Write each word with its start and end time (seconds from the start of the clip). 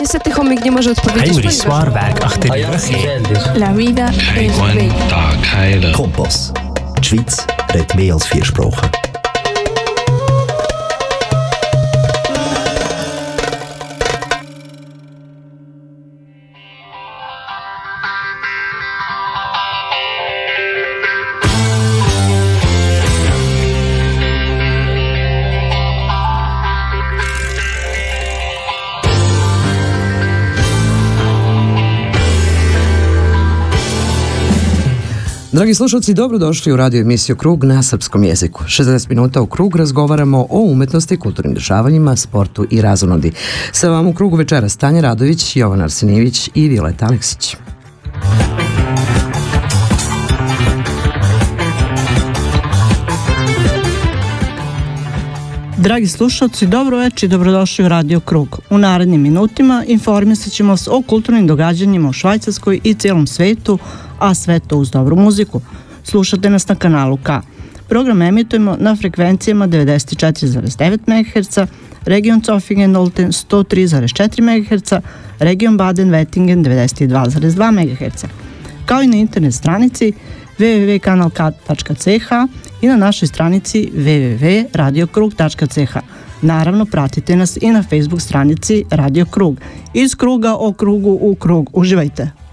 Niestety 0.00 0.30
chomik 0.30 0.64
nie 0.64 0.70
może 0.70 0.90
odpowiedzieć, 0.90 1.28
Heinrich 1.28 1.52
Swarberg, 1.52 2.20
ach 2.24 2.38
ty 2.38 2.48
La 3.54 3.72
vida 3.72 4.10
es 4.36 4.58
bella. 4.58 5.92
Kompass. 5.92 6.52
Die 6.98 7.04
Schweiz 7.04 7.46
redet 7.72 7.94
mehr 7.94 8.14
als 8.14 8.26
vier 8.26 8.44
Sprachen. 8.44 9.07
Dragi 35.58 35.74
slušalci, 35.74 36.14
dobrodošli 36.14 36.72
u 36.72 36.76
radio 36.76 37.00
emisiju 37.00 37.36
Krug 37.36 37.64
na 37.64 37.82
srpskom 37.82 38.24
jeziku. 38.24 38.64
60 38.64 39.08
minuta 39.08 39.42
u 39.42 39.46
Krug 39.46 39.76
razgovaramo 39.76 40.46
o 40.50 40.60
umetnosti, 40.60 41.16
kulturnim 41.16 41.54
dešavanjima, 41.54 42.16
sportu 42.16 42.66
i 42.70 42.80
razonodi. 42.80 43.32
Sa 43.72 43.88
vam 43.88 44.06
u 44.06 44.14
Krugu 44.14 44.36
večera 44.36 44.68
Stanja 44.68 45.00
Radović, 45.00 45.56
Jovan 45.56 45.80
Arsenijević 45.80 46.50
i 46.54 46.68
Violeta 46.68 47.06
Aleksić. 47.06 47.56
Dragi 55.78 56.06
slušalci, 56.06 56.66
dobro 56.66 56.98
večer 56.98 57.26
i 57.26 57.30
dobrodošli 57.30 57.84
u 57.84 57.88
Radio 57.88 58.20
Krug. 58.20 58.58
U 58.70 58.78
narednim 58.78 59.20
minutima 59.20 59.84
informisat 59.86 60.52
ćemo 60.52 60.70
vas 60.70 60.88
o 60.88 61.02
kulturnim 61.02 61.46
događanjima 61.46 62.08
u 62.08 62.12
Švajcarskoj 62.12 62.80
i 62.84 62.94
cijelom 62.94 63.26
svetu, 63.26 63.78
a 64.18 64.34
sve 64.34 64.60
to 64.60 64.76
uz 64.76 64.90
dobru 64.90 65.16
muziku. 65.16 65.60
Slušate 66.04 66.50
nas 66.50 66.68
na 66.68 66.74
kanalu 66.74 67.16
K. 67.16 67.40
Program 67.88 68.22
emitujemo 68.22 68.76
na 68.80 68.96
frekvencijama 68.96 69.68
94,9 69.68 70.98
MHz, 71.06 71.58
region 72.04 72.42
Zofingen-Olten 72.42 73.28
103,4 73.28 74.42
MHz, 74.42 74.92
region 75.38 75.78
Baden-Wettingen 75.78 76.64
92,2 76.64 77.70
MHz, 77.70 78.24
kao 78.86 79.02
i 79.02 79.06
na 79.06 79.16
internet 79.16 79.54
stranici 79.54 80.12
www.kanalk.ch 80.58 82.32
i 82.82 82.88
na 82.88 82.96
našoj 82.96 83.28
stranici 83.28 83.90
www.radiokrug.ch. 83.94 85.96
Naravno, 86.42 86.84
pratite 86.84 87.36
nas 87.36 87.58
i 87.60 87.70
na 87.70 87.82
Facebook 87.82 88.22
stranici 88.22 88.84
Radio 88.90 89.24
Krug. 89.24 89.60
Iz 89.94 90.14
kruga 90.14 90.54
o 90.54 90.72
krugu 90.72 91.18
u 91.20 91.34
krug. 91.34 91.70
Uživajte! 91.72 92.47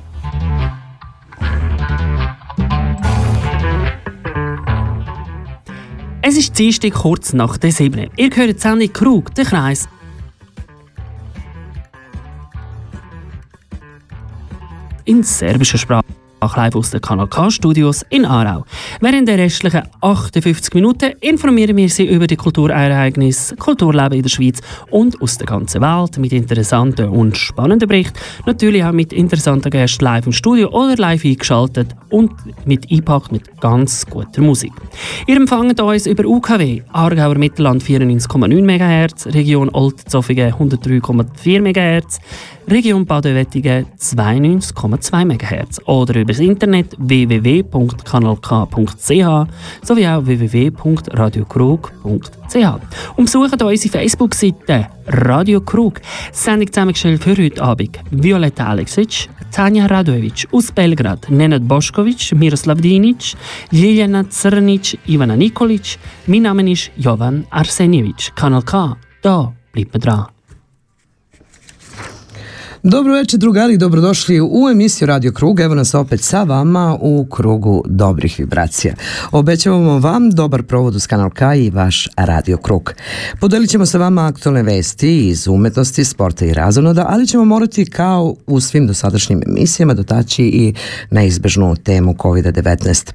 Es 6.28 6.36
ist 6.38 6.58
Dienstag 6.58 6.92
kurz 6.92 7.34
nach 7.34 7.56
der 7.56 7.72
7. 7.72 8.10
Ihr 8.18 8.36
hört 8.36 8.60
Sandy 8.60 8.88
Krug, 8.88 9.36
der 9.36 9.46
Kreis. 9.46 9.88
In 15.04 15.22
serbischer 15.22 15.78
Sprache 15.78 16.04
live 16.54 16.76
aus 16.76 16.92
den 16.92 17.02
Kanal 17.02 17.28
K 17.28 17.50
Studios 17.50 18.06
in 18.10 18.26
Aarau. 18.26 18.66
Während 19.02 19.28
der 19.28 19.38
restlichen 19.38 19.84
58 20.02 20.74
Minuten 20.74 21.14
informieren 21.22 21.76
wir 21.76 21.90
Sie 21.90 22.06
über 22.06 22.28
die 22.28 22.36
Kulturereignisse, 22.36 23.56
Kulturleben 23.56 24.18
in 24.18 24.22
der 24.24 24.30
Schweiz 24.30 24.62
und 24.92 25.22
aus 25.22 25.38
der 25.38 25.48
ganzen 25.48 25.82
Welt 25.82 26.18
mit 26.18 26.34
interessanten 26.34 27.10
und 27.10 27.38
spannenden 27.38 27.90
Berichten. 27.90 28.20
Natürlich 28.46 28.84
auch 28.84 28.92
mit 28.92 29.14
interessanten 29.14 29.70
Gästen 29.70 30.06
live 30.06 30.28
im 30.28 30.32
Studio 30.32 30.70
oder 30.70 30.96
live 30.96 31.26
eingeschaltet 31.26 31.96
und 32.10 32.32
mit 32.66 32.92
eingepackt 32.92 33.32
mit 33.32 33.60
ganz 33.60 34.06
guter 34.06 34.42
Musik. 34.42 34.74
Ihr 35.28 35.38
empfangt 35.38 35.80
uns 35.82 36.06
über 36.06 36.26
UKW, 36.26 36.82
Aargauer 36.92 37.36
Mittelland 37.36 37.84
94,9 37.84 38.62
MHz, 38.62 39.28
Region 39.28 39.70
Oldzofingen 39.70 40.54
103,4 40.54 41.62
MHz, 41.62 42.20
Region 42.68 43.06
Baden-Wettingen 43.06 43.86
92,2 44.00 45.26
MHz 45.26 45.80
oder 45.86 46.20
über 46.20 46.34
das 46.34 46.40
Internet 46.40 46.96
www.kanalk.ch 46.98 49.48
sowie 49.84 50.08
auch 50.08 50.26
www.radiokrug.ch. 50.26 52.56
Und 53.16 53.26
besucht 53.26 53.62
unsere 53.62 53.92
Facebook-Seite 53.92 54.88
Radio 55.08 55.62
Krug. 55.62 56.02
Sendung 56.32 56.72
zusammengestellt 56.72 57.24
für 57.24 57.38
heute 57.38 57.62
Abend 57.62 58.00
Violetta 58.10 58.66
Aleksic, 58.66 59.30
Tanja 59.52 59.86
Radojevic 59.86 60.48
aus 60.52 60.72
Belgrad, 60.72 61.30
Nenad 61.30 61.62
Bošković, 61.62 62.34
Miroslav 62.36 62.82
Dinic, 62.82 63.36
Ljiljana 63.72 64.24
Crnic, 64.24 64.98
Ivana 65.08 65.36
Nikolic. 65.36 66.00
Mein 66.26 66.42
Name 66.42 66.72
ist 66.72 66.90
Jovan 66.98 67.46
Arsenjevic. 67.52 68.32
Kanal 68.36 68.64
K, 68.64 68.98
da 69.22 69.54
bleibt 69.72 69.94
man 69.94 70.02
dran. 70.02 70.35
Dobro 72.88 73.14
večer 73.14 73.40
drugari, 73.40 73.78
dobrodošli 73.78 74.42
u 74.42 74.70
emisiju 74.72 75.06
Radio 75.06 75.32
Krug. 75.32 75.60
Evo 75.60 75.76
nas 75.76 75.94
opet 75.94 76.22
sa 76.22 76.44
vama 76.44 76.98
u 77.02 77.26
krugu 77.32 77.84
dobrih 77.88 78.36
vibracija. 78.40 78.94
Obećavamo 79.32 80.00
vam 80.00 80.32
dobar 80.32 80.64
provod 80.64 80.96
uz 80.96 81.08
Kanal 81.08 81.30
K 81.30 81.42
i 81.58 81.70
vaš 81.70 82.08
Radio 82.18 82.58
Krug. 82.58 82.94
Podelit 83.40 83.70
ćemo 83.70 83.86
sa 83.86 83.98
vama 83.98 84.28
aktualne 84.28 84.64
vesti 84.64 85.28
iz 85.28 85.48
umetnosti, 85.48 86.06
sporta 86.06 86.46
i 86.46 86.54
razonoda, 86.54 87.06
ali 87.10 87.28
ćemo 87.28 87.46
morati 87.46 87.86
kao 87.86 88.36
u 88.48 88.60
svim 88.60 88.88
dosadašnjim 88.88 89.42
emisijama 89.48 89.94
dotaći 89.94 90.44
i 90.44 90.74
neizbežnu 91.12 91.76
temu 91.76 92.14
COVID-19. 92.14 93.12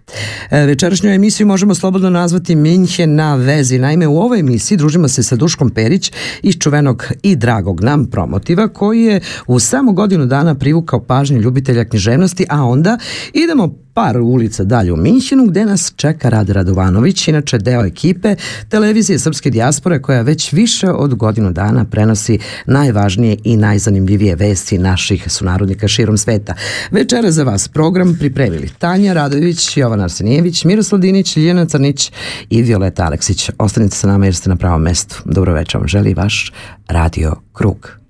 E, 0.50 0.66
večerašnju 0.66 1.10
emisiju 1.10 1.46
možemo 1.46 1.74
slobodno 1.74 2.10
nazvati 2.10 2.56
Minhe 2.56 3.06
na 3.06 3.34
vezi. 3.34 3.78
Naime, 3.78 4.06
u 4.06 4.18
ovoj 4.18 4.40
emisiji 4.40 4.78
družimo 4.78 5.08
se 5.08 5.22
sa 5.22 5.36
Duškom 5.36 5.70
Perić 5.70 6.12
iz 6.42 6.54
čuvenog 6.58 7.06
i 7.22 7.36
dragog 7.36 7.80
nam 7.80 8.06
promotiva 8.06 8.68
koji 8.68 9.02
je 9.02 9.20
u 9.46 9.59
samo 9.60 9.92
godinu 9.92 10.26
dana 10.26 10.54
privukao 10.54 11.00
pažnju 11.00 11.40
ljubitelja 11.40 11.84
književnosti, 11.84 12.46
a 12.48 12.64
onda 12.64 12.98
idemo 13.32 13.74
par 13.94 14.18
ulica 14.18 14.64
dalje 14.64 14.92
u 14.92 14.96
Minhinu 14.96 15.46
gde 15.46 15.64
nas 15.64 15.92
čeka 15.96 16.28
Rade 16.28 16.52
Radovanović, 16.52 17.28
inače 17.28 17.58
deo 17.58 17.84
ekipe 17.84 18.34
televizije 18.68 19.18
Srpske 19.18 19.50
dijaspore 19.50 20.02
koja 20.02 20.22
već 20.22 20.52
više 20.52 20.90
od 20.90 21.14
godinu 21.14 21.52
dana 21.52 21.84
prenosi 21.84 22.38
najvažnije 22.66 23.36
i 23.44 23.56
najzanimljivije 23.56 24.36
vesti 24.36 24.78
naših 24.78 25.32
sunarodnika 25.32 25.88
širom 25.88 26.18
sveta. 26.18 26.54
Večera 26.90 27.30
za 27.30 27.44
vas 27.44 27.68
program 27.68 28.16
pripremili 28.18 28.70
Tanja 28.78 29.12
Radović, 29.12 29.76
Jovan 29.76 30.00
Arsenijević, 30.00 30.64
Miroslav 30.64 31.00
Dinić, 31.00 31.36
Ljiljana 31.36 31.66
Crnić 31.66 32.12
i 32.50 32.62
Violeta 32.62 33.04
Aleksić. 33.04 33.50
Ostanite 33.58 33.96
sa 33.96 34.06
nama 34.06 34.24
jer 34.24 34.34
ste 34.34 34.48
na 34.48 34.56
pravom 34.56 34.82
mestu. 34.82 35.22
Dobro 35.24 35.54
večer 35.54 35.78
vam 35.78 35.88
želi 35.88 36.14
vaš 36.14 36.52
Radio 36.88 37.36
Krug. 37.52 38.00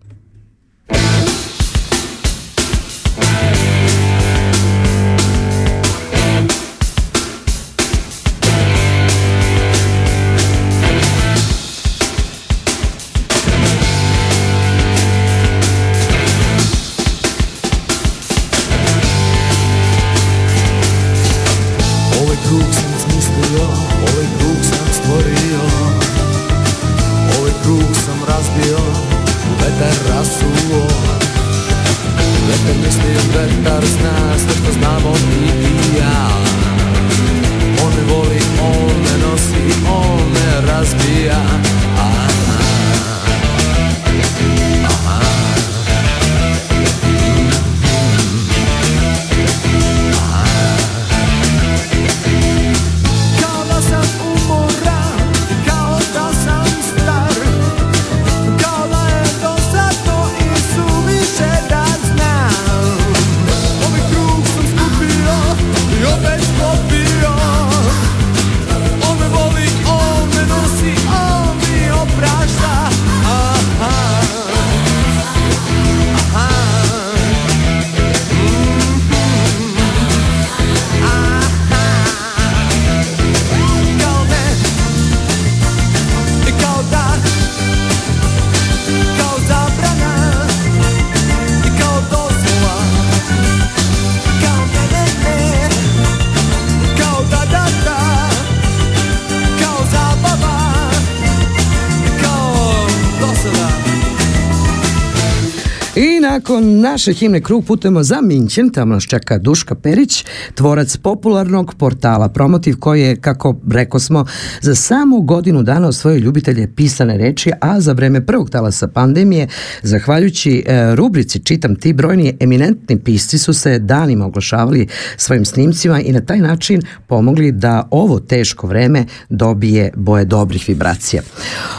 I 106.60 106.62
nakon 106.62 106.69
naše 106.80 107.12
himne 107.12 107.40
krug 107.40 107.64
putujemo 107.64 108.02
za 108.02 108.20
Minćen, 108.20 108.70
tamo 108.70 108.94
nas 108.94 109.04
čeka 109.04 109.38
Duška 109.38 109.74
Perić, 109.74 110.24
tvorac 110.54 110.96
popularnog 110.96 111.74
portala 111.74 112.28
Promotiv 112.28 112.78
koji 112.78 113.02
je, 113.02 113.16
kako 113.16 113.56
reko 113.70 113.98
smo, 113.98 114.24
za 114.60 114.74
samo 114.74 115.20
godinu 115.20 115.62
dana 115.62 115.88
osvojio 115.88 116.18
ljubitelje 116.18 116.74
pisane 116.74 117.18
reči, 117.18 117.50
a 117.60 117.80
za 117.80 117.92
vreme 117.92 118.26
prvog 118.26 118.50
talasa 118.50 118.88
pandemije, 118.88 119.48
zahvaljujući 119.82 120.64
e, 120.66 120.94
rubrici 120.94 121.38
Čitam 121.38 121.76
ti 121.76 121.92
brojni 121.92 122.36
eminentni 122.40 122.98
pisci 122.98 123.38
su 123.38 123.52
se 123.52 123.78
danima 123.78 124.26
oglašavali 124.26 124.86
svojim 125.16 125.44
snimcima 125.44 126.00
i 126.00 126.12
na 126.12 126.20
taj 126.20 126.38
način 126.38 126.82
pomogli 127.06 127.52
da 127.52 127.88
ovo 127.90 128.20
teško 128.20 128.66
vreme 128.66 129.04
dobije 129.28 129.92
boje 129.96 130.24
dobrih 130.24 130.64
vibracija. 130.68 131.22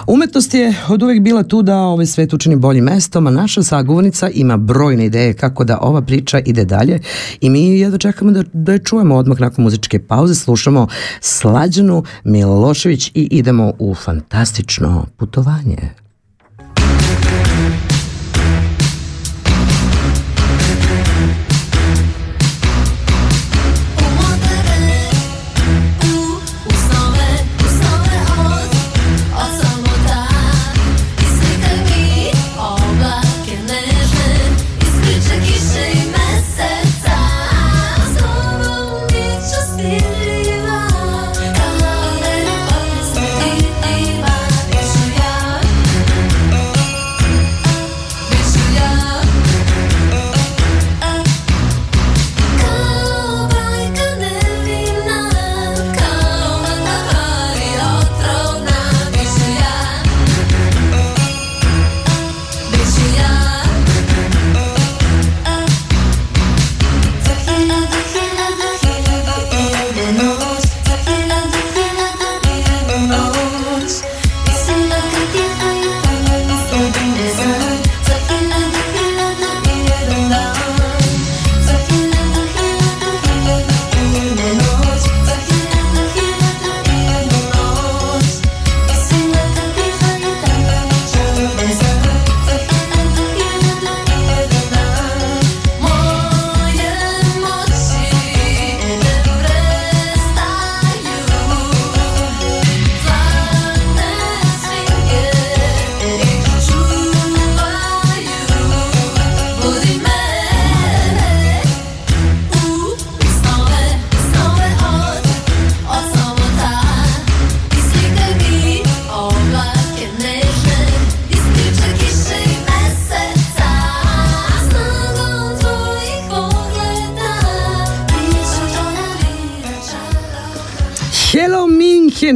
Umetnost 0.07 0.53
je 0.53 0.75
od 0.89 1.03
uvek 1.03 1.21
bila 1.21 1.43
tu 1.43 1.61
da 1.61 1.77
ovaj 1.77 2.05
svet 2.05 2.33
učini 2.33 2.55
boljim 2.55 2.83
mestom, 2.83 3.27
a 3.27 3.31
naša 3.31 3.63
sagovornica 3.63 4.29
ima 4.29 4.57
brojne 4.91 5.05
ideje 5.05 5.33
kako 5.33 5.63
da 5.63 5.77
ova 5.81 6.01
priča 6.01 6.39
ide 6.39 6.65
dalje 6.65 6.99
i 7.41 7.49
mi 7.49 7.79
jedva 7.79 7.97
čekamo 7.97 8.31
da, 8.31 8.43
da 8.53 8.71
je 8.73 8.79
čujemo 8.79 9.15
odmah 9.15 9.39
nakon 9.39 9.63
muzičke 9.63 9.99
pauze, 9.99 10.35
slušamo 10.35 10.87
Slađanu 11.21 12.03
Milošević 12.23 13.07
i 13.07 13.27
idemo 13.31 13.73
u 13.79 13.95
fantastično 13.95 15.05
putovanje. 15.17 15.91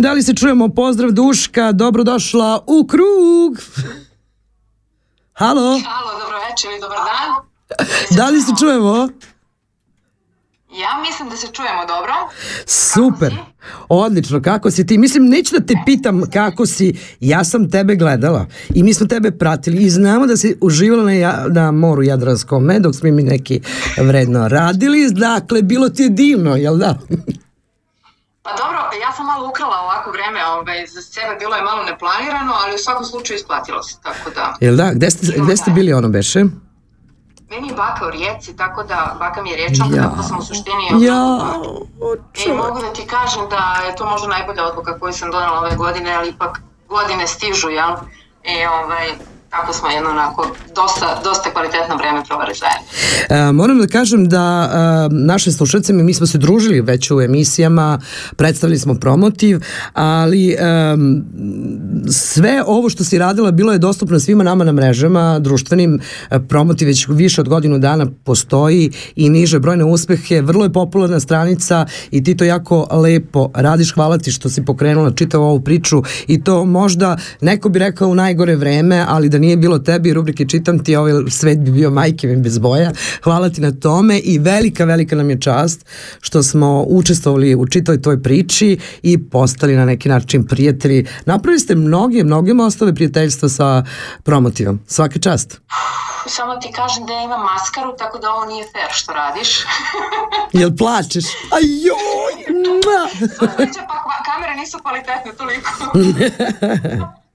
Da 0.06 0.14
li 0.14 0.24
se 0.24 0.34
čujemo? 0.34 0.70
Pozdrav 0.70 1.12
Duška, 1.12 1.72
dobrodošla 1.72 2.64
u 2.68 2.88
krug. 2.88 3.60
Halo. 5.34 5.62
Halo, 5.62 6.20
dobro 6.20 6.38
večer 6.50 6.72
i 6.78 6.82
dobar 6.82 6.98
dan. 6.98 7.30
Da 8.18 8.30
li 8.30 8.42
se 8.42 8.52
čujemo? 8.60 9.10
Ja 10.82 11.02
mislim 11.10 11.30
da 11.30 11.38
se 11.38 11.48
čujemo 11.48 11.82
dobro. 11.88 12.14
Super. 12.66 13.36
Odlično, 13.90 14.42
kako 14.42 14.72
si 14.72 14.86
ti? 14.86 14.98
Mislim, 14.98 15.26
neću 15.26 15.60
da 15.60 15.66
te 15.66 15.74
pitam 15.86 16.22
kako 16.34 16.66
si, 16.66 16.94
ja 17.20 17.44
sam 17.44 17.72
tebe 17.72 17.96
gledala 17.96 18.46
i 18.74 18.84
mi 18.84 18.94
smo 18.94 19.08
tebe 19.08 19.32
pratili 19.32 19.84
i 19.84 19.90
znamo 19.90 20.28
da 20.28 20.38
si 20.38 20.58
uživala 20.62 21.04
na, 21.04 21.14
ja, 21.14 21.46
na 21.50 21.72
moru 21.72 22.04
Jadranskome 22.04 22.80
dok 22.80 22.96
smo 22.96 23.12
mi 23.12 23.24
neki 23.24 23.62
vredno 23.98 24.48
radili, 24.48 25.12
dakle, 25.12 25.62
bilo 25.62 25.90
ti 25.90 26.04
je 26.04 26.10
divno, 26.10 26.56
jel 26.56 26.78
da? 26.78 27.00
Pa 28.46 28.52
dobro, 28.62 28.80
ja 29.02 29.12
sam 29.12 29.26
malo 29.26 29.50
ukrala 29.50 29.78
ovako 29.82 30.12
vreme 30.12 30.46
ovaj, 30.46 30.86
za 30.88 31.02
sebe, 31.02 31.36
bilo 31.40 31.56
je 31.56 31.62
malo 31.62 31.84
neplanirano, 31.84 32.54
ali 32.62 32.76
u 32.76 32.78
svakom 32.78 33.06
slučaju 33.06 33.36
isplatilo 33.38 33.84
se, 33.84 33.96
tako 34.04 34.30
da... 34.30 34.54
Jel 34.60 34.76
da? 34.76 34.92
Gde 34.94 35.12
ste, 35.12 35.28
gde 35.38 35.58
ste 35.58 35.72
bili 35.72 35.94
ono 35.94 36.10
beše? 36.10 36.44
Meni 37.50 37.68
je 37.68 37.74
baka 37.74 38.08
u 38.08 38.12
Rijeci, 38.12 38.58
tako 38.58 38.84
da 38.84 39.16
baka 39.20 39.42
mi 39.42 39.50
je 39.50 39.56
riječanka, 39.56 39.96
ja. 39.96 40.04
tako 40.04 40.16
da 40.16 40.24
sam 40.24 40.38
u 40.38 40.42
suštini... 40.42 40.84
Ja, 41.00 41.22
I 42.46 42.54
mogu 42.54 42.80
da 42.82 42.94
ti 42.94 43.08
kažem 43.08 43.50
da 43.50 43.82
je 43.88 43.96
to 43.96 44.06
možda 44.06 44.28
najbolja 44.28 44.66
odluka 44.66 45.00
koju 45.00 45.14
sam 45.14 45.32
donala 45.32 45.60
ove 45.60 45.76
godine, 45.76 46.16
ali 46.16 46.30
ipak 46.30 46.62
godine 46.90 47.28
stižu, 47.28 47.70
jel? 47.70 47.92
I 48.44 48.66
ovaj, 48.66 49.08
kako 49.56 49.74
smo 49.74 49.90
jedno 49.90 50.10
onako 50.10 50.48
dosta, 50.76 51.22
dosta 51.24 51.52
kvalitetno 51.52 51.96
vreme 51.98 52.24
provali 52.28 52.54
zajedno. 52.64 52.88
E, 53.30 53.52
moram 53.52 53.80
da 53.80 53.88
kažem 53.88 54.30
da 54.30 54.46
e, 54.46 55.16
naše 55.16 55.52
slušalce, 55.52 55.94
mi 55.94 56.14
smo 56.14 56.28
se 56.28 56.38
družili 56.38 56.82
već 56.82 57.12
u 57.12 57.22
emisijama, 57.22 58.00
predstavili 58.36 58.80
smo 58.80 58.94
promotiv, 58.94 59.60
ali 59.94 60.50
e, 60.52 60.58
sve 62.12 62.64
ovo 62.68 62.90
što 62.90 63.04
si 63.04 63.18
radila 63.18 63.52
bilo 63.52 63.72
je 63.72 63.80
dostupno 63.80 64.20
svima 64.20 64.44
nama 64.44 64.64
na 64.64 64.72
mrežama, 64.72 65.40
društvenim. 65.40 66.00
E, 66.30 66.40
promotiv 66.40 66.88
već 66.88 67.08
više 67.10 67.42
od 67.42 67.50
godinu 67.50 67.80
dana 67.80 68.08
postoji 68.24 68.92
i 69.16 69.30
niže 69.30 69.60
brojne 69.60 69.84
uspehe, 69.84 70.42
vrlo 70.42 70.64
je 70.64 70.74
popularna 70.74 71.20
stranica 71.20 71.86
i 72.12 72.24
ti 72.24 72.38
to 72.38 72.44
jako 72.44 72.88
lepo 72.92 73.50
radiš, 73.54 73.94
hvala 73.94 74.18
ti 74.18 74.32
što 74.32 74.50
si 74.50 74.66
pokrenula 74.66 75.12
čitavu 75.12 75.44
ovu 75.44 75.62
priču 75.62 76.04
i 76.28 76.44
to 76.44 76.66
možda 76.66 77.18
neko 77.42 77.70
bi 77.70 77.80
rekao 77.80 78.10
u 78.10 78.16
najgore 78.16 78.56
vreme, 78.56 79.06
ali 79.08 79.30
da 79.30 79.38
nije 79.46 79.58
bilo 79.58 79.80
tebi 79.80 80.14
rubrike 80.14 80.46
Čitam 80.46 80.84
ti, 80.84 80.96
ovaj 80.96 81.14
svet 81.30 81.60
bi 81.60 81.72
bio 81.72 81.90
majke 81.90 82.28
mi 82.28 82.36
bez 82.36 82.58
boja. 82.60 82.92
Hvala 83.24 83.50
ti 83.50 83.62
na 83.62 83.72
tome 83.72 84.20
i 84.20 84.40
velika, 84.40 84.86
velika 84.86 85.16
nam 85.16 85.30
je 85.30 85.42
čast 85.42 85.86
što 86.22 86.44
smo 86.44 86.86
učestvovali 86.88 87.56
u 87.56 87.68
čitoj 87.68 88.02
tvoj 88.02 88.24
priči 88.24 88.80
i 89.02 89.30
postali 89.30 89.76
na 89.76 89.86
neki 89.86 90.10
način 90.10 90.48
prijatelji. 90.48 91.06
Napravili 91.26 91.60
ste 91.60 91.76
mnoge, 91.76 92.24
mnoge 92.24 92.54
mostove 92.54 92.96
prijateljstva 92.96 93.50
sa 93.50 93.84
promotivom. 94.24 94.80
Svaka 94.88 95.20
čast. 95.20 95.62
Samo 96.28 96.56
ti 96.56 96.72
kažem 96.76 97.06
da 97.06 97.14
ja 97.14 97.24
imam 97.24 97.42
maskaru, 97.42 97.96
tako 97.98 98.20
da 98.20 98.30
ovo 98.30 98.46
nije 98.46 98.64
fair 98.64 98.92
što 98.92 99.14
radiš. 99.14 99.50
Jel 100.60 100.72
plačeš? 100.78 101.26
Ajoj! 101.52 102.34
Ma. 102.86 103.28
pa 103.88 104.24
kamere 104.28 104.56
nisu 104.56 104.78
kvalitetne 104.82 105.32
toliko. 105.38 105.70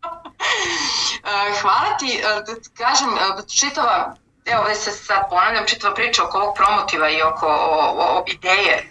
Hvala 1.62 1.96
ti, 1.98 2.20
e, 2.24 2.42
da 2.46 2.52
kažem, 2.84 3.08
e, 3.08 3.42
čitava, 3.60 4.14
evo 4.44 4.62
već 4.62 4.78
se 4.78 4.90
sad 4.90 5.28
ponavljam, 5.30 5.66
čitava 5.66 5.94
priča 5.94 6.24
oko 6.24 6.38
ovog 6.38 6.54
promotiva 6.54 7.10
i 7.10 7.22
oko 7.22 7.46
o, 7.46 7.94
o, 7.98 8.24
ideje 8.26 8.74
e, 8.76 8.88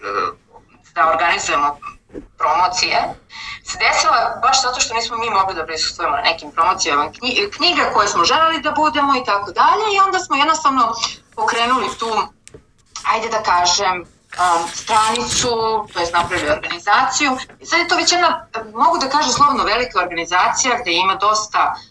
da 0.95 1.09
organizujemo 1.09 1.79
promocije, 2.37 2.97
se 3.63 3.77
desila 3.77 4.39
baš 4.41 4.61
zato 4.61 4.79
što 4.79 4.93
nismo 4.93 5.17
mi 5.17 5.29
mogli 5.29 5.55
da 5.55 5.65
prisustujemo 5.65 6.15
na 6.15 6.21
nekim 6.21 6.51
promocijama 6.51 7.11
knjiga 7.57 7.91
koje 7.93 8.07
smo 8.07 8.23
želeli 8.23 8.61
da 8.61 8.71
budemo 8.71 9.15
i 9.15 9.25
tako 9.25 9.51
dalje 9.51 9.95
i 9.95 9.99
onda 9.99 10.19
smo 10.19 10.35
jednostavno 10.35 10.93
pokrenuli 11.35 11.87
tu, 11.99 12.11
ajde 13.03 13.29
da 13.29 13.43
kažem, 13.43 14.05
um, 14.37 14.67
stranicu, 14.73 15.49
to 15.93 15.99
je 15.99 16.11
napravili 16.13 16.49
organizaciju. 16.49 17.31
I 17.59 17.65
sad 17.65 17.79
je 17.79 17.87
to 17.87 17.95
već 17.95 18.11
jedna, 18.11 18.47
mogu 18.73 18.97
da 18.97 19.09
kažem 19.09 19.31
slovno, 19.31 19.63
velika 19.63 19.99
organizacija 19.99 20.77
gde 20.81 20.91
ima 20.91 21.15
dosta 21.15 21.73
um, 21.75 21.81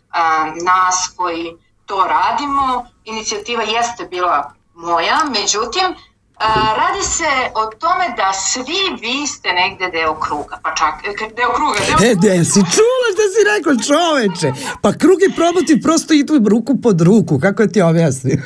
nas 0.65 1.13
koji 1.17 1.57
to 1.87 2.07
radimo. 2.09 2.87
Inicijativa 3.05 3.63
jeste 3.63 4.05
bila 4.05 4.53
moja, 4.75 5.19
međutim, 5.31 5.95
A, 6.39 6.75
radi 6.77 7.03
se 7.03 7.31
o 7.55 7.67
tome 7.67 8.15
da 8.17 8.33
svi 8.33 8.81
vi 9.01 9.27
ste 9.27 9.53
negde 9.53 9.89
deo 9.99 10.21
kruga, 10.21 10.61
pa 10.63 10.75
čak, 10.75 10.95
e, 11.05 11.35
deo 11.35 11.53
kruga, 11.53 11.79
deo 11.87 12.11
E, 12.11 12.15
de, 12.15 12.45
si 12.45 12.61
čula 12.75 13.07
šta 13.15 13.25
si 13.33 13.41
rekao 13.53 13.75
čoveče? 13.89 14.49
Pa 14.83 14.93
krug 14.93 15.19
i 15.23 15.35
promotiv 15.37 15.83
prosto 15.83 16.15
idu 16.15 16.49
ruku 16.49 16.81
pod 16.83 17.01
ruku, 17.01 17.39
kako 17.43 17.67
ti 17.67 17.83
objasnim? 17.83 18.43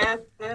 Jeste, 0.00 0.46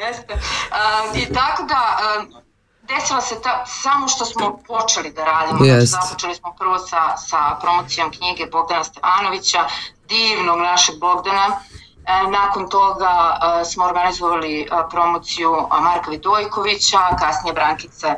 jeste. 0.00 0.34
Uh, 0.34 1.22
I 1.22 1.34
tako 1.34 1.62
da, 1.62 1.80
uh, 1.98 2.45
desila 2.88 3.20
se 3.20 3.40
ta, 3.42 3.64
samo 3.66 4.08
što 4.08 4.24
smo 4.24 4.58
počeli 4.66 5.10
da 5.10 5.24
radimo. 5.24 5.64
Jest. 5.64 5.90
Znači, 5.90 6.06
započeli 6.06 6.34
smo 6.34 6.54
prvo 6.58 6.78
sa, 6.78 7.16
sa 7.16 7.56
promocijom 7.60 8.10
knjige 8.10 8.46
Bogdana 8.46 8.84
Stefanovića, 8.84 9.64
divnog 10.08 10.58
našeg 10.58 10.98
Bogdana. 11.00 11.60
E, 12.06 12.30
nakon 12.30 12.68
toga 12.68 13.38
e, 13.60 13.64
smo 13.64 13.84
organizovali 13.84 14.60
e, 14.60 14.66
promociju 14.90 15.68
Marka 15.80 16.10
Vidojkovića, 16.10 16.98
kasnije 17.18 17.54
Brankice 17.54 18.06
e, 18.06 18.16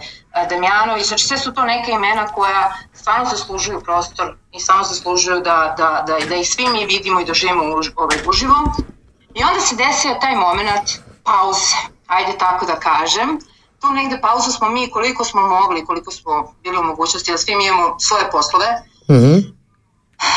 Damjanović. 0.50 1.06
Znači, 1.06 1.26
sve 1.26 1.38
su 1.38 1.54
to 1.54 1.62
neke 1.62 1.90
imena 1.90 2.26
koja 2.26 2.72
stvarno 2.92 3.24
zaslužuju 3.24 3.80
prostor 3.80 4.36
i 4.52 4.60
samo 4.60 4.84
zaslužuju 4.84 5.40
da, 5.40 5.74
da, 5.76 6.04
da, 6.06 6.26
da 6.26 6.36
ih 6.36 6.48
svi 6.48 6.68
mi 6.68 6.86
vidimo 6.86 7.20
i 7.20 7.24
doživimo 7.24 7.64
u, 7.64 7.80
ovaj, 7.96 8.18
uživo. 8.28 8.54
I 9.34 9.42
onda 9.44 9.60
se 9.60 9.76
desio 9.76 10.16
taj 10.20 10.34
moment 10.36 10.88
pauze, 11.24 11.76
ajde 12.06 12.38
tako 12.38 12.66
da 12.66 12.74
kažem. 12.74 13.38
Tu 13.80 13.92
negde 13.92 14.20
pauzu 14.20 14.50
smo 14.52 14.68
mi 14.68 14.90
koliko 14.90 15.24
smo 15.24 15.40
mogli, 15.48 15.84
koliko 15.84 16.10
smo 16.12 16.32
bili 16.62 16.76
u 16.78 16.82
mogućnosti, 16.82 17.32
da 17.32 17.38
svi 17.38 17.54
mi 17.56 17.66
imamo 17.66 17.96
svoje 18.00 18.24
poslove, 18.30 18.66
Mhm. 19.10 19.38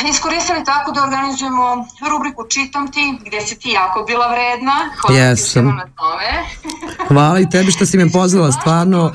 iskoristili 0.10 0.64
tako 0.66 0.92
da 0.92 1.04
organizujemo 1.04 1.64
rubriku 2.10 2.44
Čitam 2.46 2.92
ti, 2.92 3.20
gde 3.26 3.42
si 3.42 3.60
ti 3.60 3.70
jako 3.70 4.04
bila 4.04 4.28
vredna. 4.28 4.72
Hvala 4.98 5.08
ti 5.10 5.14
Jesam. 5.16 5.48
svima 5.48 5.74
na 5.74 5.88
tome. 5.94 6.30
Hvala 7.08 7.40
i 7.40 7.50
tebi 7.50 7.72
što 7.72 7.86
si 7.86 7.98
me 7.98 8.12
pozvala, 8.12 8.52
stvarno. 8.52 9.14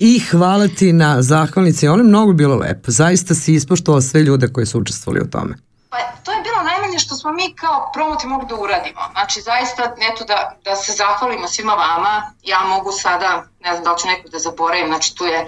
I 0.00 0.18
hvala 0.20 0.68
ti 0.68 0.92
na 0.92 1.22
zahvalnici, 1.22 1.88
ono 1.88 1.98
je 1.98 2.08
mnogo 2.08 2.32
bilo 2.32 2.56
lepo. 2.56 2.90
Zaista 2.90 3.34
si 3.34 3.54
ispoštovala 3.54 4.02
sve 4.02 4.20
ljude 4.22 4.48
koji 4.48 4.66
su 4.66 4.80
učestvovali 4.80 5.24
u 5.24 5.30
tome. 5.30 5.54
Pa 5.90 5.96
to 6.24 6.32
je 6.32 6.42
bilo 6.42 6.62
najmanje 6.62 6.98
što 6.98 7.14
smo 7.14 7.32
mi 7.32 7.54
kao 7.54 7.90
promoti 7.94 8.26
mogli 8.26 8.46
da 8.48 8.54
uradimo. 8.54 9.00
Znači 9.12 9.40
zaista 9.40 9.82
eto 10.12 10.24
da, 10.24 10.56
da 10.64 10.76
se 10.76 10.92
zahvalimo 10.92 11.48
svima 11.48 11.72
vama. 11.72 12.32
Ja 12.42 12.60
mogu 12.64 12.92
sada, 12.92 13.44
ne 13.64 13.72
znam 13.72 13.84
da 13.84 13.92
li 13.92 13.98
ću 13.98 14.06
nekog 14.06 14.30
da 14.30 14.38
zaboravim, 14.38 14.86
znači 14.86 15.14
tu 15.14 15.24
je 15.24 15.38
e, 15.38 15.46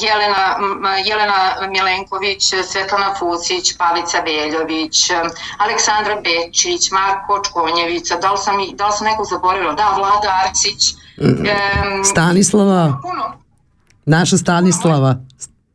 Jelena, 0.00 0.56
m, 0.58 0.84
Jelena 1.04 1.68
Milenković, 1.68 2.42
Svetlana 2.64 3.14
Fucić, 3.18 3.76
Pavica 3.78 4.18
Veljović, 4.20 5.10
e, 5.10 5.14
Aleksandra 5.58 6.14
Bečić, 6.20 6.90
Marko 6.90 7.42
Čkonjevica, 7.44 8.16
da 8.16 8.32
li 8.32 8.38
sam, 8.38 8.54
da 8.74 8.86
li 8.86 8.92
sam 8.92 9.06
nekog 9.06 9.26
zaboravila? 9.30 9.72
Da, 9.72 9.94
Vlada 9.96 10.40
Arcić. 10.44 10.94
em, 11.18 12.04
Stanislava, 12.04 12.98
puno. 13.02 13.32
naša 14.06 14.36
Stanislava. 14.36 15.14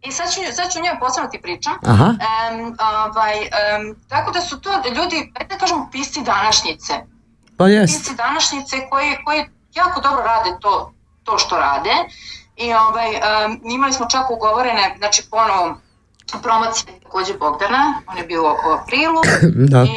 I 0.06 0.12
sad 0.12 0.34
ću, 0.34 0.40
sad 0.56 0.72
ću 0.72 0.82
njoj 0.82 1.00
posebno 1.00 1.30
ti 1.30 1.42
pričam. 1.42 1.74
Aha. 1.86 2.06
Um, 2.06 2.76
ovaj, 2.80 3.38
um, 3.40 3.96
tako 4.10 4.32
da 4.32 4.42
su 4.42 4.62
to 4.62 4.70
ljudi, 4.96 5.34
da 5.50 5.58
kažemo, 5.58 5.90
pisci 5.92 6.22
današnjice. 6.22 6.94
Pa 7.58 7.68
jest. 7.68 7.94
Pisci 7.94 8.16
današnjice 8.16 8.90
koji, 8.90 9.18
koji 9.26 9.46
jako 9.74 10.02
dobro 10.02 10.24
rade 10.24 10.58
to, 10.62 10.94
to 11.24 11.38
što 11.38 11.58
rade. 11.58 11.96
I 12.56 12.74
ovaj, 12.74 13.10
um, 13.16 13.62
imali 13.64 13.94
smo 13.94 14.06
čak 14.10 14.30
ugovorene, 14.32 14.96
znači 14.98 15.24
ponovo 15.32 15.78
promocije 16.42 17.00
takođe 17.04 17.34
Bogdana, 17.34 18.02
on 18.08 18.18
je 18.18 18.24
bio 18.24 18.44
u 18.44 18.72
aprilu 18.82 19.22
Da. 19.72 19.84
i 19.84 19.90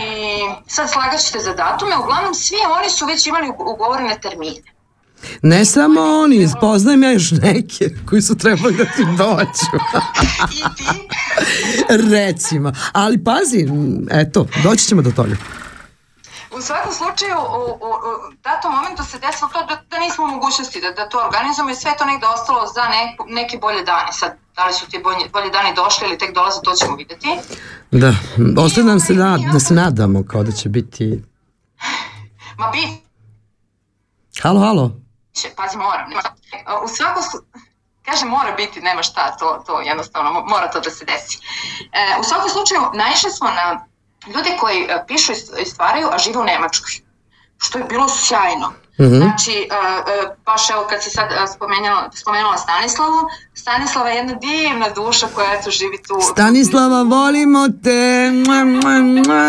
sad 0.66 0.90
slagat 0.90 1.20
ćete 1.20 1.38
za 1.38 1.52
datume, 1.52 1.98
uglavnom 1.98 2.34
svi 2.34 2.56
oni 2.78 2.90
su 2.90 3.06
već 3.06 3.26
imali 3.26 3.52
ugovorene 3.58 4.18
termine. 4.20 4.75
Ne 5.42 5.64
samo 5.64 6.00
oni, 6.00 6.48
poznajem 6.60 7.02
ja 7.02 7.12
još 7.12 7.30
neke 7.30 7.90
koji 8.08 8.22
su 8.22 8.36
trebali 8.38 8.74
da 8.74 8.84
ti 8.84 9.04
dođu. 9.04 9.84
Recimo. 12.16 12.72
Ali 12.92 13.24
pazi, 13.24 13.68
eto, 14.10 14.46
doći 14.62 14.84
ćemo 14.84 15.02
do 15.02 15.10
toga. 15.10 15.36
U 16.56 16.60
svakom 16.60 16.92
slučaju, 16.92 17.38
u, 17.58 17.60
u, 17.86 17.90
u 18.08 18.12
datom 18.44 18.72
momentu 18.76 19.04
se 19.04 19.18
desilo 19.18 19.50
to 19.52 19.60
da, 19.68 19.76
da 19.90 19.98
nismo 19.98 20.24
u 20.24 20.28
mogućnosti 20.28 20.80
da, 20.80 20.90
da 20.90 21.08
to 21.08 21.18
organizujemo 21.26 21.70
i 21.70 21.74
sve 21.74 21.92
to 21.98 22.04
negde 22.04 22.26
ostalo 22.26 22.60
za 22.74 22.84
ne, 22.94 23.16
neke 23.40 23.58
bolje 23.58 23.82
dane. 23.82 24.12
Sad, 24.12 24.32
da 24.56 24.66
li 24.66 24.72
su 24.72 24.86
ti 24.90 25.00
bolje, 25.04 25.28
bolje 25.32 25.50
dani 25.50 25.74
došli 25.76 26.06
ili 26.08 26.18
tek 26.18 26.34
dolaze, 26.34 26.60
to 26.64 26.72
ćemo 26.72 26.96
videti. 26.96 27.28
Da, 27.90 28.12
ostaje 28.62 28.84
nam 28.84 29.00
se 29.00 29.14
da, 29.14 29.38
da 29.52 29.60
se 29.60 29.74
nadamo 29.74 30.24
kao 30.30 30.42
da 30.42 30.52
će 30.52 30.68
biti... 30.68 31.22
Ma 32.58 32.70
bit 32.70 33.06
Halo, 34.42 34.60
halo. 34.60 35.05
Će, 35.36 35.50
pazi, 35.56 35.76
moram. 35.78 36.08
Nema, 36.08 36.22
u 36.84 36.88
svakom 36.88 37.22
kaže 38.04 38.24
mora 38.26 38.52
biti, 38.52 38.80
nema 38.80 39.02
šta, 39.02 39.36
to, 39.36 39.62
to 39.66 39.80
jednostavno 39.80 40.30
mo- 40.30 40.48
mora 40.48 40.70
to 40.70 40.80
da 40.80 40.90
se 40.90 41.04
desi. 41.04 41.38
E, 41.92 42.20
u 42.20 42.24
svakom 42.24 42.50
slučaju, 42.50 42.80
naišli 42.94 43.30
smo 43.30 43.48
na 43.50 43.86
ljude 44.26 44.56
koji 44.60 44.82
e, 44.82 45.04
pišu 45.06 45.32
i 45.32 45.34
st- 45.34 45.62
i 45.62 45.64
stvaraju, 45.64 46.08
a 46.12 46.18
žive 46.18 46.38
u 46.38 46.44
Nemačkoj. 46.44 46.90
Što 47.58 47.78
je 47.78 47.84
bilo 47.84 48.08
sjajno. 48.08 48.72
Mhm. 49.00 49.16
Znači, 49.16 49.52
e, 49.52 49.76
e, 50.12 50.36
baš 50.46 50.70
evo 50.70 50.86
kad 50.90 51.02
si 51.02 51.10
sad 51.10 51.28
spomenula, 51.54 52.10
spomenula 52.14 52.58
Stanislavu, 52.58 53.20
Stanislava 53.54 54.08
je 54.08 54.16
jedna 54.16 54.34
divna 54.34 54.88
duša 54.90 55.26
koja 55.34 55.52
eto 55.52 55.70
živi 55.70 56.02
tu. 56.02 56.20
Stanislava, 56.22 57.02
volimo 57.02 57.68
te. 57.84 58.00
Mua, 58.46 58.64
mua, 58.64 58.98
mua. 58.98 59.46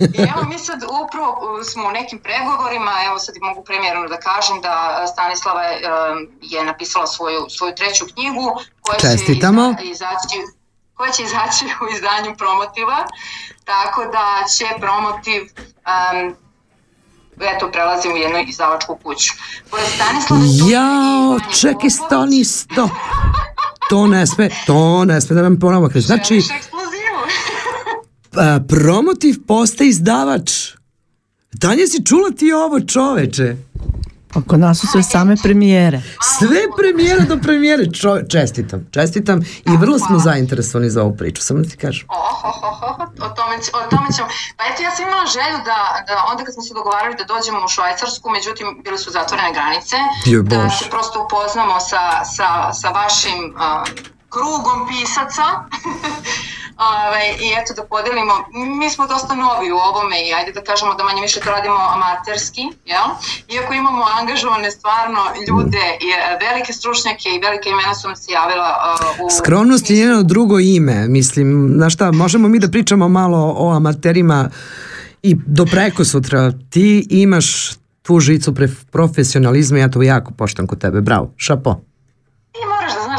I 0.00 0.20
evo 0.32 0.42
mi 0.48 0.58
sad 0.58 0.80
upravo 1.04 1.30
uh, 1.32 1.64
smo 1.70 1.88
u 1.88 1.92
nekim 1.92 2.18
pregovorima, 2.18 2.92
evo 3.06 3.18
sad 3.18 3.34
mogu 3.40 3.64
premijerno 3.64 4.08
da 4.08 4.18
kažem 4.28 4.60
da 4.60 5.04
Stanislava 5.12 5.62
je, 5.62 5.76
je 6.42 6.64
napisala 6.64 7.06
svoju, 7.06 7.40
svoju 7.48 7.74
treću 7.74 8.04
knjigu 8.14 8.46
koja 8.80 8.98
Čestitamo. 8.98 9.74
će 9.78 9.84
iza, 9.84 9.92
izaći 9.92 10.38
koja 10.94 11.12
će 11.12 11.22
izaći 11.22 11.64
u 11.82 11.94
izdanju 11.94 12.36
Promotiva, 12.38 12.98
tako 13.64 14.04
da 14.04 14.26
će 14.54 14.66
Promotiv 14.80 15.42
um, 15.42 16.36
eto 17.40 17.70
prelazi 17.72 18.08
u 18.08 18.16
jednu 18.16 18.38
izdavačku 18.46 18.98
kuću. 19.02 19.32
Pored 19.70 19.86
i 19.86 20.70
Jao, 20.70 21.38
čekaj, 21.60 21.90
stani, 21.90 22.44
sto. 22.44 22.88
To 23.88 24.06
ne 24.06 24.26
sme, 24.26 24.48
to 24.66 25.04
ne 25.04 25.20
sme 25.20 25.36
da 25.36 25.42
nam 25.42 25.60
ponovo 25.60 25.88
kaže. 25.88 26.06
Znači? 26.06 26.42
A, 28.36 28.60
promotiv 28.68 29.36
postaje 29.46 29.90
izdavač. 29.90 30.50
Danje 31.52 31.86
si 31.86 32.04
čula 32.06 32.30
ti 32.30 32.52
ovo 32.52 32.80
čoveče? 32.80 33.56
Pa 34.34 34.40
kod 34.48 34.60
nas 34.60 34.80
su 34.80 34.86
sve 34.86 35.02
same 35.02 35.36
premijere. 35.42 36.02
Sve 36.38 36.60
premijera 36.78 37.24
do 37.24 37.36
premijere. 37.42 37.84
Čo, 37.92 38.18
čestitam, 38.28 38.88
čestitam 38.90 39.40
i 39.40 39.76
vrlo 39.76 39.98
smo 39.98 40.18
zainteresovani 40.18 40.90
za 40.90 41.02
ovu 41.02 41.16
priču, 41.16 41.42
samo 41.42 41.60
da 41.60 41.68
ti 41.68 41.76
kažem. 41.76 42.06
Oh, 42.08 42.44
oh, 42.48 42.56
oh, 42.68 42.82
oh, 42.82 42.96
o 43.26 43.28
tome, 43.36 43.54
o 43.78 43.82
tome 43.90 44.08
ćemo. 44.16 44.28
Pa 44.56 44.62
eto, 44.70 44.82
ja 44.82 44.90
sam 44.90 45.02
imala 45.08 45.26
želju 45.38 45.58
da, 45.70 45.78
da 46.08 46.14
onda 46.30 46.44
kad 46.44 46.54
smo 46.54 46.62
se 46.62 46.74
dogovarali 46.74 47.14
da 47.20 47.24
dođemo 47.34 47.58
u 47.64 47.68
Švajcarsku, 47.74 48.26
međutim, 48.30 48.66
bile 48.84 48.98
su 48.98 49.10
zatvorene 49.10 49.52
granice, 49.52 49.96
Joj 50.26 50.42
da 50.42 50.70
se 50.78 50.84
prosto 50.94 51.16
upoznamo 51.24 51.76
sa, 51.90 52.02
sa, 52.36 52.48
sa 52.80 52.88
vašim 53.00 53.38
uh, 53.50 53.60
krugom 54.34 54.78
pisaca. 54.88 55.46
Ove, 56.88 57.24
I 57.44 57.48
eto 57.60 57.70
da 57.78 57.82
podelimo, 57.94 58.34
mi 58.80 58.90
smo 58.90 59.06
dosta 59.06 59.34
novi 59.34 59.68
u 59.72 59.78
ovome 59.90 60.16
i 60.26 60.32
ajde 60.38 60.52
da 60.52 60.62
kažemo 60.70 60.94
da 60.94 61.04
manje 61.04 61.22
više 61.22 61.40
to 61.40 61.50
radimo 61.50 61.80
amaterski, 61.96 62.62
jel? 62.92 63.06
Iako 63.54 63.74
imamo 63.74 64.02
angažovane 64.20 64.70
stvarno 64.70 65.20
ljude, 65.48 65.84
velike 66.44 66.72
stručnjake 66.72 67.28
i 67.28 67.40
velike 67.46 67.68
imena 67.70 67.94
su 67.94 68.08
nam 68.08 68.16
se 68.16 68.32
javila 68.32 68.70
uh, 68.78 69.26
u... 69.26 69.30
Skromnost 69.38 69.90
je 69.90 69.96
njeno 69.96 70.22
drugo 70.22 70.58
ime, 70.58 71.08
mislim, 71.08 71.72
znaš 71.76 71.94
šta, 71.94 72.12
možemo 72.12 72.48
mi 72.48 72.58
da 72.58 72.68
pričamo 72.68 73.08
malo 73.08 73.54
o 73.56 73.70
amaterima 73.72 74.50
i 75.22 75.36
do 75.46 75.66
preko 75.66 76.04
sutra. 76.04 76.52
Ti 76.70 77.06
imaš 77.10 77.70
tu 78.02 78.20
žicu 78.20 78.54
profesionalizma 78.90 79.78
ja 79.78 79.90
to 79.90 80.02
jako 80.02 80.32
poštam 80.32 80.66
kod 80.66 80.80
tebe, 80.80 81.00
bravo, 81.00 81.32
šapo. 81.36 81.89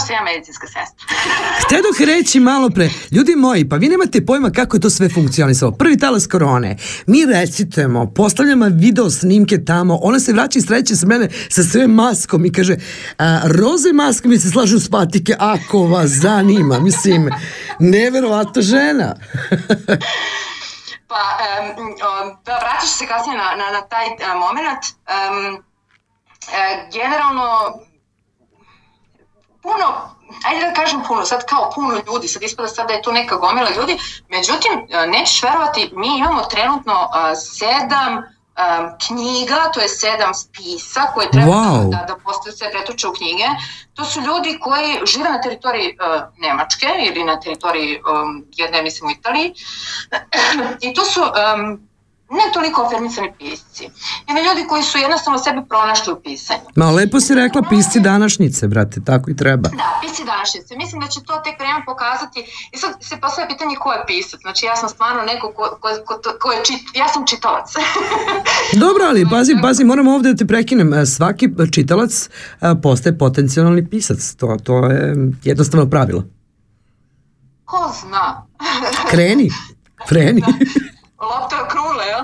Da 0.07 0.13
ja 0.13 0.23
medicinska 0.23 0.67
sestra. 0.67 1.05
Htedoh 1.65 2.15
reći 2.15 2.39
malo 2.39 2.69
pre, 2.69 2.89
ljudi 3.11 3.35
moji, 3.35 3.69
pa 3.69 3.75
vi 3.75 3.89
nemate 3.89 4.25
pojma 4.25 4.49
kako 4.49 4.77
je 4.77 4.81
to 4.81 4.89
sve 4.89 5.09
funkcionisalo. 5.09 5.71
Prvi 5.71 5.97
talas 5.97 6.27
korone, 6.27 6.77
mi 7.07 7.25
recitujemo, 7.25 8.13
postavljamo 8.15 8.65
video 8.71 9.09
snimke 9.09 9.65
tamo, 9.65 9.99
ona 10.01 10.19
se 10.19 10.33
vraća 10.33 10.59
i 10.59 10.61
sreće 10.61 10.95
sa 10.95 11.07
mene 11.07 11.29
sa 11.49 11.63
sve 11.63 11.87
maskom 11.87 12.45
i 12.45 12.51
kaže, 12.51 12.75
a, 13.17 13.41
roze 13.43 13.93
maske 13.93 14.27
mi 14.27 14.39
se 14.39 14.49
slažu 14.49 14.79
s 14.79 14.89
patike, 14.89 15.35
ako 15.39 15.79
vas 15.79 16.09
zanima, 16.09 16.79
mislim, 16.79 17.29
neverovatna 17.79 18.61
žena. 18.61 19.15
Pa, 21.07 21.17
um, 21.17 21.81
um, 21.81 22.37
da, 22.45 22.79
ću 22.81 22.87
se 22.87 23.07
kasnije 23.07 23.37
na, 23.37 23.43
na, 23.43 23.71
na 23.71 23.81
taj 23.81 24.07
uh, 24.07 24.39
moment. 24.39 24.83
Um, 25.11 25.63
generalno, 26.91 27.79
puno, 29.61 30.15
ajde 30.45 30.65
da 30.65 30.73
kažem 30.73 31.01
puno, 31.07 31.25
sad 31.25 31.45
kao 31.45 31.71
puno 31.75 32.01
ljudi, 32.07 32.27
sad 32.27 32.43
ispada 32.43 32.67
sad 32.67 32.87
da 32.87 32.93
je 32.93 33.01
to 33.01 33.11
neka 33.11 33.35
gomila 33.35 33.69
ljudi, 33.69 33.97
međutim, 34.29 34.87
nećeš 35.07 35.43
verovati, 35.43 35.89
mi 35.93 36.17
imamo 36.17 36.43
trenutno 36.43 37.09
sedam 37.35 38.23
um, 38.61 38.91
knjiga, 39.07 39.71
to 39.73 39.79
je 39.79 39.89
sedam 39.89 40.33
spisa 40.33 41.01
koje 41.13 41.31
treba 41.31 41.51
wow. 41.51 41.89
da, 41.89 42.05
da 42.07 42.15
postaju 42.23 42.57
sve 42.57 42.71
pretoče 42.71 43.07
u 43.07 43.13
knjige. 43.13 43.43
To 43.93 44.05
su 44.05 44.21
ljudi 44.21 44.59
koji 44.61 44.99
žive 45.05 45.29
na 45.29 45.41
teritoriji 45.41 45.97
uh, 45.97 46.21
Nemačke 46.37 46.87
ili 47.07 47.23
na 47.23 47.39
teritoriji 47.39 48.01
um, 48.01 48.45
jedne, 48.55 48.81
mislim, 48.81 49.07
u 49.07 49.11
Italiji. 49.11 49.53
I 50.85 50.93
to 50.93 51.05
su 51.05 51.21
um, 51.21 51.90
ne 52.37 52.45
toliko 52.53 52.81
afirmisani 52.81 53.33
pisci, 53.39 53.83
nego 54.27 54.39
ljudi 54.47 54.67
koji 54.69 54.83
su 54.83 54.97
jednostavno 54.97 55.39
sebe 55.39 55.61
pronašli 55.69 56.13
u 56.13 56.21
pisanju. 56.25 56.67
Ma 56.75 56.91
lepo 56.91 57.19
si 57.19 57.35
rekla 57.35 57.61
pisci 57.69 57.99
današnjice, 57.99 58.67
brate, 58.67 58.97
tako 59.05 59.31
i 59.31 59.35
treba. 59.35 59.69
Da, 59.69 59.99
pisci 60.01 60.23
današnjice. 60.25 60.75
Mislim 60.75 61.01
da 61.01 61.07
će 61.07 61.19
to 61.23 61.33
tek 61.45 61.59
vreme 61.59 61.81
pokazati. 61.85 62.39
I 62.73 62.77
sad 62.77 62.91
se 63.01 63.17
postoje 63.21 63.47
pitanje 63.47 63.75
ko 63.75 63.91
je 63.91 64.03
pisac. 64.07 64.39
Znači 64.41 64.65
ja 64.65 64.75
sam 64.75 64.89
stvarno 64.89 65.21
neko 65.21 65.53
ko, 65.55 65.77
ko, 65.81 65.89
ko, 66.05 66.15
ko 66.41 66.51
je 66.51 66.65
čit, 66.65 66.81
ja 66.95 67.07
sam 67.07 67.27
čitalac. 67.27 67.73
Dobro, 68.85 69.03
ali 69.09 69.29
pazi, 69.29 69.55
pazi, 69.61 69.83
moram 69.83 70.07
ovde 70.07 70.31
da 70.31 70.37
te 70.37 70.45
prekinem. 70.47 70.93
E, 70.93 71.05
svaki 71.05 71.49
čitalac 71.71 72.29
e, 72.61 72.75
postaje 72.83 73.17
potencijalni 73.17 73.89
pisac. 73.89 74.33
To, 74.33 74.57
to 74.63 74.85
je 74.85 75.15
jednostavno 75.43 75.89
pravilo. 75.89 76.23
Ko 77.65 77.93
zna? 78.01 78.47
Kreni, 79.09 79.49
kreni. 80.09 80.41
Da 80.41 80.90
lopta 81.29 81.67
krule, 81.71 82.05
ja? 82.15 82.21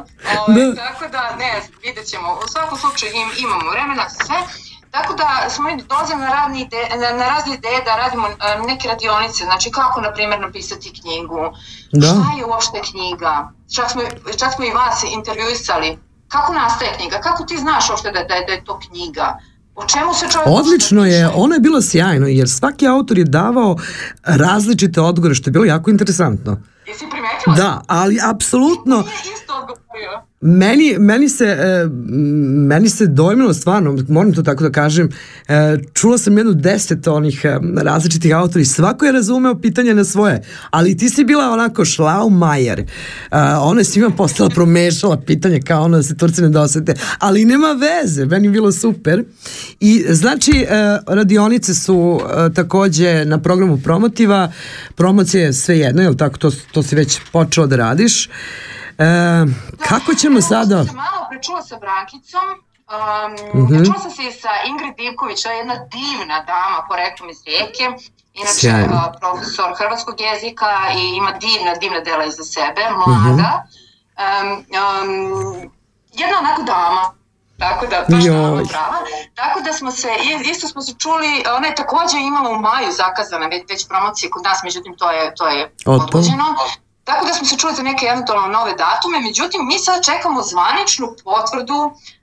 Ove, 0.47 0.65
da. 0.65 0.75
Tako 0.85 1.05
da, 1.15 1.35
ne, 1.41 1.51
vidjet 1.83 2.05
ćemo. 2.11 2.27
U 2.43 2.47
svakom 2.53 2.77
slučaju 2.77 3.11
im, 3.21 3.29
imamo 3.45 3.69
vremena, 3.71 4.05
sve. 4.09 4.39
Tako 4.91 5.13
da 5.13 5.49
smo 5.49 5.63
mi 5.63 5.83
dolazili 5.83 6.19
na, 6.19 6.29
radni 6.29 6.61
ide, 6.61 6.81
na, 7.01 7.07
na 7.19 7.25
razne 7.33 7.53
ideje 7.55 7.79
da 7.87 7.95
radimo 8.03 8.27
neke 8.67 8.87
radionice, 8.87 9.43
znači 9.43 9.71
kako, 9.71 10.01
na 10.01 10.11
primjer, 10.13 10.39
napisati 10.39 10.93
knjigu, 10.99 11.41
da. 11.91 12.07
šta 12.07 12.27
je 12.37 12.45
uopšte 12.45 12.79
knjiga, 12.91 13.33
čak 13.75 13.91
smo, 13.91 14.01
čak 14.39 14.53
smo 14.55 14.65
i 14.65 14.77
vas 14.79 15.03
intervjuisali, 15.17 15.97
kako 16.27 16.53
nastaje 16.53 16.91
knjiga, 16.97 17.17
kako 17.27 17.43
ti 17.43 17.57
znaš 17.57 17.89
uopšte 17.89 18.11
da, 18.11 18.19
da, 18.19 18.35
da 18.47 18.53
je 18.53 18.63
to 18.63 18.79
knjiga, 18.79 19.37
O 19.79 19.85
čemu 19.85 20.13
se 20.13 20.25
čovjek 20.31 20.47
Odlično 20.47 21.05
je, 21.05 21.29
ono 21.35 21.53
je 21.53 21.59
bilo 21.59 21.81
sjajno 21.81 22.27
jer 22.27 22.49
svaki 22.49 22.87
autor 22.87 23.17
je 23.17 23.23
davao 23.23 23.77
različite 24.23 25.01
odgovore 25.01 25.35
što 25.35 25.49
je 25.49 25.51
bilo 25.51 25.65
jako 25.65 25.89
interesantno. 25.89 26.57
Jesi 26.97 27.09
primetila? 27.09 27.55
Da, 27.55 27.81
ali 27.87 28.19
apsolutno... 28.23 28.95
Nije 28.95 29.33
isto 29.33 29.53
odgovorio. 29.53 30.26
Meni, 30.41 30.95
meni, 30.99 31.29
se, 31.29 31.45
e, 31.45 31.87
meni 32.67 32.89
se 32.89 33.07
dojmilo 33.07 33.53
stvarno, 33.53 33.97
moram 34.07 34.33
to 34.33 34.43
tako 34.43 34.63
da 34.63 34.71
kažem, 34.71 35.09
e, 35.47 35.77
čula 35.93 36.17
sam 36.17 36.37
jednu 36.37 36.53
deset 36.53 37.07
onih 37.07 37.41
e, 37.45 37.59
različitih 37.75 38.35
autori, 38.35 38.65
svako 38.65 39.05
je 39.05 39.11
razumeo 39.11 39.59
pitanje 39.59 39.93
na 39.93 40.03
svoje, 40.03 40.41
ali 40.69 40.97
ti 40.97 41.09
si 41.09 41.23
bila 41.23 41.51
onako 41.51 41.85
šlaumajer, 41.85 42.85
ona 43.61 43.79
je 43.79 43.83
svima 43.83 44.09
postala 44.09 44.49
promešala 44.49 45.21
pitanje 45.21 45.61
kao 45.61 45.83
ono 45.83 45.97
da 45.97 46.03
se 46.03 46.17
Turci 46.17 46.41
ne 46.41 46.49
dosete, 46.49 46.93
ali 47.19 47.45
nema 47.45 47.67
veze, 47.71 48.25
meni 48.25 48.47
je 48.47 48.51
bilo 48.51 48.71
super. 48.71 49.23
I 49.79 50.05
znači, 50.09 50.65
radionice 51.07 51.73
su 51.73 52.21
takođe 52.55 53.25
na 53.25 53.41
programu 53.41 53.77
promotiva, 53.77 54.51
promocije 54.95 55.53
sve 55.53 55.79
jedno, 55.79 56.01
je 56.01 56.09
li 56.09 56.17
tako, 56.17 56.37
to, 56.37 56.51
to 56.71 56.83
si 56.83 56.95
već 56.95 57.19
počela 57.31 57.67
da 57.67 57.75
radiš, 57.75 58.27
E, 58.27 58.76
kako 59.89 60.13
ćemo 60.13 60.41
sada? 60.41 60.75
Malo 60.75 61.27
prečula 61.29 61.61
sa 61.61 61.75
Brankicom, 61.83 62.47
um, 62.95 63.31
mm 63.61 63.67
-hmm. 63.67 63.85
čula 63.85 63.99
sam 63.99 64.11
se 64.11 64.23
i 64.23 64.31
sa 64.31 64.53
Ingrid 64.69 64.95
Divković, 64.95 65.45
je 65.45 65.51
jedna 65.51 65.75
divna 65.97 66.37
dama, 66.51 66.79
poreklom 66.89 67.29
iz 67.29 67.39
Rijeke, 67.45 67.85
inače 68.41 68.71
uh, 68.85 69.01
profesor 69.21 69.69
hrvatskog 69.79 70.15
jezika 70.21 70.71
i 70.97 71.01
ima 71.19 71.31
divna, 71.31 71.73
divna 71.81 71.99
dela 71.99 72.23
iza 72.25 72.43
sebe, 72.43 72.83
mlada. 72.99 73.51
Mm 73.53 73.65
-hmm. 74.17 74.41
um, 74.41 74.49
um, 74.83 75.71
jedna 76.13 76.35
onako 76.39 76.61
dama, 76.63 77.03
tako 77.59 77.85
da 77.87 78.05
baš 78.09 78.25
Joj. 78.25 78.63
prava. 78.69 78.97
Tako 79.35 79.61
da 79.61 79.73
smo 79.73 79.91
se, 79.91 80.09
isto 80.51 80.67
smo 80.67 80.81
se 80.81 80.93
čuli, 80.97 81.43
ona 81.57 81.67
je 81.67 81.75
takođe 81.75 82.17
imala 82.17 82.49
u 82.49 82.61
maju 82.61 82.91
zakazana 82.91 83.47
već, 83.47 83.63
već 83.69 83.87
promocije 83.87 84.29
kod 84.29 84.43
nas, 84.43 84.59
međutim 84.63 84.95
to 84.97 85.11
je, 85.11 85.35
to 85.35 85.47
je 85.47 85.71
odgođeno. 85.85 86.45
Tako 87.07 87.25
da 87.27 87.33
smo 87.33 87.45
se 87.47 87.57
čuli 87.61 87.73
za 87.75 87.83
neke 87.83 88.05
eventualno 88.05 88.47
nove 88.57 88.73
datume, 88.85 89.17
međutim 89.29 89.61
mi 89.69 89.77
sad 89.79 90.05
čekamo 90.09 90.39
zvaničnu 90.51 91.07
potvrdu 91.23 91.79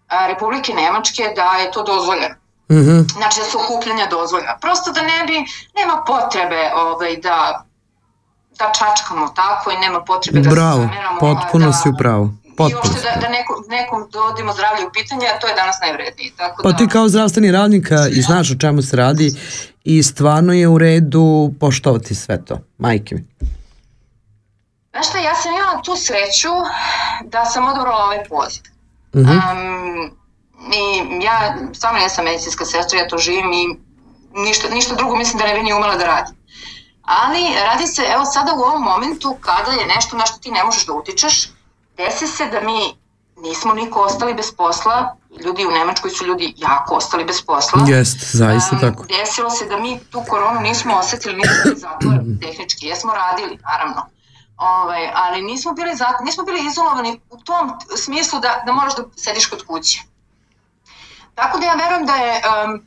a, 0.08 0.26
Republike 0.30 0.70
Nemačke 0.80 1.22
da 1.38 1.48
je 1.60 1.66
to 1.74 1.80
dozvoljeno. 1.92 2.36
Mm 2.72 2.82
-hmm. 2.84 3.00
Znači 3.18 3.36
da 3.40 3.46
su 3.50 3.56
okupljanja 3.64 4.06
dozvoljena. 4.16 4.54
Prosto 4.64 4.88
da 4.96 5.02
ne 5.02 5.20
bi, 5.28 5.36
nema 5.78 5.96
potrebe 6.10 6.60
ovaj, 6.84 7.12
da, 7.26 7.38
da 8.58 8.66
čačkamo 8.78 9.24
tako 9.28 9.66
i 9.70 9.76
nema 9.84 10.00
potrebe 10.10 10.40
da 10.40 10.50
Bravo, 10.50 10.80
se 10.80 10.86
zameramo. 10.86 11.18
potpuno 11.20 11.66
da, 11.66 11.72
si 11.72 11.88
u 11.88 11.94
pravu. 11.98 12.26
Potpuno 12.56 12.70
I 12.70 12.74
uopšte 12.74 13.00
da, 13.06 13.20
da 13.22 13.28
nekom, 13.28 13.56
nekom 13.68 13.98
dovodimo 14.12 14.52
zdravlje 14.52 14.82
u 14.86 14.92
pitanje, 14.98 15.26
a 15.32 15.38
to 15.40 15.46
je 15.46 15.54
danas 15.54 15.76
najvrednije. 15.84 16.30
Tako 16.36 16.62
pa 16.62 16.70
da... 16.72 16.76
ti 16.76 16.88
kao 16.88 17.08
zdravstveni 17.08 17.50
radnik 17.52 17.86
i 18.10 18.22
znaš 18.22 18.50
o 18.50 18.60
čemu 18.62 18.82
se 18.82 18.96
radi 18.96 19.28
i 19.84 20.02
stvarno 20.02 20.52
je 20.52 20.68
u 20.68 20.78
redu 20.78 21.52
poštovati 21.60 22.14
sve 22.14 22.44
to, 22.44 22.58
majke 22.78 23.14
mi. 23.14 23.24
Znaš 24.94 25.08
šta, 25.08 25.18
ja 25.18 25.34
sam 25.34 25.54
imala 25.54 25.82
tu 25.82 25.96
sreću 25.96 26.52
da 27.24 27.44
sam 27.44 27.68
odobrala 27.68 28.04
ovaj 28.04 28.24
poziv. 28.24 28.62
Mm 29.14 29.20
-hmm. 29.20 29.40
um, 29.52 30.10
I 30.72 31.24
ja 31.24 31.56
stvarno 31.74 32.00
nisam 32.00 32.24
medicinska 32.24 32.64
sestra, 32.64 32.98
ja 32.98 33.08
to 33.08 33.18
živim 33.18 33.52
i 33.52 33.64
ništa, 34.32 34.68
ništa 34.68 34.94
drugo 34.94 35.16
mislim 35.16 35.38
da 35.38 35.46
ne 35.46 35.54
bi 35.54 35.62
ni 35.62 35.72
umela 35.72 35.96
da 35.96 36.06
radim. 36.06 36.36
Ali 37.02 37.42
radi 37.64 37.86
se, 37.86 38.02
evo 38.14 38.24
sada 38.24 38.52
u 38.54 38.60
ovom 38.60 38.82
momentu 38.82 39.36
kada 39.40 39.70
je 39.70 39.86
nešto 39.86 40.16
na 40.16 40.26
što 40.26 40.38
ti 40.38 40.50
ne 40.50 40.64
možeš 40.64 40.86
da 40.86 40.92
utičeš, 40.92 41.48
desi 41.96 42.26
se 42.26 42.46
da 42.46 42.60
mi 42.60 42.94
nismo 43.36 43.74
niko 43.74 44.00
ostali 44.00 44.34
bez 44.34 44.52
posla, 44.56 45.16
ljudi 45.44 45.66
u 45.66 45.70
Nemačkoj 45.70 46.10
su 46.10 46.26
ljudi 46.26 46.54
jako 46.56 46.94
ostali 46.94 47.24
bez 47.24 47.42
posla. 47.42 47.84
Jest, 47.88 48.36
zaista 48.36 48.76
um, 48.76 48.80
tako. 48.80 49.04
Desilo 49.04 49.50
se 49.50 49.66
da 49.66 49.76
mi 49.76 50.00
tu 50.10 50.22
koronu 50.28 50.60
nismo 50.60 50.94
osetili, 50.94 51.34
nismo 51.36 51.72
zatvor 51.76 52.18
tehnički, 52.42 52.86
jesmo 52.86 53.12
radili, 53.12 53.58
naravno 53.62 54.14
Ovaj, 54.56 55.10
ali 55.14 55.42
nismo 55.42 55.72
bili, 55.72 55.96
za, 55.96 56.06
nismo 56.20 56.44
bili 56.44 56.66
izolovani 56.66 57.20
u 57.30 57.36
tom 57.38 57.72
smislu 57.96 58.40
da, 58.40 58.62
da 58.66 58.72
moraš 58.72 58.96
da 58.96 59.02
sediš 59.16 59.46
kod 59.46 59.66
kuće. 59.66 60.02
Tako 61.34 61.58
da 61.58 61.66
ja 61.66 61.74
verujem 61.74 62.06
da 62.06 62.14
je 62.14 62.42
um, 62.64 62.86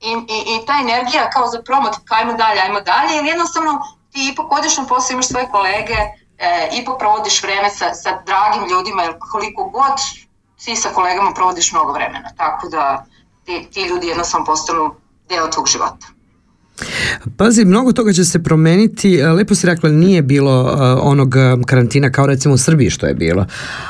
i, 0.00 0.10
i, 0.10 0.38
i 0.54 0.66
ta 0.66 0.72
energija 0.80 1.30
kao 1.30 1.48
za 1.48 1.62
promot, 1.62 1.94
ajmo 2.10 2.32
dalje, 2.32 2.60
ajmo 2.60 2.80
dalje, 2.80 3.14
jer 3.14 3.24
jednostavno 3.24 3.82
ti 4.12 4.28
ipak 4.32 4.52
odeš 4.52 4.76
na 4.76 4.86
posao, 4.86 5.14
imaš 5.14 5.28
svoje 5.28 5.48
kolege, 5.50 5.96
e, 6.38 6.68
ipak 6.72 6.98
provodiš 6.98 7.42
vreme 7.42 7.70
sa, 7.70 7.94
sa 7.94 8.22
dragim 8.26 8.68
ljudima, 8.70 9.02
jer 9.02 9.18
koliko 9.32 9.64
god 9.64 9.92
ti 10.64 10.76
sa 10.76 10.88
kolegama 10.88 11.34
provodiš 11.34 11.72
mnogo 11.72 11.92
vremena, 11.92 12.30
tako 12.36 12.68
da 12.68 13.04
ti, 13.44 13.68
ti 13.72 13.82
ljudi 13.82 14.06
jednostavno 14.06 14.46
postanu 14.46 14.94
deo 15.28 15.48
tvog 15.48 15.66
života. 15.66 16.06
Pazi, 17.36 17.64
mnogo 17.64 17.92
toga 17.92 18.12
će 18.12 18.24
se 18.24 18.42
promeniti. 18.42 19.14
E, 19.14 19.28
lepo 19.28 19.54
si 19.54 19.66
rekla, 19.66 19.90
nije 19.90 20.22
bilo 20.22 20.62
uh, 20.62 20.78
onog 21.02 21.36
e, 21.36 21.56
karantina 21.66 22.10
kao 22.10 22.26
recimo 22.26 22.54
u 22.54 22.58
Srbiji 22.58 22.90
što 22.90 23.06
je 23.06 23.14
bilo. 23.14 23.46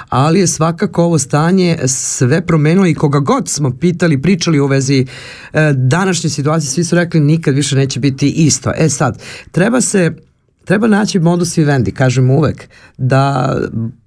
Ali 0.09 0.40
je 0.40 0.47
svakako 0.47 1.05
ovo 1.05 1.18
stanje 1.18 1.79
sve 1.87 2.47
promenilo 2.47 2.87
i 2.87 2.95
koga 2.95 3.18
god 3.18 3.49
smo 3.49 3.71
pitali, 3.71 4.23
pričali 4.23 4.61
u 4.61 4.66
vezi 4.66 5.07
današnje 5.75 6.31
situacije, 6.31 6.71
svi 6.71 6.85
su 6.85 6.97
rekli 6.97 7.21
nikad 7.21 7.55
više 7.55 7.77
neće 7.77 8.01
biti 8.01 8.31
isto. 8.31 8.73
E 8.77 8.88
sad, 8.88 9.23
treba 9.53 9.81
se 9.81 10.12
treba 10.64 10.87
naći 10.87 11.18
modus 11.18 11.59
vivendi, 11.59 11.92
kažem 11.92 12.31
uvek, 12.31 12.68
da, 12.98 13.57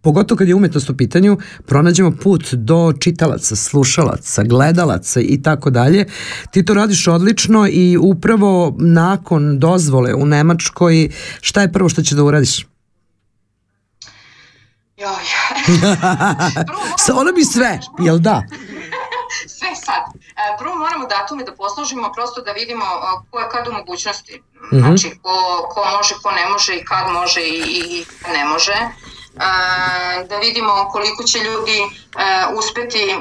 pogotovo 0.01 0.37
kad 0.37 0.47
je 0.47 0.55
umetnost 0.55 0.89
u 0.89 0.97
pitanju, 0.97 1.37
pronađemo 1.65 2.11
put 2.11 2.53
do 2.53 2.93
čitalaca, 2.99 3.55
slušalaca, 3.55 4.43
gledalaca 4.43 5.19
i 5.19 5.41
tako 5.41 5.69
dalje. 5.69 6.05
Ti 6.51 6.65
to 6.65 6.73
radiš 6.73 7.07
odlično 7.07 7.67
i 7.71 7.97
upravo 7.97 8.75
nakon 8.79 9.59
dozvole 9.59 10.13
u 10.13 10.25
Nemačkoj, 10.25 11.09
šta 11.41 11.61
je 11.61 11.71
prvo 11.71 11.89
što 11.89 12.01
će 12.01 12.15
da 12.15 12.23
uradiš? 12.23 12.65
Joj. 14.97 15.25
Ona 17.21 17.31
bi 17.31 17.43
sve, 17.43 17.79
jel 17.99 18.19
da? 18.19 18.43
sve 19.57 19.74
sad. 19.85 20.03
E, 20.15 20.57
prvo 20.59 20.75
moramo 20.75 21.05
datume 21.07 21.43
da 21.43 21.55
poslužimo 21.55 22.11
prosto 22.15 22.41
da 22.41 22.51
vidimo 22.51 22.85
ko 23.31 23.39
je 23.39 23.49
kad 23.49 23.67
u 23.67 23.73
mogućnosti. 23.73 24.41
-hmm. 24.71 24.79
Znači, 24.79 25.19
ko, 25.23 25.33
ko 25.73 25.85
može, 25.97 26.13
ko 26.23 26.31
ne 26.31 26.49
može 26.49 26.75
i 26.75 26.85
kad 26.85 27.11
može 27.11 27.41
i, 27.41 27.59
i 27.79 28.05
ne 28.33 28.45
može. 28.45 28.75
Da 30.29 30.37
vidimo 30.37 30.89
koliko 30.91 31.23
će 31.23 31.39
ljudi 31.39 31.79
e, 31.81 31.87
uspeti 32.57 33.17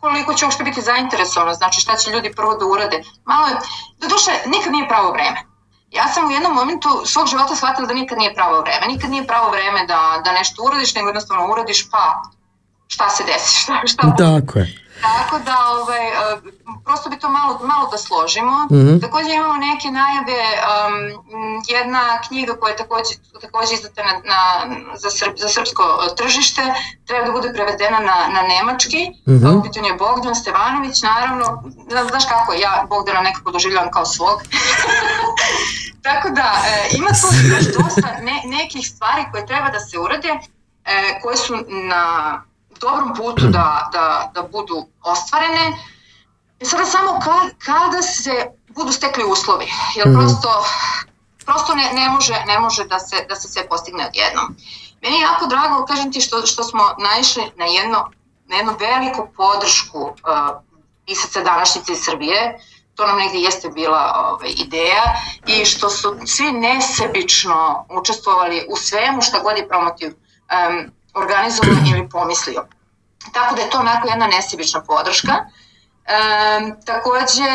koliko 0.00 0.34
će 0.34 0.44
uopšte 0.44 0.64
biti 0.64 0.80
zainteresovano, 0.82 1.54
znači 1.54 1.80
šta 1.80 1.96
će 1.96 2.10
ljudi 2.10 2.32
prvo 2.36 2.54
da 2.54 2.66
urade. 2.66 3.02
Malo 3.24 3.46
je, 3.46 3.54
do 3.98 4.08
duše, 4.08 4.30
nikad 4.46 4.72
nije 4.72 4.88
pravo 4.88 5.12
vreme. 5.12 5.40
Ja 5.90 6.08
sam 6.08 6.28
u 6.28 6.30
jednom 6.30 6.52
momentu 6.52 6.88
svog 7.04 7.26
života 7.26 7.56
shvatila 7.56 7.86
da 7.86 7.94
nikad 7.94 8.18
nije 8.18 8.34
pravo 8.34 8.60
vreme. 8.60 8.86
Nikad 8.86 9.10
nije 9.10 9.26
pravo 9.26 9.50
vreme 9.50 9.86
da, 9.86 10.22
da 10.24 10.32
nešto 10.32 10.64
uradiš, 10.64 10.94
nego 10.94 11.08
jednostavno 11.08 11.52
uradiš 11.52 11.90
pa 11.90 12.22
šta 12.86 13.10
se 13.10 13.24
desi, 13.24 13.56
šta, 13.62 13.82
šta 13.86 14.14
Tako 14.16 14.58
je. 14.58 14.81
Tako 15.02 15.38
da, 15.38 15.56
ovaj, 15.80 16.04
e, 16.08 16.12
prosto 16.84 17.10
bi 17.10 17.18
to 17.18 17.28
malo, 17.28 17.60
malo 17.72 17.88
da 17.90 17.98
složimo. 17.98 18.56
Mm 18.70 18.76
-hmm. 18.76 19.00
Takođe 19.00 19.30
imamo 19.34 19.56
neke 19.56 19.88
najave, 20.00 20.40
um, 20.62 20.94
jedna 21.68 22.02
knjiga 22.26 22.52
koja 22.60 22.70
je 22.70 22.76
takođe, 22.76 23.14
takođe 23.40 23.74
izdata 23.74 24.02
na, 24.08 24.12
na, 24.32 24.40
za, 25.02 25.10
srp, 25.10 25.32
za 25.36 25.48
srpsko 25.48 25.82
tržište, 26.16 26.62
treba 27.06 27.26
da 27.26 27.32
bude 27.32 27.52
prevedena 27.52 27.98
na, 27.98 28.16
na 28.34 28.42
nemački. 28.52 29.02
Mm 29.26 29.38
-hmm. 29.38 29.58
Upitan 29.58 29.84
je 29.84 29.94
Bogdan 29.94 30.34
Stevanović, 30.34 31.02
naravno, 31.02 31.46
znaš 32.10 32.24
kako, 32.32 32.52
ja 32.52 32.86
Bogdana 32.88 33.20
nekako 33.20 33.50
doživljavam 33.50 33.90
kao 33.90 34.06
svog. 34.06 34.38
Tako 36.06 36.28
da, 36.30 36.48
e, 36.66 36.88
ima 36.98 37.08
tu 37.08 37.28
još 37.54 37.64
dosta 37.76 38.08
ne, 38.20 38.42
nekih 38.44 38.88
stvari 38.88 39.22
koje 39.32 39.46
treba 39.46 39.70
da 39.70 39.80
se 39.80 39.98
urade, 39.98 40.28
e, 40.84 41.20
koje 41.22 41.36
su 41.36 41.54
na 41.90 42.04
dobrom 42.82 43.14
putu 43.14 43.46
da, 43.46 43.90
da, 43.92 44.30
da 44.34 44.42
budu 44.42 44.86
ostvarene. 45.02 45.78
I 46.60 46.64
sada 46.64 46.84
samo 46.84 47.20
kad, 47.24 47.50
kada 47.64 48.02
se 48.02 48.46
budu 48.68 48.92
stekli 48.92 49.24
uslovi, 49.24 49.72
jer 49.96 50.06
mm 50.08 50.10
-hmm. 50.10 50.18
prosto, 50.18 50.64
prosto 51.44 51.74
ne, 51.74 51.92
ne, 51.92 52.10
može, 52.10 52.44
ne 52.46 52.58
može 52.58 52.84
da 52.84 52.98
se, 52.98 53.26
da 53.28 53.36
se 53.36 53.48
sve 53.48 53.68
postigne 53.68 54.06
odjednom. 54.06 54.56
Meni 55.02 55.16
je 55.16 55.22
jako 55.22 55.46
drago, 55.46 55.86
kažem 55.86 56.12
ti, 56.12 56.20
što, 56.20 56.46
što 56.46 56.64
smo 56.64 56.82
naišli 56.98 57.42
na 57.56 57.64
jedno, 57.64 58.10
na 58.46 58.56
jednu 58.56 58.72
veliku 58.80 59.28
podršku 59.36 60.00
uh, 60.00 60.12
pisaca 61.06 61.40
današnjice 61.40 61.92
iz 61.92 62.04
Srbije, 62.04 62.58
to 62.94 63.06
nam 63.06 63.16
negdje 63.16 63.40
jeste 63.40 63.68
bila 63.68 64.28
ovaj, 64.30 64.50
ideja 64.56 65.04
i 65.46 65.64
što 65.64 65.90
su 65.90 66.16
svi 66.26 66.52
nesebično 66.52 67.86
učestvovali 68.00 68.66
u 68.68 68.76
svemu 68.76 69.22
šta 69.22 69.42
god 69.42 69.56
je 69.56 69.68
promotiv 69.68 70.08
um, 70.08 70.90
organizovao 71.14 71.74
ili 71.94 72.08
pomislio. 72.08 72.66
Tako 73.32 73.54
da 73.54 73.62
je 73.62 73.70
to 73.70 73.78
onako 73.78 74.08
jedna 74.08 74.26
nesebična 74.26 74.82
podrška. 74.82 75.32
E, 76.06 76.18
takođe, 76.86 77.52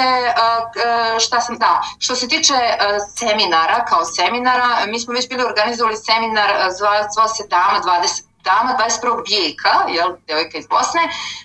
e, 1.15 1.19
šta 1.19 1.41
sam, 1.41 1.57
da, 1.57 1.81
što 1.99 2.15
se 2.15 2.27
tiče 2.27 2.53
e, 2.53 2.77
seminara, 3.15 3.85
kao 3.85 4.05
seminara, 4.05 4.85
mi 4.87 4.99
smo 4.99 5.13
već 5.13 5.29
bili 5.29 5.43
organizovali 5.43 5.97
seminar, 5.97 6.49
zvao, 6.77 6.93
zvao 7.13 7.27
se 7.27 7.43
Dama 7.47 7.81
20, 7.83 8.23
Dama 8.43 8.77
21. 8.79 9.23
bijeka, 9.27 9.73
jel, 9.87 10.09
devojka 10.27 10.57
iz 10.57 10.67
Bosne, 10.67 11.01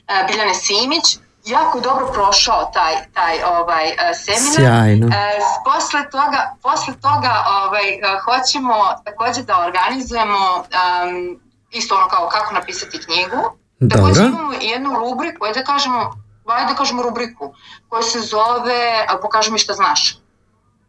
e, 0.09 0.25
Biljane 0.29 0.55
Simić, 0.55 1.05
jako 1.45 1.81
dobro 1.81 2.07
prošao 2.13 2.71
taj 2.75 2.95
taj 3.15 3.43
ovaj 3.43 3.87
seminar. 4.15 4.55
Sjajno. 4.55 5.07
E, 5.07 5.41
posle 5.65 6.11
toga 6.11 6.57
posle 6.63 6.95
toga 6.95 7.45
ovaj 7.65 8.01
hoćemo 8.25 8.75
takođe 9.05 9.43
da 9.43 9.65
organizujemo 9.67 10.57
um, 10.57 11.41
isto 11.73 11.95
ono 11.95 12.09
kao 12.09 12.29
kako 12.29 12.55
napisati 12.55 12.99
knjigu. 12.99 13.43
Dobro. 13.81 14.15
Takođe 14.15 14.23
imamo 14.23 14.53
jednu 14.53 14.91
rubriku, 14.99 15.45
ajde 15.45 15.61
da 15.61 15.65
kažemo, 15.65 16.25
ajde 16.47 16.73
da 16.73 16.79
kažemo 16.79 17.03
rubriku, 17.03 17.55
koja 17.89 18.03
se 18.03 18.21
zove 18.21 19.07
Pokaži 19.23 19.51
mi 19.51 19.59
šta 19.59 19.73
znaš. 19.73 20.19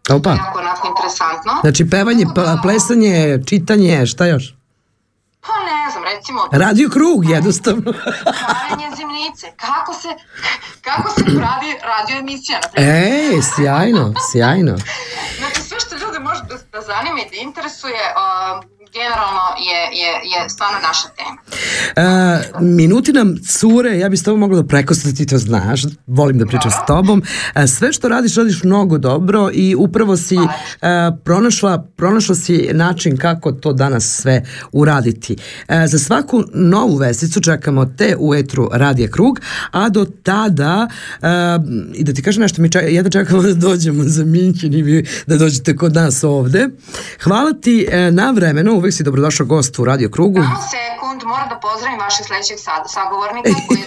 Opa. 0.09 0.29
Jako 0.29 0.59
onako 0.59 0.87
interesantno. 0.87 1.53
Znači 1.61 1.89
pevanje, 1.89 2.25
plesanje, 2.63 3.39
čitanje, 3.47 4.05
šta 4.05 4.25
još? 4.25 4.55
Pa 5.41 5.53
ne 5.69 5.91
znam, 5.91 6.03
recimo... 6.03 6.41
Radio 6.51 6.89
krug, 6.89 7.29
jednostavno. 7.29 7.93
Pravanje 8.23 8.95
zimnice. 8.95 9.51
Kako 9.55 9.93
se, 9.93 10.07
kako 10.81 11.09
se 11.09 11.23
pravi 11.23 11.69
radio 11.83 12.17
emisija, 12.17 12.59
na 12.63 12.67
primjer. 12.71 12.95
Ej, 12.95 13.41
sjajno, 13.55 14.13
sjajno. 14.31 14.77
Znači, 15.37 15.61
što 15.85 15.95
ljude 16.05 16.19
može 16.19 16.41
da, 16.49 16.55
da 16.73 16.81
zanima 16.81 17.19
i 17.19 17.29
da 17.31 17.35
interesuje, 17.47 18.01
uh, 18.13 18.73
generalno 18.93 19.45
je, 19.69 19.79
je, 20.01 20.11
je 20.31 20.49
stvarno 20.49 20.79
naša 20.89 21.07
tema. 21.17 21.37
Uh, 21.41 22.61
minuti 22.61 23.11
nam 23.13 23.35
cure, 23.47 23.99
ja 23.99 24.09
bih 24.09 24.19
s 24.19 24.23
tobom 24.23 24.39
mogla 24.39 24.61
da 24.61 24.67
prekostati, 24.67 25.15
ti 25.15 25.25
to 25.25 25.37
znaš, 25.37 25.81
volim 26.07 26.37
da 26.37 26.45
pričam 26.45 26.71
s 26.71 26.85
tobom. 26.87 27.19
Uh, 27.19 27.65
sve 27.67 27.93
što 27.93 28.07
radiš, 28.07 28.35
radiš 28.35 28.63
mnogo 28.63 28.97
dobro 28.97 29.49
i 29.53 29.75
upravo 29.75 30.17
si 30.17 30.37
uh, 30.37 30.49
pronašla, 31.23 31.85
pronašla 31.97 32.35
si 32.35 32.69
način 32.73 33.17
kako 33.17 33.51
to 33.51 33.73
danas 33.73 34.21
sve 34.21 34.45
uraditi. 34.71 35.35
Uh, 35.69 35.75
za 35.85 35.99
svaku 35.99 36.43
novu 36.53 36.95
vesicu 36.95 37.41
čekamo 37.41 37.85
te 37.85 38.15
u 38.19 38.35
etru 38.35 38.69
Radija 38.73 39.09
Krug, 39.11 39.39
a 39.71 39.89
do 39.89 40.05
tada, 40.23 40.87
uh, 41.21 41.27
i 41.93 42.03
da 42.03 42.13
ti 42.13 42.23
kažem 42.23 42.41
nešto, 42.41 42.61
mi 42.61 42.71
ček, 42.71 42.83
jedno 42.87 43.11
čekamo 43.11 43.41
da 43.41 43.53
dođemo 43.53 44.03
za 44.03 44.25
Minćin 44.25 44.73
i 44.73 44.81
vi 44.81 45.05
da 45.27 45.37
dođete 45.37 45.72
kod 45.77 45.93
nas 45.93 46.23
ovde. 46.23 46.69
Hvala 47.23 47.53
ti 47.53 47.87
uh, 47.87 48.13
na 48.13 48.31
vremenu, 48.31 48.73
uvek 48.73 48.93
si 48.93 49.03
dobrodošao 49.03 49.45
gost 49.45 49.79
u 49.79 49.85
Radio 49.85 50.09
Krugu. 50.09 50.41
Samo 50.41 50.55
sekund, 50.55 51.23
moram 51.23 51.49
da 51.49 51.59
pozdravim 51.59 51.99
vašeg 51.99 52.25
sledećeg 52.25 52.57
sagovornika. 52.87 53.49
Koji 53.67 53.79
je 53.79 53.85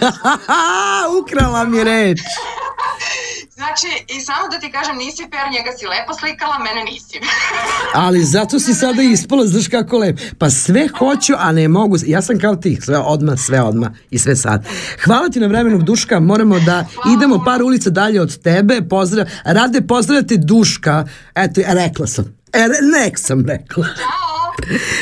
Ukrala 1.23 1.65
mi 1.65 1.85
reč. 1.85 2.19
Znači, 3.57 3.87
i 4.17 4.21
samo 4.21 4.49
da 4.51 4.59
ti 4.61 4.73
kažem, 4.73 4.97
nisi 4.97 5.23
per, 5.31 5.47
njega 5.53 5.71
si 5.79 5.87
lepo 5.87 6.13
slikala, 6.21 6.59
mene 6.59 6.85
nisi. 6.91 7.21
Ali 8.05 8.25
zato 8.25 8.59
si 8.59 8.75
sada 8.75 9.03
ispala, 9.03 9.47
znaš 9.47 9.69
kako 9.69 9.99
lep. 9.99 10.19
Pa 10.39 10.51
sve 10.51 10.89
hoću, 10.99 11.33
a 11.39 11.53
ne 11.53 11.69
mogu. 11.69 11.97
Ja 12.07 12.23
sam 12.23 12.39
kao 12.39 12.57
ti, 12.57 12.79
sve 12.85 12.99
odma, 12.99 13.37
sve 13.37 13.63
odma 13.63 13.95
i 14.11 14.19
sve 14.19 14.37
sad. 14.37 14.67
Hvala 15.05 15.29
ti 15.29 15.41
na 15.41 15.47
vremenu, 15.47 15.79
Duška. 15.79 16.21
Moramo 16.21 16.59
da 16.59 16.85
Hvala. 16.95 17.17
idemo 17.17 17.45
par 17.45 17.63
ulica 17.63 17.91
dalje 17.91 18.21
od 18.21 18.43
tebe. 18.43 18.81
Pozdrav, 18.89 19.27
rade 19.45 19.81
pozdravljate 19.81 20.37
Duška. 20.37 21.07
Eto, 21.35 21.61
rekla 21.67 22.07
sam. 22.07 22.25
E, 22.53 22.69
nek 23.01 23.19
sam 23.19 23.47
rekla. 23.47 23.85
Ćao. 23.85 24.26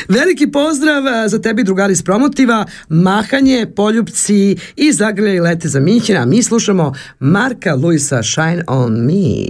Veliki 0.09 0.51
pozdrav 0.51 1.03
za 1.27 1.41
tebi 1.41 1.63
drugari 1.63 1.93
iz 1.93 2.03
Promotiva, 2.03 2.65
Mahanje, 2.89 3.67
Poljubci 3.75 4.57
i 4.75 4.91
Zagrljaj 4.91 5.39
lete 5.39 5.67
za 5.67 5.79
Minhina. 5.79 6.25
Mi 6.25 6.43
slušamo 6.43 6.93
Marka 7.19 7.75
Luisa 7.75 8.23
Shine 8.23 8.63
on 8.67 8.93
Me. 8.93 9.45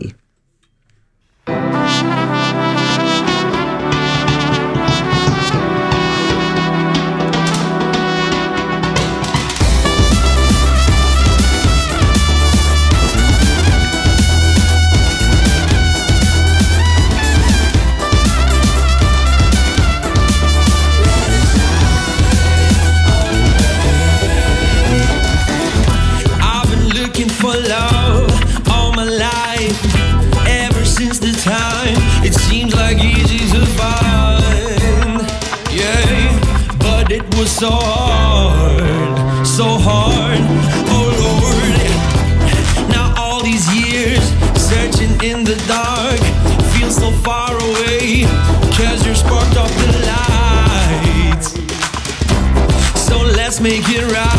Make 53.65 53.89
it 53.89 54.11
right. 54.11 54.34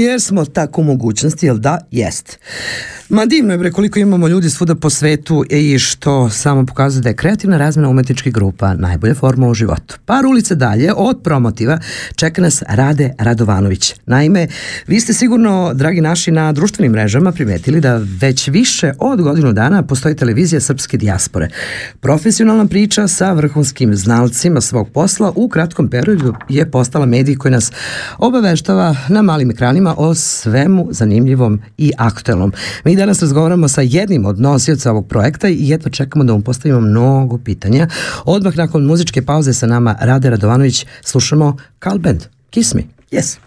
Jer 0.00 0.20
smo 0.20 0.44
tako 0.44 0.80
u 0.80 0.84
mogućnosti, 0.84 1.46
jel 1.46 1.58
da? 1.58 1.78
Jest. 1.90 2.38
Ma 3.08 3.26
divno 3.26 3.54
je 3.54 3.58
bre 3.58 3.70
koliko 3.70 3.98
imamo 3.98 4.28
ljudi 4.28 4.50
svuda 4.50 4.74
po 4.74 4.90
svetu 4.90 5.44
i 5.50 5.78
što 5.78 6.30
samo 6.30 6.66
pokazuje 6.66 7.02
da 7.02 7.08
je 7.08 7.16
kreativna 7.16 7.56
razmena 7.56 7.88
umetničkih 7.88 8.32
grupa 8.32 8.74
najbolja 8.74 9.14
forma 9.14 9.48
u 9.48 9.54
životu. 9.54 9.96
Par 10.04 10.26
ulice 10.26 10.54
dalje 10.54 10.92
od 10.96 11.20
promotiva 11.22 11.78
čeka 12.16 12.42
nas 12.42 12.62
Rade 12.68 13.14
Radovanović. 13.18 13.94
Naime, 14.06 14.48
vi 14.86 15.00
ste 15.00 15.12
sigurno, 15.12 15.74
dragi 15.74 16.00
naši, 16.00 16.30
na 16.30 16.52
društvenim 16.52 16.92
mrežama 16.92 17.32
primetili 17.32 17.80
da 17.80 18.00
već 18.20 18.48
više 18.48 18.92
od 18.98 19.22
godinu 19.22 19.52
dana 19.52 19.82
postoji 19.82 20.16
televizija 20.16 20.60
srpske 20.60 20.96
dijaspore. 20.96 21.48
Profesionalna 22.00 22.66
priča 22.66 23.08
sa 23.08 23.32
vrhunskim 23.32 23.96
znalcima 23.96 24.60
svog 24.60 24.90
posla 24.90 25.32
u 25.36 25.48
kratkom 25.48 25.88
periodu 25.88 26.34
je 26.48 26.70
postala 26.70 27.06
medij 27.06 27.36
koji 27.36 27.52
nas 27.52 27.72
obaveštava 28.18 28.96
na 29.08 29.22
malim 29.22 29.50
ekranima 29.50 29.94
o 29.98 30.14
svemu 30.14 30.88
zanimljivom 30.90 31.60
i 31.78 31.92
aktuelnom. 31.98 32.52
Mi 32.84 32.95
danas 32.96 33.22
razgovaramo 33.22 33.68
sa 33.68 33.80
jednim 33.80 34.24
od 34.24 34.40
nosioca 34.40 34.90
ovog 34.90 35.08
projekta 35.08 35.48
i 35.48 35.68
jedno 35.68 35.90
čekamo 35.90 36.24
da 36.24 36.32
mu 36.32 36.40
postavimo 36.40 36.80
mnogo 36.80 37.38
pitanja. 37.38 37.88
Odmah 38.24 38.56
nakon 38.56 38.84
muzičke 38.84 39.22
pauze 39.22 39.52
sa 39.52 39.66
nama 39.66 39.96
Rade 40.00 40.30
Radovanović 40.30 40.86
slušamo 41.04 41.56
Carl 41.84 41.98
Band. 41.98 42.22
Kiss 42.50 42.74
me. 42.74 42.82
Yes. 43.10 43.45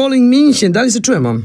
Calling 0.00 0.34
München. 0.34 0.72
Da 0.72 0.82
li 0.82 0.90
se 0.90 1.00
čujemo? 1.00 1.40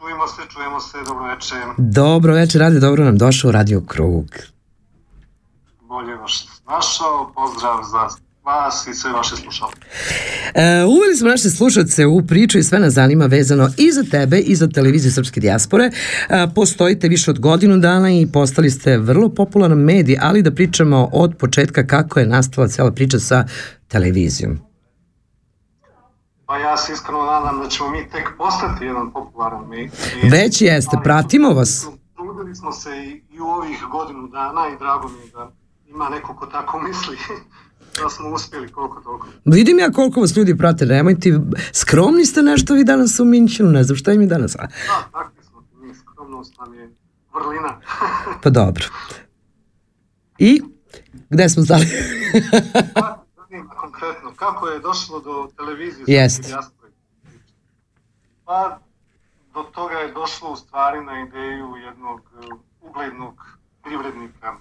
Čujemo 0.00 0.26
se, 0.28 0.42
čujemo 0.52 0.80
se, 0.80 0.98
dobro 1.06 1.24
večer. 1.24 1.58
Dobro 1.78 2.34
večer, 2.34 2.60
Rade, 2.60 2.80
dobro 2.80 3.04
nam 3.04 3.18
došao 3.18 3.48
u 3.48 3.52
Radio 3.52 3.80
Krug. 3.80 4.26
Bolje 5.80 6.14
vas 6.14 6.46
našao, 6.66 7.32
pozdrav 7.34 7.76
za 7.92 8.08
vas 8.44 8.86
i 8.86 8.94
sve 8.94 9.12
vaše 9.12 9.36
slušalke. 9.36 9.80
E, 10.54 10.84
uveli 10.84 11.16
smo 11.16 11.28
naše 11.28 11.50
slušalce 11.50 12.06
u 12.06 12.26
priču 12.26 12.58
i 12.58 12.62
sve 12.62 12.78
nas 12.78 12.94
zanima 12.94 13.26
vezano 13.26 13.68
i 13.78 13.92
za 13.92 14.02
tebe 14.10 14.38
i 14.38 14.54
za 14.56 14.68
televiziju 14.68 15.12
Srpske 15.12 15.40
dijaspore. 15.40 15.84
E, 15.84 15.90
postojite 16.54 17.08
više 17.08 17.30
od 17.30 17.38
godinu 17.38 17.78
dana 17.78 18.10
i 18.10 18.26
postali 18.32 18.70
ste 18.70 18.98
vrlo 18.98 19.28
popularan 19.28 19.78
medij, 19.78 20.18
ali 20.20 20.42
da 20.42 20.50
pričamo 20.50 21.08
od 21.12 21.36
početka 21.38 21.86
kako 21.86 22.20
je 22.20 22.26
nastala 22.26 22.68
cela 22.68 22.92
priča 22.92 23.18
sa 23.18 23.46
televizijom. 23.88 24.71
Pa 26.52 26.58
ja 26.58 26.76
se 26.76 26.92
iskreno 26.92 27.24
nadam 27.24 27.60
da 27.62 27.68
ćemo 27.68 27.90
mi 27.90 28.08
tek 28.08 28.28
postati 28.38 28.84
jedan 28.84 29.12
popularan 29.12 29.68
medij. 29.68 29.90
Već 30.30 30.62
jeste, 30.62 30.96
pratimo 31.04 31.50
vas. 31.50 31.86
Trudili 32.14 32.54
smo 32.54 32.72
se 32.72 32.90
i, 33.30 33.40
u 33.40 33.44
ovih 33.44 33.84
godinu 33.92 34.28
dana 34.28 34.68
i 34.74 34.78
drago 34.78 35.08
mi 35.08 35.26
je 35.26 35.30
da 35.32 35.52
ima 35.88 36.08
neko 36.08 36.36
ko 36.36 36.46
tako 36.46 36.80
misli 36.80 37.16
da 38.02 38.08
smo 38.10 38.28
uspjeli 38.28 38.72
koliko 38.72 39.00
toliko. 39.00 39.26
Vidim 39.44 39.78
ja 39.78 39.90
koliko 39.90 40.20
vas 40.20 40.36
ljudi 40.36 40.58
prate, 40.58 40.86
nemojte, 40.86 41.40
skromni 41.72 42.24
ste 42.24 42.42
nešto 42.42 42.74
vi 42.74 42.84
danas 42.84 43.20
u 43.20 43.24
Minčinu, 43.24 43.70
ne 43.70 43.84
znam 43.84 43.96
šta 43.96 44.12
im 44.12 44.20
je 44.20 44.26
danas. 44.26 44.52
Da, 44.52 44.68
takvi 45.12 45.44
smo, 45.44 45.62
mi 45.74 45.94
skromnost 45.94 46.58
nam 46.58 46.74
je 46.74 46.90
vrlina. 47.34 47.80
Pa 48.42 48.50
dobro. 48.50 48.84
I, 50.38 50.62
gde 51.30 51.48
smo 51.48 51.64
stali? 51.64 51.86
Konkretno, 53.92 54.32
kako 54.36 54.68
je 54.68 54.80
došlo 54.80 55.20
do 55.20 55.48
televizije 55.56 56.04
Jest. 56.08 56.54
Pa, 58.44 58.78
do 59.54 59.62
toga 59.62 59.94
je 59.94 60.12
došlo 60.12 60.52
u 60.52 60.56
stvari 60.56 61.04
na 61.04 61.20
ideju 61.20 61.76
jednog 61.76 62.20
e, 62.20 62.46
uglednog 62.80 63.58
privrednika 63.82 64.56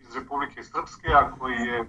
iz 0.00 0.16
Republike 0.16 0.62
Srpske, 0.62 1.08
a 1.14 1.30
koji 1.38 1.54
je 1.54 1.80
e, 1.80 1.86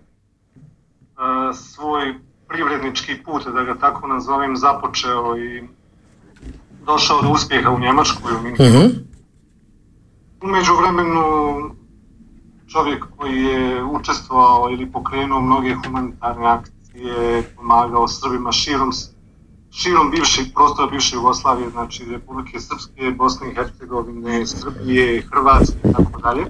svoj 1.54 2.16
privrednički 2.48 3.24
put, 3.24 3.48
da 3.48 3.64
ga 3.64 3.76
tako 3.78 4.08
nazovem, 4.08 4.58
započeo 4.58 5.38
i 5.38 5.64
došao 6.86 7.22
do 7.22 7.30
uspjeha 7.30 7.70
u 7.70 7.80
Njemačkoj, 7.80 8.34
u 8.36 8.42
Minhenu. 8.42 8.80
Mhm. 8.80 8.88
U 10.42 10.48
međuvremenu 10.48 11.24
čovjek 12.74 13.06
koji 13.18 13.44
je 13.44 13.84
učestvovao 13.84 14.70
ili 14.72 14.92
pokrenuo 14.92 15.42
mnoge 15.42 15.76
humanitarne 15.76 16.48
akcije, 16.48 17.44
pomagao 17.56 18.08
Srbima 18.08 18.52
širom, 18.52 18.92
širom 19.72 20.12
bivšeg 20.12 20.46
prostora 20.54 20.88
bivše 20.92 21.16
Jugoslavije, 21.16 21.70
znači 21.70 22.06
Republike 22.06 22.60
Srpske, 22.60 23.12
Bosne 23.12 23.52
i 23.52 23.56
Hercegovine, 23.56 24.46
Srbije, 24.46 25.22
Hrvatske 25.22 25.78
i 25.84 25.94
tako 25.94 26.22
dalje. 26.22 26.46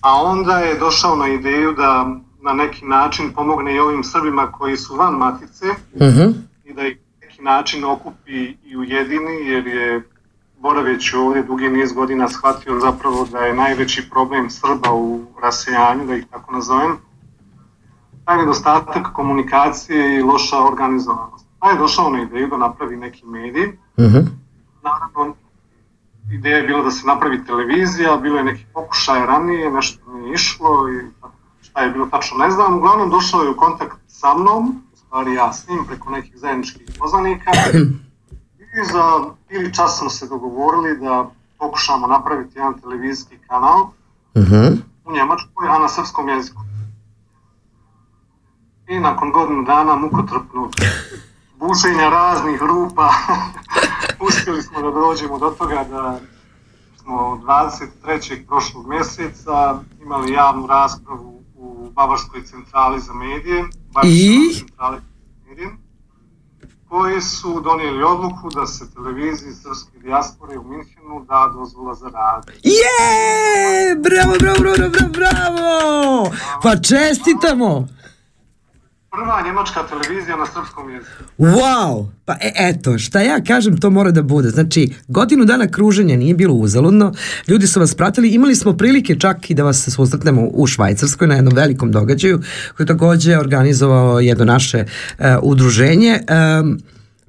A 0.00 0.22
onda 0.22 0.58
je 0.58 0.78
došao 0.78 1.16
na 1.16 1.28
ideju 1.28 1.72
da 1.72 2.16
na 2.42 2.52
neki 2.52 2.84
način 2.86 3.32
pomogne 3.34 3.74
i 3.74 3.78
ovim 3.78 4.04
Srbima 4.04 4.52
koji 4.52 4.76
su 4.76 4.96
van 4.96 5.14
matice, 5.14 5.66
Mhm. 5.94 6.28
i 6.64 6.72
da 6.74 6.86
ih 6.86 6.96
na 6.96 7.26
neki 7.26 7.42
način 7.42 7.84
okupi 7.84 8.56
i 8.64 8.76
ujedini, 8.76 9.46
jer 9.46 9.66
je 9.66 10.08
boraveći 10.64 11.16
ovdje 11.16 11.42
dugi 11.42 11.68
niz 11.68 11.92
godina 11.92 12.28
shvatio 12.28 12.80
zapravo 12.80 13.26
da 13.32 13.38
je 13.38 13.54
najveći 13.54 14.10
problem 14.10 14.50
Srba 14.50 14.92
u 14.92 15.20
rasejanju, 15.42 16.06
da 16.06 16.14
ih 16.16 16.26
tako 16.30 16.52
nazovem, 16.52 16.96
taj 18.24 18.38
nedostatak 18.38 19.12
komunikacije 19.12 20.18
i 20.18 20.22
loša 20.22 20.58
organizovanost. 20.64 21.46
Pa 21.58 21.70
je 21.70 21.78
došao 21.78 22.10
na 22.10 22.22
ideju 22.22 22.48
da 22.48 22.56
napravi 22.56 22.96
neki 22.96 23.26
medij. 23.26 23.66
Mhm. 24.00 24.18
Naravno, 24.82 25.34
ideja 26.32 26.56
je 26.56 26.66
bila 26.66 26.82
da 26.82 26.90
se 26.90 27.06
napravi 27.06 27.44
televizija, 27.44 28.16
bilo 28.16 28.38
je 28.38 28.44
neki 28.44 28.64
pokušaj 28.74 29.26
ranije, 29.26 29.70
nešto 29.70 30.12
nije 30.12 30.34
išlo 30.34 30.88
i 30.92 30.96
šta 31.60 31.80
je 31.80 31.90
bilo 31.90 32.06
tačno 32.06 32.38
ne 32.38 32.50
znam. 32.50 32.78
Uglavnom 32.78 33.10
došao 33.10 33.42
je 33.42 33.50
u 33.50 33.56
kontakt 33.56 33.96
sa 34.06 34.34
mnom, 34.34 34.82
stvari 34.94 35.34
ja 35.34 35.52
s 35.52 35.68
njim 35.68 35.84
preko 35.86 36.10
nekih 36.10 36.38
zajedničkih 36.38 36.86
poznanika 36.98 37.50
i 38.74 38.84
za 38.84 39.24
ili 39.50 39.74
čas 39.74 39.98
smo 39.98 40.10
se 40.10 40.26
dogovorili 40.26 40.98
da 40.98 41.30
pokušamo 41.58 42.06
napraviti 42.06 42.58
jedan 42.58 42.80
televizijski 42.80 43.38
kanal 43.48 43.86
Mhm. 44.36 44.66
u 45.04 45.12
Njemačkoj, 45.12 45.68
a 45.68 45.78
na 45.78 45.88
srpskom 45.88 46.28
jeziku. 46.28 46.60
I 48.88 48.98
nakon 49.00 49.32
godinu 49.32 49.62
dana 49.62 49.96
mukotrpnog 49.96 50.72
bušenja 51.56 52.08
raznih 52.08 52.62
rupa, 52.62 53.10
uspjeli 54.28 54.62
smo 54.62 54.82
da 54.82 54.90
dođemo 54.90 55.38
do 55.38 55.50
toga 55.50 55.84
da 55.90 56.20
smo 56.96 57.40
23. 57.42 58.46
prošlog 58.46 58.88
mjeseca 58.88 59.80
imali 60.02 60.32
javnu 60.32 60.66
raspravu 60.66 61.42
u 61.54 61.90
Bavarskoj 61.90 62.42
centrali 62.42 63.00
za 63.00 63.12
medije, 63.14 63.64
Bavarskoj 63.94 64.10
centrali 64.58 64.98
za 64.98 65.48
medije, 65.48 65.70
koji 66.94 67.20
su 67.20 67.60
donijeli 67.60 68.02
odluku 68.02 68.50
da 68.54 68.66
se 68.66 68.84
televiziji 68.94 69.52
srpske 69.52 69.98
dijaspore 70.02 70.58
u 70.58 70.64
Minhenu 70.64 71.24
da 71.28 71.50
dozvola 71.54 71.94
za 71.94 72.08
rad. 72.08 72.50
Je! 72.62 73.96
Bravo, 73.96 74.34
bravo, 74.40 74.58
bravo, 74.60 74.90
bravo, 74.90 75.12
bravo! 75.12 76.30
Pa 76.62 76.76
čestitamo! 76.76 77.88
Prva 79.14 79.42
njemačka 79.46 79.80
televizija 79.88 80.36
na 80.36 80.46
srpskom 80.46 80.90
jeziku. 80.90 81.24
Wow! 81.38 82.06
Pa 82.24 82.32
e, 82.32 82.52
eto, 82.56 82.98
šta 82.98 83.20
ja 83.20 83.40
kažem, 83.44 83.76
to 83.76 83.90
mora 83.90 84.10
da 84.10 84.22
bude. 84.22 84.50
Znači, 84.50 84.94
godinu 85.08 85.44
dana 85.44 85.66
kruženja 85.66 86.16
nije 86.16 86.34
bilo 86.34 86.54
uzaludno, 86.54 87.12
ljudi 87.48 87.66
su 87.66 87.80
vas 87.80 87.94
pratili, 87.94 88.28
imali 88.28 88.56
smo 88.56 88.72
prilike 88.72 89.18
čak 89.18 89.50
i 89.50 89.54
da 89.54 89.62
vas 89.62 89.88
susretnemo 89.94 90.48
u 90.52 90.66
Švajcarskoj 90.66 91.28
na 91.28 91.34
jednom 91.34 91.54
velikom 91.54 91.92
događaju, 91.92 92.42
koji 92.76 92.86
takođe 92.86 93.38
organizovao 93.38 94.20
jedno 94.20 94.44
naše 94.44 94.84
uh, 94.84 95.26
udruženje. 95.42 96.20
Um, 96.60 96.78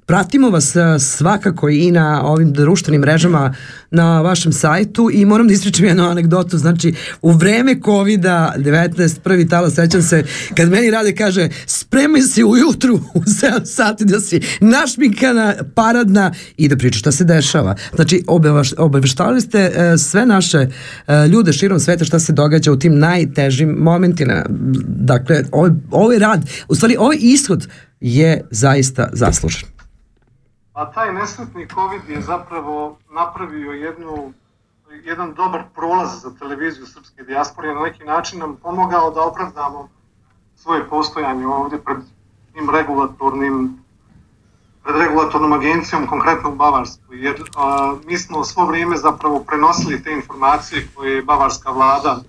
Pratimo 0.06 0.50
vas 0.50 0.76
e, 0.76 0.98
svakako 0.98 1.68
i 1.68 1.90
na 1.90 2.22
ovim 2.24 2.52
društvenim 2.52 3.00
mrežama 3.00 3.54
na 3.90 4.20
vašem 4.20 4.52
sajtu 4.52 5.10
i 5.12 5.24
moram 5.24 5.48
da 5.48 5.54
ispričam 5.54 5.84
jednu 5.84 6.04
anegdotu, 6.04 6.58
znači 6.58 6.94
u 7.22 7.32
vreme 7.32 7.74
COVID-19, 7.74 9.18
prvi 9.20 9.48
talo, 9.48 9.70
sećam 9.70 10.02
se, 10.02 10.24
kad 10.54 10.70
meni 10.70 10.90
rade 10.90 11.14
kaže 11.14 11.48
spremaj 11.66 12.20
se 12.20 12.44
ujutru 12.44 12.94
u 13.14 13.20
7 13.20 13.64
sati 13.64 14.04
da 14.04 14.20
si 14.20 14.40
našminkana, 14.60 15.54
paradna 15.74 16.32
i 16.56 16.68
da 16.68 16.76
pričaš 16.76 17.00
šta 17.00 17.12
se 17.12 17.24
dešava. 17.24 17.76
Znači 17.94 18.24
obaveštavali 18.78 19.40
ste 19.40 19.58
e, 19.58 19.98
sve 19.98 20.26
naše 20.26 20.58
e, 20.58 21.28
ljude 21.28 21.52
širom 21.52 21.80
sveta 21.80 22.04
šta 22.04 22.18
se 22.18 22.32
događa 22.32 22.72
u 22.72 22.78
tim 22.78 22.98
najtežim 22.98 23.68
momentima. 23.68 24.44
Dakle, 24.86 25.44
ovaj, 25.52 25.70
ovaj 25.90 26.18
rad, 26.18 26.50
u 26.68 26.74
stvari 26.74 26.96
ovaj 26.98 27.16
ishod 27.20 27.68
je 28.00 28.42
zaista 28.50 29.08
zaslužen. 29.12 29.75
A 30.76 30.84
taj 30.92 31.12
nesretni 31.12 31.66
COVID 31.68 32.08
je 32.08 32.20
zapravo 32.20 32.98
napravio 33.10 33.72
jednu, 33.72 34.32
jedan 35.04 35.34
dobar 35.34 35.62
prolaz 35.74 36.22
za 36.22 36.30
televiziju 36.38 36.86
srpske 36.86 37.22
dijaspore, 37.22 37.74
na 37.74 37.80
neki 37.80 38.04
način 38.04 38.38
nam 38.38 38.56
pomogao 38.56 39.10
da 39.10 39.22
opravdamo 39.22 39.88
svoje 40.56 40.88
postojanje 40.88 41.46
ovde 41.46 41.78
pred 41.78 41.96
tim 42.52 42.70
regulatornim 42.70 43.78
pred 44.84 44.96
regulatornom 44.96 45.52
agencijom, 45.52 46.06
konkretno 46.06 46.50
u 46.50 46.54
Bavarskoj, 46.54 47.24
jer 47.24 47.42
a, 47.56 47.94
mi 48.06 48.18
smo 48.18 48.44
svo 48.44 48.66
vrijeme 48.66 48.96
zapravo 48.96 49.40
prenosili 49.40 50.02
te 50.02 50.12
informacije 50.12 50.88
koje 50.94 51.14
je 51.14 51.22
bavarska 51.22 51.70
vlada 51.70 52.20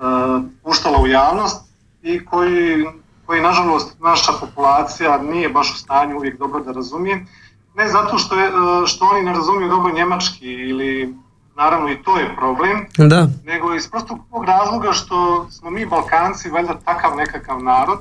a, 0.00 0.42
puštala 0.62 0.98
u 1.02 1.06
javnost 1.06 1.64
i 2.02 2.24
koji, 2.24 2.86
koji 3.26 3.42
nažalost 3.42 4.00
naša 4.00 4.32
populacija 4.40 5.18
nije 5.18 5.48
baš 5.48 5.74
u 5.74 5.78
stanju 5.78 6.16
uvijek 6.16 6.38
dobro 6.38 6.60
da 6.60 6.72
razumije 6.72 7.26
ne 7.74 7.88
zato 7.88 8.18
što, 8.18 8.34
je, 8.34 8.50
što 8.86 9.04
oni 9.04 9.22
ne 9.22 9.32
razumiju 9.32 9.68
dobro 9.68 9.92
njemački 9.94 10.46
ili 10.46 11.14
naravno 11.56 11.90
i 11.90 12.02
to 12.02 12.18
je 12.18 12.36
problem, 12.36 12.86
da. 13.08 13.28
nego 13.44 13.74
iz 13.74 13.90
prostog 13.90 14.18
tog 14.30 14.44
razloga 14.44 14.92
što 14.92 15.46
smo 15.50 15.70
mi 15.70 15.86
Balkanci 15.86 16.50
valjda 16.50 16.74
takav 16.84 17.16
nekakav 17.16 17.62
narod, 17.62 17.98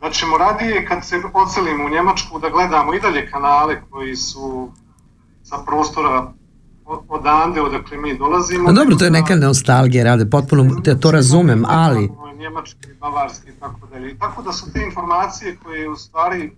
da 0.00 0.10
ćemo 0.10 0.38
radije 0.38 0.86
kad 0.86 1.04
se 1.04 1.16
ocelimo 1.34 1.84
u 1.84 1.88
Njemačku 1.88 2.38
da 2.38 2.48
gledamo 2.48 2.94
i 2.94 3.00
dalje 3.00 3.30
kanale 3.30 3.82
koji 3.90 4.16
su 4.16 4.70
sa 5.42 5.56
prostora 5.66 6.32
odande, 7.08 7.60
odakle 7.62 7.96
mi 7.96 8.18
dolazimo. 8.18 8.68
A 8.68 8.72
dobro, 8.72 8.96
to 8.96 9.04
je 9.04 9.10
neka 9.10 9.36
nostalgija, 9.36 10.04
rade, 10.04 10.30
potpuno 10.30 10.80
te 10.84 11.00
to 11.00 11.10
razumem, 11.10 11.64
ali... 11.68 12.10
Njemački, 12.38 12.86
bavarski 13.00 13.50
i 13.50 13.60
tako 13.60 13.86
dalje. 13.92 14.10
I 14.10 14.18
tako 14.18 14.42
da 14.42 14.52
su 14.52 14.72
te 14.72 14.82
informacije 14.82 15.56
koje 15.62 15.88
u 15.88 15.96
stvari 15.96 16.52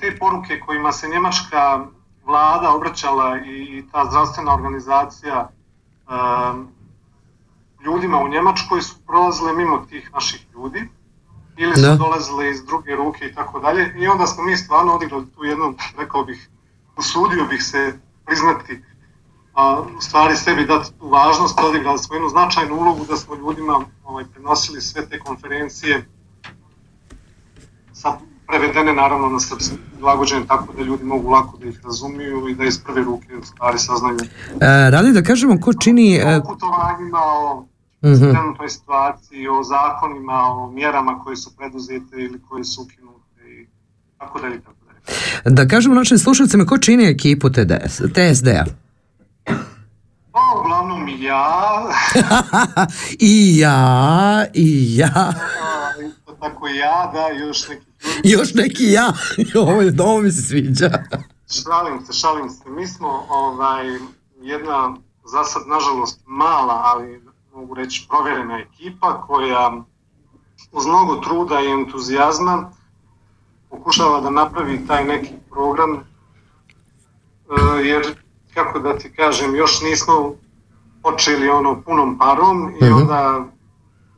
te 0.00 0.16
poruke 0.18 0.60
kojima 0.60 0.92
se 0.92 1.08
njemačka 1.08 1.86
vlada 2.24 2.70
obraćala 2.74 3.38
i 3.46 3.84
ta 3.92 4.04
zdravstvena 4.04 4.54
organizacija 4.54 5.48
e, 5.48 6.12
ljudima 7.84 8.18
u 8.18 8.28
Njemačkoj 8.28 8.82
su 8.82 8.94
prolazile 9.06 9.52
mimo 9.52 9.78
tih 9.78 10.10
naših 10.12 10.46
ljudi 10.54 10.88
ili 11.56 11.76
su 11.76 11.82
da. 11.82 11.96
dolazile 11.96 12.50
iz 12.50 12.64
druge 12.64 12.96
ruke 12.96 13.26
i 13.26 13.34
tako 13.34 13.60
dalje 13.60 13.94
i 13.96 14.06
onda 14.06 14.26
smo 14.26 14.44
mi 14.44 14.56
stvarno 14.56 14.94
odigrali 14.94 15.30
tu 15.30 15.44
jednu, 15.44 15.74
rekao 15.98 16.24
bih, 16.24 16.48
usudio 16.96 17.44
bih 17.44 17.62
se 17.64 18.00
priznati 18.26 18.82
a, 19.54 19.80
u 19.98 20.00
stvari 20.00 20.36
sebi 20.36 20.66
dati 20.66 20.92
tu 20.98 21.08
važnost, 21.08 21.60
odigrali 21.60 21.98
smo 21.98 22.14
jednu 22.14 22.28
značajnu 22.28 22.74
ulogu 22.74 23.04
da 23.08 23.16
smo 23.16 23.34
ljudima 23.34 23.80
ovaj, 24.04 24.24
prenosili 24.24 24.80
sve 24.80 25.08
te 25.08 25.18
konferencije 25.18 26.08
sa 27.92 28.18
prevedene 28.50 28.92
naravno 28.92 29.28
na 29.28 29.40
srpski, 29.40 29.74
prilagođene 29.94 30.46
tako 30.46 30.72
da 30.72 30.82
ljudi 30.82 31.04
mogu 31.04 31.30
lako 31.30 31.58
da 31.58 31.68
ih 31.68 31.80
razumiju 31.84 32.48
i 32.48 32.54
da 32.54 32.64
iz 32.64 32.78
prve 32.84 33.02
ruke 33.02 33.26
stvari 33.42 33.78
saznaju. 33.78 34.18
E, 34.60 34.90
radi 34.90 35.12
da 35.12 35.22
kažemo 35.22 35.60
ko 35.60 35.72
čini... 35.72 36.16
E... 36.16 36.36
O 36.36 36.42
putovanjima, 36.42 37.18
o 37.18 37.66
mm 38.02 38.08
-hmm. 38.08 38.32
trenutnoj 38.32 38.68
situaciji, 38.68 39.48
o 39.48 39.62
zakonima, 39.62 40.32
o 40.32 40.70
mjerama 40.70 41.18
koje 41.24 41.36
su 41.36 41.56
preduzete 41.56 42.16
ili 42.16 42.40
koje 42.48 42.64
su 42.64 42.82
ukinute 42.82 43.60
i 43.60 43.66
tako 44.18 44.40
dalje, 44.40 44.60
tako 44.60 44.76
dalje. 44.86 45.54
Da 45.56 45.68
kažemo 45.68 45.94
našim 45.94 46.18
slušalcima 46.18 46.66
ko 46.66 46.78
čini 46.78 47.04
ekipu 47.04 47.50
TDS, 47.50 47.96
TSD-a? 47.96 48.64
Pa, 50.32 50.40
uglavnom 50.60 51.08
i 51.08 51.22
ja. 51.22 51.82
I 53.18 53.58
ja, 53.58 54.46
i 54.54 54.96
ja. 54.96 55.32
tako 56.40 56.68
i 56.68 56.76
ja, 56.76 57.10
da, 57.12 57.44
još 57.46 57.68
neki 57.68 57.89
Još 58.34 58.54
neki 58.54 58.92
ja. 58.92 59.12
ovo, 59.60 59.82
ovo 59.98 60.20
mi 60.20 60.32
se 60.32 60.42
sviđa. 60.42 60.90
Šalim 61.50 62.06
se, 62.06 62.12
šalim 62.12 62.50
se. 62.50 62.68
Mi 62.68 62.86
smo 62.86 63.26
ovaj, 63.28 63.86
jedna, 64.42 64.96
za 65.24 65.44
sad, 65.44 65.62
nažalost, 65.66 66.20
mala, 66.26 66.82
ali 66.84 67.22
mogu 67.54 67.74
reći 67.74 68.06
proverena 68.08 68.58
ekipa 68.58 69.22
koja 69.26 69.82
uz 70.72 70.86
mnogo 70.86 71.16
truda 71.16 71.60
i 71.60 71.70
entuzijazma 71.70 72.70
pokušava 73.70 74.20
da 74.20 74.30
napravi 74.30 74.86
taj 74.86 75.04
neki 75.04 75.32
program 75.50 75.94
e, 75.94 76.00
jer 77.84 78.14
kako 78.54 78.78
da 78.78 78.98
ti 78.98 79.12
kažem 79.12 79.54
još 79.54 79.80
nismo 79.80 80.34
počeli 81.02 81.48
ono 81.48 81.82
punom 81.82 82.18
parom 82.18 82.74
i 82.80 82.84
mhm. 82.84 82.94
onda 82.94 83.44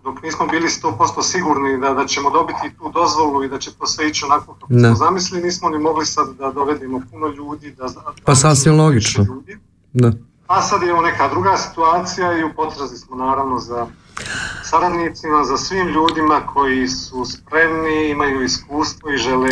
dok 0.05 0.23
nismo 0.23 0.47
bili 0.47 0.69
100% 0.69 1.23
sigurni 1.23 1.81
da, 1.81 1.95
da 1.95 2.07
ćemo 2.07 2.31
dobiti 2.31 2.77
tu 2.79 2.91
dozvolu 2.91 3.45
i 3.45 3.49
da 3.49 3.59
će 3.59 3.75
to 3.75 3.87
sve 3.87 4.09
ići 4.09 4.25
onako 4.25 4.55
kako 4.55 4.67
smo 4.67 4.95
zamislili, 4.95 5.45
nismo 5.45 5.69
ni 5.69 5.79
mogli 5.79 6.07
sad 6.07 6.35
da 6.39 6.51
dovedemo 6.51 7.03
puno 7.11 7.27
ljudi. 7.29 7.71
Da, 7.71 7.85
da 7.85 8.13
pa 8.25 8.35
sasvim 8.35 8.77
logično. 8.77 9.25
Ljudi. 9.25 9.59
Da. 9.93 10.13
A 10.47 10.63
sad 10.63 10.83
je 10.83 11.03
neka 11.03 11.29
druga 11.29 11.57
situacija 11.57 12.39
i 12.39 12.45
u 12.45 12.55
potrazi 12.57 12.97
smo 12.97 13.17
naravno 13.17 13.59
za 13.59 13.87
saradnicima, 14.63 15.45
za 15.45 15.57
svim 15.57 15.89
ljudima 15.89 16.41
koji 16.47 16.89
su 16.89 17.25
spremni, 17.25 18.11
imaju 18.11 18.43
iskustvo 18.43 19.11
i 19.11 19.17
žele 19.17 19.51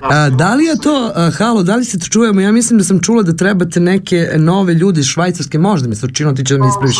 A, 0.00 0.30
da 0.30 0.54
li 0.54 0.64
je 0.64 0.76
to, 0.78 1.12
a, 1.14 1.30
halo, 1.38 1.62
da 1.62 1.76
li 1.76 1.84
se 1.84 1.98
to 1.98 2.06
čujemo? 2.06 2.40
Ja 2.40 2.52
mislim 2.52 2.78
da 2.78 2.84
sam 2.84 3.00
čula 3.00 3.22
da 3.22 3.36
trebate 3.36 3.80
neke 3.80 4.30
nove 4.36 4.74
ljudi 4.74 5.00
iz 5.00 5.06
Švajcarske, 5.06 5.58
možda 5.58 5.88
mi 5.88 5.96
se 5.96 6.06
učinilo, 6.06 6.34
ti 6.34 6.44
će 6.44 6.54
da 6.54 6.60
mi 6.64 6.68
ispraviš. 6.68 6.96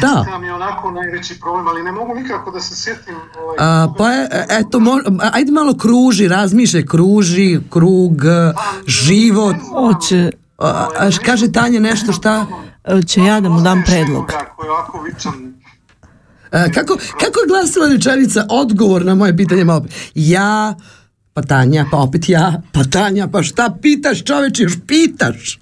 Da. 0.00 0.38
mi 0.40 0.46
je 0.46 0.54
onako 0.54 0.90
najveći 0.90 1.40
problem, 1.40 1.68
ali 1.68 1.82
ne 1.82 1.92
mogu 1.92 2.14
nikako 2.14 2.50
da 2.50 2.60
se 2.60 2.76
sjetim. 2.76 3.14
Ovaj, 3.38 3.56
a, 3.58 3.92
pa 3.98 4.10
je, 4.10 4.28
eto, 4.50 4.80
mo, 4.80 4.98
ajde 5.32 5.52
malo 5.52 5.74
kruži, 5.74 6.28
razmišljaj, 6.28 6.86
kruži, 6.86 7.60
krug, 7.70 8.22
pa, 8.54 8.62
život. 8.86 9.56
Oće. 9.74 10.30
A, 10.58 10.88
a, 10.98 11.10
kaže 11.24 11.52
Tanja 11.52 11.80
nešto 11.80 12.12
šta? 12.12 12.46
Će 13.06 13.20
ja 13.20 13.40
da 13.40 13.48
mu 13.48 13.60
dam 13.60 13.82
predlog. 13.86 14.26
Koji 14.56 14.66
je 14.66 14.70
ovako 14.70 15.02
vičan 15.02 15.48
A, 16.50 16.64
kako, 16.74 16.96
kako 16.96 17.40
je 17.40 17.46
glasila 17.48 17.88
rečenica 17.88 18.46
odgovor 18.50 19.04
na 19.04 19.14
moje 19.14 19.36
pitanje 19.36 19.64
malo? 19.64 19.84
Ja 20.14 20.74
Pa 21.38 21.42
Tanja, 21.42 21.86
pa 21.90 21.96
opet 21.96 22.28
ja, 22.28 22.62
pa 22.72 22.80
Tanja, 22.84 23.28
pa 23.32 23.42
šta 23.42 23.70
pitaš 23.82 24.24
čoveče, 24.24 24.62
još 24.62 24.72
pitaš. 24.86 25.58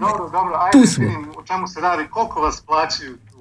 Dobro, 0.00 0.28
dobro, 0.32 0.54
ajde 0.60 0.72
tu 0.72 0.86
smo. 0.86 1.04
vidim 1.04 1.30
o 1.36 1.42
čemu 1.42 1.68
se 1.68 1.80
radi, 1.80 2.02
koliko 2.10 2.40
vas 2.40 2.62
plaćaju 2.66 3.16
tu? 3.30 3.38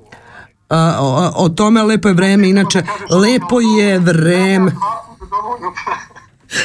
A, 0.69 0.97
o, 0.99 1.31
o 1.45 1.49
tome 1.49 1.83
lepo 1.83 2.07
je 2.07 2.13
vreme, 2.13 2.49
inače, 2.49 2.83
lepo 3.09 3.61
je 3.61 3.99
vreme. 3.99 4.71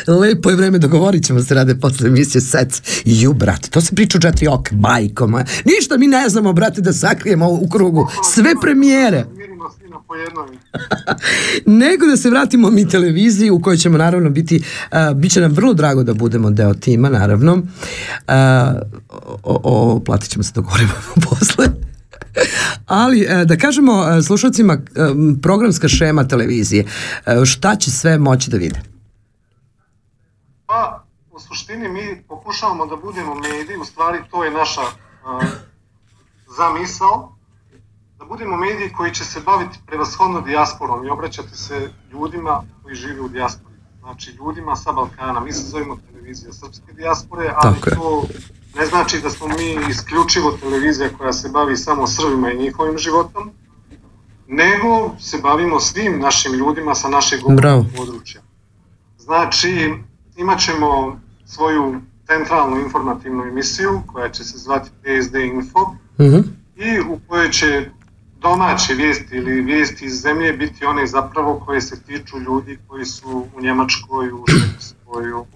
Lepo 0.07 0.51
je 0.51 0.57
vreme, 0.57 0.79
dogovorit 0.79 1.25
ćemo 1.25 1.43
se 1.43 1.55
rade 1.55 1.75
posle 1.75 2.09
emisije 2.09 2.41
Sec. 2.41 2.83
Ju, 3.05 3.33
brate, 3.33 3.71
to 3.71 3.81
se 3.81 3.95
priča 3.95 4.19
u 4.19 4.21
četiri 4.21 4.47
oka, 4.49 4.75
bajko 4.75 5.27
moja. 5.27 5.45
Ništa 5.65 5.97
mi 5.99 6.07
ne 6.07 6.29
znamo, 6.29 6.53
brate, 6.53 6.81
da 6.81 6.93
sakrijemo 6.93 7.49
u 7.49 7.69
krugu. 7.69 8.09
Sve 8.35 8.55
premijere. 8.61 9.25
Nego 11.67 12.07
da 12.07 12.17
se 12.17 12.31
vratimo 12.31 12.71
mi 12.71 12.89
televiziji 12.89 13.51
u 13.51 13.61
kojoj 13.61 13.77
ćemo 13.77 13.99
naravno 13.99 14.31
biti, 14.31 14.63
uh, 14.93 15.17
bit 15.17 15.33
će 15.33 15.41
nam 15.41 15.53
vrlo 15.53 15.75
drago 15.75 16.03
da 16.03 16.15
budemo 16.15 16.51
deo 16.51 16.75
tima, 16.75 17.09
naravno. 17.09 17.53
Uh, 17.55 17.63
o, 19.43 19.61
o, 19.65 20.01
platit 20.01 20.31
ćemo 20.31 20.43
se 20.43 20.53
dogovorimo 20.55 20.93
posle. 21.31 21.67
Ali 22.87 23.27
da 23.45 23.57
kažemo 23.57 24.23
slušalcima 24.23 24.79
programska 25.43 25.89
šema 25.89 26.29
televizije, 26.29 26.85
šta 27.45 27.77
će 27.77 27.91
sve 27.91 28.19
moći 28.19 28.51
da 28.51 28.57
vide? 28.57 28.81
Pa, 30.71 31.05
u 31.31 31.41
suštini 31.41 31.89
mi 31.89 32.23
pokušavamo 32.29 32.87
da 32.87 32.97
budemo 32.97 33.35
mediji, 33.35 33.77
u 33.77 33.85
stvari 33.85 34.19
to 34.31 34.45
je 34.45 34.51
naša 34.51 34.81
uh, 34.81 35.43
zamisao, 36.57 37.37
da 38.19 38.25
budemo 38.25 38.57
mediji 38.57 38.93
koji 38.93 39.15
će 39.15 39.25
se 39.25 39.41
baviti 39.41 39.79
prevashodno 39.87 40.41
dijasporom 40.41 41.07
i 41.07 41.11
obraćati 41.11 41.59
se 41.59 41.91
ljudima 42.13 42.63
koji 42.83 42.95
žive 42.95 43.21
u 43.21 43.29
dijaspori. 43.29 43.75
znači 44.01 44.31
ljudima 44.31 44.77
sa 44.77 44.93
Balkana. 44.93 45.41
Mi 45.41 45.53
se 45.53 45.69
zovemo 45.69 45.97
televizija 46.11 46.53
srpske 46.53 46.93
dijaspore, 46.93 47.53
ali 47.57 47.77
Tako 47.81 47.91
to 47.91 48.23
ne 48.75 48.87
znači 48.87 49.21
da 49.21 49.31
smo 49.31 49.49
mi 49.49 49.79
isključivo 49.89 50.53
televizija 50.53 51.11
koja 51.19 51.33
se 51.33 51.49
bavi 51.49 51.77
samo 51.77 52.07
Srbima 52.07 52.53
i 52.53 52.59
njihovim 52.59 52.99
životom, 52.99 53.51
nego 54.49 55.19
se 55.19 55.39
bavimo 55.39 55.81
svim 55.81 56.21
našim 56.21 56.53
ljudima 56.53 56.95
sa 56.95 57.09
našeg 57.09 57.41
područja. 57.97 58.43
Znači, 59.19 59.95
imat 60.41 60.61
ćemo 60.61 61.21
svoju 61.47 62.01
centralnu 62.27 62.81
informativnu 62.81 63.43
emisiju 63.43 64.03
koja 64.13 64.29
će 64.29 64.45
se 64.45 64.59
zvati 64.59 64.91
PSD 65.03 65.35
Info 65.35 65.97
Mhm. 66.21 66.41
i 66.77 67.01
u 67.01 67.19
kojoj 67.29 67.51
će 67.51 67.91
domaće 68.41 68.95
vijesti 68.95 69.37
ili 69.37 69.61
vijesti 69.63 70.05
iz 70.05 70.21
zemlje 70.21 70.53
biti 70.53 70.85
one 70.85 71.07
zapravo 71.07 71.63
koje 71.67 71.81
se 71.81 72.03
tiču 72.03 72.39
ljudi 72.39 72.79
koji 72.89 73.05
su 73.05 73.47
u 73.57 73.61
Njemačkoj, 73.61 74.33
u 74.33 74.45
Švedskoj, 74.49 75.33
u 75.33 75.47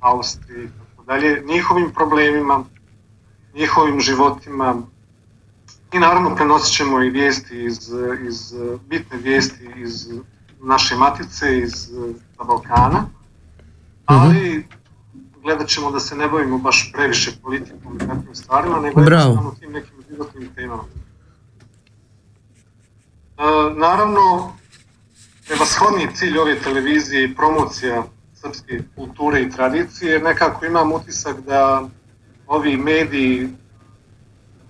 Austriji 0.00 0.64
i 0.64 0.68
tako 0.68 1.04
dalje, 1.06 1.42
njihovim 1.46 1.90
problemima, 1.94 2.64
njihovim 3.54 4.00
životima 4.00 4.82
i 5.92 5.98
naravno 5.98 6.34
prenosit 6.34 6.76
ćemo 6.76 7.02
i 7.02 7.10
vijesti 7.10 7.64
iz, 7.64 7.90
iz 8.28 8.54
bitne 8.88 9.18
vijesti 9.18 9.68
iz 9.76 10.08
naše 10.60 10.96
matice, 10.96 11.58
iz 11.58 11.72
sa 12.36 12.44
Balkana, 12.44 13.06
ali 14.04 14.66
gledat 15.42 15.68
ćemo 15.68 15.90
da 15.90 16.00
se 16.00 16.16
ne 16.16 16.28
bavimo 16.28 16.58
baš 16.58 16.90
previše 16.92 17.32
politikom 17.42 17.96
i 17.96 17.98
takvim 17.98 18.34
stvarima, 18.34 18.80
nego 18.80 19.00
jednostavno 19.00 19.54
tim 19.60 19.72
nekim 19.72 19.96
životnim 20.10 20.48
temama. 20.54 20.84
E, 23.38 23.42
naravno, 23.76 24.52
prevashodni 25.46 26.14
cilj 26.14 26.38
ove 26.38 26.60
televizije 26.60 27.22
je 27.22 27.34
promocija 27.34 28.04
srpske 28.34 28.82
kulture 28.96 29.42
i 29.42 29.50
tradicije, 29.50 30.18
nekako 30.18 30.66
imam 30.66 30.92
utisak 30.92 31.40
da 31.40 31.88
ovi 32.46 32.76
mediji 32.76 33.48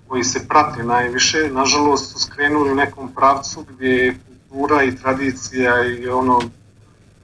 koji 0.09 0.25
se 0.25 0.49
prate 0.49 0.83
najviše, 0.83 1.49
nažalost 1.53 2.13
su 2.13 2.19
skrenuli 2.19 2.73
u 2.73 2.75
nekom 2.75 3.15
pravcu 3.15 3.67
gdje 3.69 3.89
je 3.89 4.15
kultura 4.49 4.83
i 4.83 4.97
tradicija 4.97 5.87
i 5.87 6.09
ono 6.09 6.41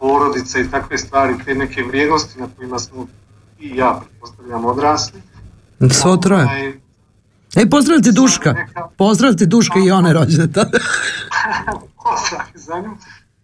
porodica 0.01 0.59
i 0.59 0.71
takve 0.71 0.99
stvari, 0.99 1.35
te 1.45 1.55
neke 1.55 1.83
vrijednosti 1.83 2.41
na 2.41 2.49
kojima 2.57 2.79
smo 2.79 3.07
i 3.59 3.77
ja 3.77 4.01
pretpostavljam 4.01 4.65
odrasli. 4.65 5.23
Svo 5.91 6.17
troje. 6.17 6.45
Ovaj, 6.45 6.81
Ej, 7.57 7.71
pozdravite 7.71 8.13
Duška. 8.13 8.55
Pozdravite 8.97 9.47
Duška 9.47 9.79
i 9.79 9.91
one 9.91 10.13
rođene. 10.13 10.49
pozdrav 12.03 12.47
za 12.55 12.81
nju. 12.81 12.97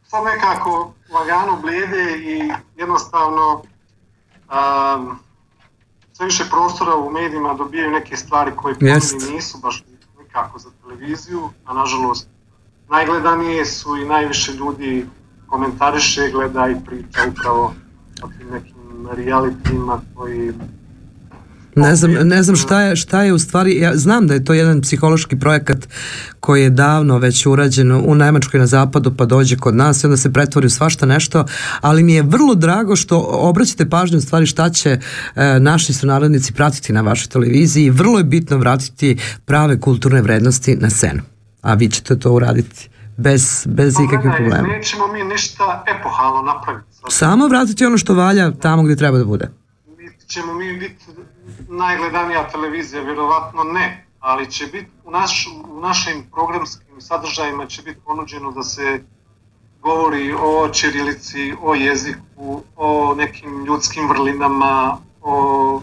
Sad 0.07 0.25
nekako 0.25 0.93
lagano 1.11 1.61
blijede 1.63 2.19
i 2.19 2.53
jednostavno 2.77 3.55
um, 3.55 5.19
sve 6.13 6.27
više 6.27 6.45
prostora 6.51 6.97
u 6.97 7.11
medijima 7.11 7.55
dobijaju 7.55 7.91
neke 7.91 8.17
stvari 8.17 8.53
koje 8.57 8.77
meni 8.81 9.33
nisu 9.33 9.59
baš 9.59 9.85
nikako 10.19 10.59
za 10.59 10.69
televiziju, 10.83 11.51
a 11.65 11.75
nažalost 11.75 12.29
najgledanije 12.89 13.67
su 13.67 13.97
i 13.97 14.05
najviše 14.05 14.53
ljudi 14.53 15.07
komentariše, 15.47 16.21
gleda 16.33 16.69
i 16.69 16.85
priča 16.87 17.21
upravo 17.31 17.75
o 18.23 18.29
tim 18.39 18.49
nekim 18.53 19.09
realitima 19.17 20.01
koji 20.15 20.53
Ne 21.77 21.97
znam, 21.97 22.13
ne 22.13 22.43
znam 22.43 22.57
šta 22.57 22.81
je, 22.83 22.97
šta 22.97 23.23
je 23.23 23.33
u 23.33 23.39
stvari, 23.39 23.81
ja 23.81 23.97
znam 23.97 24.27
da 24.27 24.35
je 24.35 24.45
to 24.45 24.55
jedan 24.55 24.81
psihološki 24.81 25.39
projekat 25.39 25.89
koji 26.41 26.63
je 26.63 26.71
davno 26.71 27.19
već 27.19 27.47
urađen 27.47 27.93
u 27.93 28.15
Nemačkoj 28.15 28.61
na 28.61 28.67
zapadu 28.67 29.17
pa 29.17 29.25
dođe 29.25 29.57
kod 29.57 29.75
nas 29.77 30.03
i 30.03 30.07
onda 30.07 30.17
se 30.17 30.33
pretvori 30.33 30.67
u 30.67 30.71
svašta 30.71 31.07
nešto, 31.07 31.45
ali 31.81 32.03
mi 32.03 32.15
je 32.15 32.23
vrlo 32.23 32.55
drago 32.55 32.97
što 32.97 33.19
obraćate 33.31 33.91
pažnju 33.91 34.19
u 34.19 34.21
stvari 34.21 34.47
šta 34.47 34.71
će 34.71 34.91
e, 34.91 35.61
naši 35.61 35.93
sunarodnici 35.93 36.53
pratiti 36.53 36.93
na 36.93 37.01
vašoj 37.01 37.29
televiziji. 37.29 37.91
Vrlo 37.91 38.19
je 38.19 38.25
bitno 38.25 38.57
vratiti 38.57 39.19
prave 39.45 39.81
kulturne 39.81 40.23
vrednosti 40.23 40.77
na 40.77 40.91
scenu. 40.91 41.23
A 41.63 41.75
vi 41.75 41.89
ćete 41.89 42.19
to 42.19 42.33
uraditi 42.33 42.89
bez, 43.17 43.67
bez 43.69 43.95
ikakvih 43.95 44.21
gledaj, 44.21 44.37
problema. 44.37 44.69
Nećemo 44.69 45.07
mi 45.07 45.25
ništa 45.25 45.85
epohalno 45.87 46.43
napraviti. 46.43 46.87
Samo 47.09 47.47
vratiti 47.47 47.87
ono 47.87 47.99
što 47.99 48.15
valja 48.15 48.51
tamo 48.51 48.83
gdje 48.83 48.97
treba 48.97 49.19
da 49.19 49.25
bude. 49.25 49.51
Bit 49.97 50.27
ćemo 50.27 50.55
mi 50.55 50.79
biti 50.79 51.05
najgledanija 51.69 52.49
televizija, 52.49 53.03
vjerovatno 53.03 53.65
ne, 53.65 54.07
ali 54.21 54.51
će 54.51 54.67
biti 54.67 54.91
u, 55.05 55.11
naš, 55.11 55.49
u 55.69 55.81
našim 55.81 56.25
programskim 56.33 57.01
sadržajima 57.01 57.67
će 57.67 57.83
biti 57.83 58.01
ponuđeno 58.05 58.53
da 58.53 58.63
se 58.63 59.03
govori 59.83 60.35
o 60.41 60.69
ćirilici, 60.69 61.55
o 61.63 61.75
jeziku, 61.75 62.63
o 62.77 63.15
nekim 63.15 63.65
ljudskim 63.65 64.09
vrlinama, 64.09 64.99
o 65.23 65.83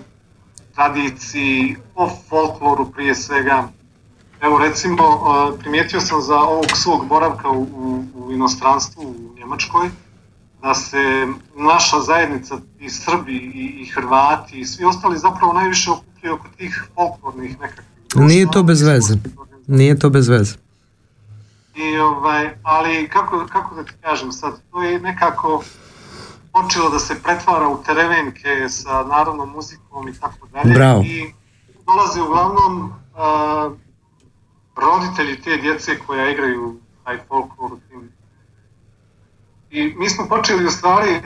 tradiciji, 0.75 1.75
o 1.95 2.09
folkloru 2.29 2.91
prije 2.91 3.15
svega. 3.15 3.67
Evo 4.43 4.59
recimo, 4.59 5.03
primijetio 5.59 6.01
sam 6.01 6.21
za 6.21 6.35
ovog 6.35 6.65
svog 6.75 7.07
boravka 7.07 7.49
u, 7.49 7.61
u, 7.61 8.03
u 8.15 8.31
inostranstvu, 8.31 9.03
u 9.03 9.39
Njemačkoj, 9.39 9.89
da 10.61 10.73
se 10.73 11.27
naša 11.55 11.99
zajednica 11.99 12.57
i 12.79 12.89
Srbi 12.89 13.33
i, 13.33 13.81
i 13.81 13.85
Hrvati 13.85 14.59
i 14.59 14.65
svi 14.65 14.85
ostali 14.85 15.17
zapravo 15.17 15.53
najviše 15.53 15.91
okupljaju 15.91 16.35
oko 16.35 16.47
tih 16.57 16.87
folklornih 16.95 17.59
nekakvih. 17.59 17.87
Nije 18.15 18.51
to 18.51 18.63
bez 18.63 18.81
veze. 18.81 19.13
Nije 19.67 19.99
to 19.99 20.09
bez 20.09 20.27
veze. 20.27 20.55
I, 21.75 21.97
ovaj, 21.97 22.49
ali 22.63 23.09
kako, 23.09 23.47
kako 23.51 23.75
da 23.75 23.83
ti 23.83 23.91
kažem 24.01 24.31
sad, 24.31 24.61
to 24.71 24.83
je 24.83 24.99
nekako 24.99 25.63
počelo 26.51 26.89
da 26.89 26.99
se 26.99 27.15
pretvara 27.23 27.67
u 27.67 27.83
terevenke 27.83 28.69
sa 28.69 29.03
narodnom 29.03 29.49
muzikom 29.49 30.07
i 30.07 30.19
tako 30.19 30.47
dalje. 30.47 30.73
Bravo. 30.73 31.01
I 31.01 31.33
dolaze 31.85 32.21
uglavnom 32.21 32.93
a, 33.15 33.69
roditelji 34.75 35.41
te 35.41 35.57
djece 35.57 35.99
koja 35.99 36.29
igraju 36.29 36.77
taj 37.03 37.17
folklor 37.27 37.73
u 37.73 37.79
tim 37.89 38.11
I 39.73 39.93
mi 39.97 40.09
smo 40.09 40.27
počeli 40.29 40.65
u 40.65 40.71
stvari 40.71 41.11
e, 41.11 41.21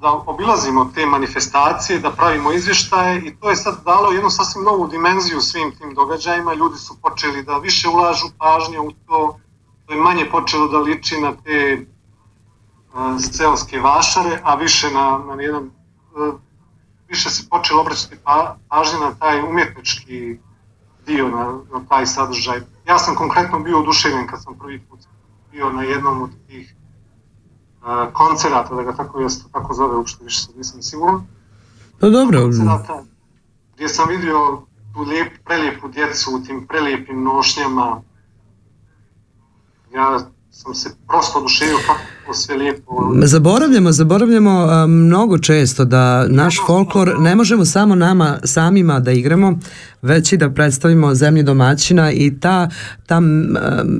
da 0.00 0.12
obilazimo 0.12 0.90
te 0.94 1.06
manifestacije, 1.06 1.98
da 1.98 2.10
pravimo 2.10 2.52
izvještaje 2.52 3.20
i 3.20 3.36
to 3.36 3.50
je 3.50 3.56
sad 3.56 3.84
dalo 3.84 4.12
jednu 4.12 4.30
sasvim 4.30 4.64
novu 4.64 4.86
dimenziju 4.86 5.40
svim 5.40 5.72
tim 5.78 5.94
događajima. 5.94 6.54
Ljudi 6.54 6.78
su 6.78 6.96
počeli 7.02 7.42
da 7.42 7.58
više 7.58 7.88
ulažu 7.88 8.26
pažnje 8.38 8.80
u 8.80 8.92
to, 8.92 9.38
to 9.86 9.92
je 9.94 10.00
manje 10.00 10.26
počelo 10.30 10.68
da 10.68 10.78
liči 10.78 11.20
na 11.20 11.32
te 11.44 11.50
e, 11.50 11.86
seoske 13.32 13.80
vašare, 13.80 14.40
a 14.42 14.54
više 14.54 14.90
na, 14.90 15.18
na 15.18 15.42
jedan, 15.42 15.64
e, 15.64 16.32
više 17.08 17.30
se 17.30 17.48
počelo 17.50 17.80
obraćati 17.80 18.16
pa, 18.24 18.56
pažnje 18.68 18.98
na 18.98 19.14
taj 19.14 19.42
umjetnički 19.42 20.38
dio, 21.06 21.28
na, 21.28 21.44
na 21.72 21.86
taj 21.88 22.06
sadržaj. 22.06 22.60
Ja 22.86 22.98
sam 22.98 23.14
konkretno 23.14 23.60
bio 23.60 23.80
oduševljen 23.80 24.26
kad 24.26 24.42
sam 24.42 24.58
prvi 24.58 24.80
put 24.80 25.00
bio 25.52 25.72
na 25.72 25.82
jednom 25.82 26.22
od 26.22 26.30
tih 26.48 26.74
uh, 27.82 28.12
koncerata, 28.12 28.74
da 28.74 28.82
ga 28.82 28.92
tako, 28.96 29.18
to 29.18 29.48
tako 29.52 29.74
zove, 29.74 29.96
uopšte 29.96 30.24
više 30.24 30.40
sad 30.40 30.56
nisam 30.56 30.82
siguran. 30.82 31.26
Pa 32.00 32.08
dobro, 32.08 32.40
Koncerata 32.40 33.04
gdje 33.74 33.88
sam 33.88 34.08
vidio 34.08 34.62
tu 34.94 35.00
lijep, 35.00 35.32
prelijepu 35.44 35.88
djecu 35.88 36.30
u 36.36 36.40
tim 36.40 36.66
prelijepim 36.66 37.22
nošnjama. 37.22 38.02
Ja 39.94 40.18
sam 40.50 40.74
se 40.74 40.90
prosto 41.08 41.38
oduševio 41.38 41.76
kako 41.86 42.34
sve 42.34 42.56
lijepo. 42.56 43.12
Zaboravljamo, 43.24 43.92
zaboravljamo 43.92 44.86
mnogo 44.86 45.38
često 45.38 45.84
da 45.84 46.26
naš 46.28 46.56
folklor 46.66 47.14
ne 47.18 47.36
možemo 47.36 47.64
samo 47.64 47.94
nama 47.94 48.38
samima 48.44 49.00
da 49.00 49.12
igramo, 49.12 49.58
već 50.04 50.32
i 50.32 50.36
da 50.36 50.50
predstavimo 50.50 51.14
zemlji 51.14 51.42
domaćina 51.42 52.12
i 52.12 52.32
ta, 52.40 52.68
ta 53.06 53.20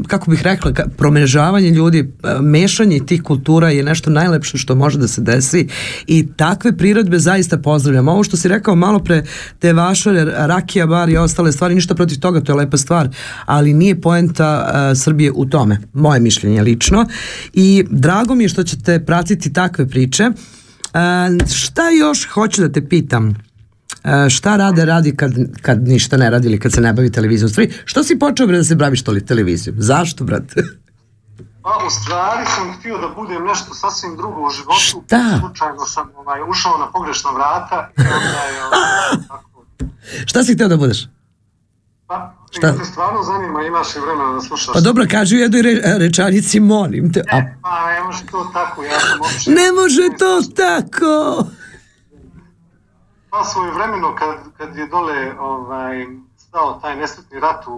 kako 0.06 0.30
bih 0.30 0.42
rekla, 0.42 0.72
promežavanje 0.96 1.70
ljudi, 1.70 2.12
a, 2.22 2.38
mešanje 2.42 3.00
tih 3.06 3.22
kultura 3.22 3.70
je 3.70 3.82
nešto 3.82 4.10
najlepše 4.10 4.58
što 4.58 4.74
može 4.74 4.98
da 4.98 5.08
se 5.08 5.20
desi 5.20 5.68
i 6.06 6.26
takve 6.36 6.76
prirodbe 6.76 7.18
zaista 7.18 7.58
pozdravljam. 7.58 8.08
Ovo 8.08 8.24
što 8.24 8.36
si 8.36 8.48
rekao 8.48 8.74
malo 8.74 8.98
pre, 8.98 9.24
te 9.58 9.72
vašare, 9.72 10.24
rakija 10.24 10.86
bar 10.86 11.08
i 11.08 11.16
ostale 11.16 11.52
stvari, 11.52 11.74
ništa 11.74 11.94
protiv 11.94 12.18
toga, 12.18 12.40
to 12.40 12.52
je 12.52 12.56
lepa 12.56 12.76
stvar, 12.76 13.08
ali 13.46 13.74
nije 13.74 14.00
poenta 14.00 14.70
a, 14.72 14.94
Srbije 14.94 15.32
u 15.34 15.46
tome, 15.46 15.78
moje 15.92 16.20
mišljenje 16.20 16.62
lično 16.62 17.06
i 17.52 17.84
drago 17.90 18.34
mi 18.34 18.44
je 18.44 18.48
što 18.48 18.62
ćete 18.62 19.04
pratiti 19.04 19.52
takve 19.52 19.88
priče. 19.88 20.30
A, 20.92 21.28
šta 21.54 21.82
još 22.00 22.28
hoću 22.28 22.60
da 22.60 22.72
te 22.72 22.88
pitam? 22.88 23.34
A, 24.04 24.28
šta 24.28 24.56
rade 24.56 24.84
radi 24.84 25.16
kad, 25.16 25.32
kad 25.62 25.88
ništa 25.88 26.16
ne 26.16 26.30
radi 26.30 26.48
ili 26.48 26.58
kad 26.60 26.72
se 26.72 26.80
ne 26.80 26.92
bavi 26.92 27.12
televizijom? 27.12 27.50
Stvari, 27.50 27.72
što 27.84 28.04
si 28.04 28.18
počeo 28.18 28.46
bre 28.46 28.56
da 28.56 28.64
se 28.64 28.74
baviš 28.74 29.02
toli 29.04 29.26
televizijom? 29.26 29.76
Zašto, 29.78 30.24
brate? 30.24 30.62
Pa 31.62 31.70
u 31.86 31.90
stvari 31.90 32.44
sam 32.56 32.72
htio 32.78 32.98
da 32.98 33.08
budem 33.16 33.44
nešto 33.44 33.74
sasvim 33.74 34.16
drugo 34.16 34.46
u 34.46 34.50
životu. 34.50 34.80
Šta? 35.06 35.38
Slučajno 35.40 35.84
sam 35.86 36.10
ovaj, 36.16 36.40
ušao 36.48 36.78
na 36.78 36.90
pogrešna 36.92 37.30
vrata 37.30 37.90
i 37.98 38.00
onda 38.00 38.42
je 38.54 38.64
ovaj, 38.64 39.26
tako. 39.28 39.64
šta 40.26 40.44
si 40.44 40.54
htio 40.54 40.68
da 40.68 40.76
budeš? 40.76 41.08
Pa? 42.06 42.34
Šta? 42.50 42.72
te 42.78 42.84
stvarno 42.84 43.22
zanima, 43.22 43.62
imaš 43.62 43.96
i 43.96 44.00
vremena 44.00 44.32
da 44.32 44.40
slušaš. 44.40 44.72
Pa 44.72 44.80
dobro, 44.80 45.06
kaži 45.10 45.36
u 45.36 45.38
jednoj 45.38 45.62
re, 45.62 45.80
rečanici, 45.98 46.60
molim 46.60 47.12
te. 47.12 47.22
A, 47.32 47.36
E, 47.38 47.56
pa 47.62 47.90
ne 47.90 48.02
može 48.02 48.26
to 48.30 48.50
tako, 48.52 48.82
ja 48.82 49.00
sam 49.00 49.20
uopšte... 49.20 49.50
ne 49.50 49.72
može 49.72 50.02
to 50.18 50.42
tako! 50.56 51.46
Pa 53.34 53.44
svoje 53.44 53.70
vremeno 53.70 54.14
kad, 54.14 54.36
kad 54.58 54.76
je 54.76 54.86
dole 54.86 55.38
ovaj, 55.40 56.06
stao 56.36 56.78
taj 56.82 56.96
nesretni 56.96 57.40
rat 57.40 57.66
u, 57.66 57.72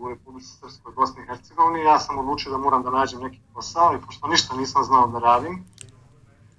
u 0.00 0.08
Republici 0.08 0.48
Srpskoj 0.60 0.92
Bosni 0.96 1.22
i 1.22 1.26
Hercegovini, 1.26 1.84
ja 1.84 1.98
sam 1.98 2.18
odlučio 2.18 2.52
da 2.52 2.58
moram 2.58 2.82
da 2.82 2.90
nađem 2.90 3.20
neki 3.20 3.38
posao 3.54 3.94
i 3.94 4.06
pošto 4.06 4.28
ništa 4.28 4.56
nisam 4.56 4.84
znao 4.84 5.06
da 5.06 5.18
radim, 5.18 5.64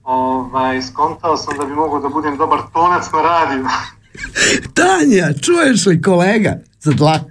ovaj, 0.03 0.81
skontao 0.81 1.37
sam 1.37 1.57
da 1.57 1.65
bi 1.65 1.73
mogao 1.73 1.99
da 1.99 2.09
budem 2.09 2.37
dobar 2.37 2.59
tonac 2.73 3.11
na 3.11 3.21
radiju. 3.21 3.65
Tanja, 4.79 5.33
čuješ 5.45 5.85
li 5.85 6.01
kolega? 6.01 6.53
Za 6.79 6.91
dlaku. 6.91 7.29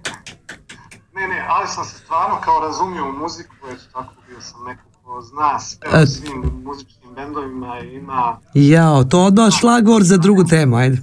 ne, 1.14 1.28
ne, 1.28 1.46
ali 1.48 1.68
sam 1.68 1.84
se 1.84 1.98
stvarno 1.98 2.40
kao 2.44 2.60
razumio 2.60 3.08
u 3.08 3.12
muziku, 3.12 3.54
eto 3.72 3.82
tako 3.92 4.14
bio 4.28 4.40
sam 4.40 4.64
neko 4.64 4.82
ko 4.82 4.87
zna 5.20 5.58
sve 5.58 6.02
E. 6.02 6.06
svim 6.06 6.62
muzičkim 6.64 7.14
bendovima 7.14 7.78
ima 7.78 8.38
Jao, 8.54 9.04
to 9.04 9.20
odmah 9.20 9.50
šlagor 9.60 10.02
za 10.02 10.16
drugu 10.16 10.44
temu, 10.44 10.76
ajde. 10.76 11.02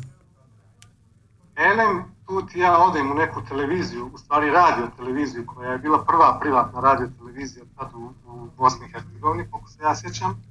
Elem, 1.56 2.04
tu 2.28 2.42
ti 2.46 2.60
ja 2.60 2.78
odem 2.78 3.12
u 3.12 3.16
neku 3.16 3.42
televiziju, 3.50 4.10
u 4.14 4.18
stvari 4.18 4.50
radio 4.52 4.88
televiziju, 4.98 5.46
koja 5.46 5.72
je 5.72 5.78
bila 5.78 6.04
prva 6.04 6.40
privatna 6.42 6.82
radio 6.82 7.08
televizija 7.20 7.66
tad 7.78 7.90
u, 7.94 8.14
u 8.28 8.48
Bosni 8.58 8.86
i 8.86 8.92
Hercegovini, 8.92 9.48
koliko 9.52 9.70
se 9.70 9.84
ja 9.84 9.96
sjećam. 9.96 10.42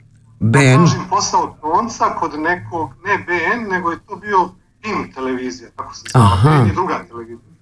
Ben, 0.41 0.77
Tražim 0.77 1.09
posao 1.11 1.57
tonca 1.61 2.05
kod 2.21 2.41
nekog, 2.41 2.91
ne 3.05 3.19
BN, 3.19 3.69
nego 3.71 3.91
je 3.91 3.99
to 4.07 4.17
bio 4.17 4.49
PIM 4.83 5.13
televizija, 5.15 5.71
kako 5.77 5.95
se 5.95 6.05
Aha. 6.15 6.51
PIM 6.51 6.67
je 6.67 6.73
druga 6.73 7.05
televizija. 7.09 7.55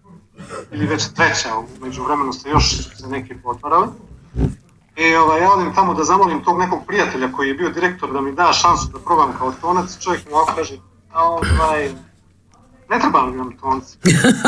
Ili 0.73 0.87
već 0.87 1.09
treća, 1.09 1.49
među 1.83 2.05
vremenu 2.05 2.33
se 2.33 2.49
još 2.49 2.97
se 2.97 3.09
neke 3.09 3.37
potvarale. 3.43 3.87
I 4.97 5.15
ovaj, 5.15 5.41
ja 5.41 5.53
odem 5.53 5.75
tamo 5.75 5.95
da 5.95 6.05
zamolim 6.05 6.45
tog 6.45 6.59
nekog 6.59 6.87
prijatelja 6.87 7.33
koji 7.33 7.49
je 7.49 7.55
bio 7.55 7.71
direktor 7.71 8.13
da 8.13 8.21
mi 8.21 8.33
da 8.33 8.53
šansu 8.53 8.89
da 8.93 8.99
probam 8.99 9.33
kao 9.39 9.53
tonac, 9.53 9.99
čovjek 9.99 10.27
mi 10.27 10.33
ovako 10.33 10.53
kaže, 10.57 10.79
ovaj, 11.15 11.89
ne 12.91 12.99
treba 13.01 13.21
li 13.21 13.37
nam 13.37 13.57
tonci? 13.57 13.99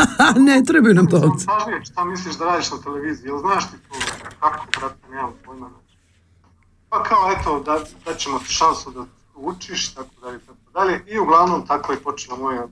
ne 0.48 0.62
trebaju 0.66 0.94
nam 0.94 1.06
to. 1.06 1.18
Sam 1.20 1.30
pažljiv 1.46 1.82
šta 1.84 2.04
misliš 2.04 2.34
da 2.34 2.44
radiš 2.44 2.70
na 2.70 2.78
televiziji, 2.78 3.28
jel 3.28 3.38
znaš 3.38 3.70
ti 3.70 3.76
to 3.88 3.94
kako, 4.40 4.66
brate, 4.80 5.08
nemam 5.10 5.32
pojma. 5.44 5.70
Pa 6.88 7.02
kao, 7.02 7.32
eto, 7.32 7.60
da, 7.60 7.80
da 8.04 8.14
ćemo 8.14 8.38
ti 8.38 8.52
šansu 8.52 8.90
da 8.90 9.04
učiš, 9.34 9.94
tako 9.94 10.10
dalje, 10.22 10.38
tako 10.38 10.70
dalje. 10.72 11.04
I 11.06 11.18
uglavnom 11.18 11.66
tako 11.66 11.92
je 11.92 12.00
počela 12.00 12.36
moja, 12.36 12.66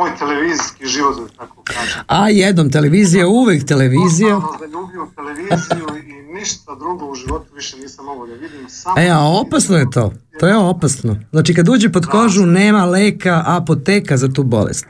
moj 0.00 0.10
televizijski 0.18 0.86
život, 0.86 1.16
da 1.16 1.26
tako 1.36 1.62
kažem. 1.64 2.02
A 2.06 2.28
jednom 2.28 2.70
televizija, 2.70 3.28
uvek 3.28 3.66
televizija. 3.66 4.34
Totalno 4.34 4.58
zaljubio 4.58 5.08
televiziju 5.16 5.86
i 6.08 6.32
ništa 6.32 6.74
drugo 6.74 7.06
u 7.06 7.14
životu 7.14 7.54
više 7.54 7.76
nisam 7.76 8.04
mogao 8.04 8.26
da 8.26 8.34
vidim. 8.34 8.68
Samo 8.68 8.94
E, 8.98 9.08
a 9.08 9.20
opasno 9.42 9.76
je 9.76 9.90
to. 9.90 10.12
To 10.40 10.46
je 10.46 10.56
opasno. 10.56 11.16
Znači, 11.30 11.54
kad 11.54 11.68
uđe 11.68 11.92
pod 11.92 12.06
kožu, 12.06 12.46
nema 12.46 12.84
leka, 12.84 13.42
apoteka 13.46 14.16
za 14.16 14.28
tu 14.28 14.42
bolest. 14.42 14.86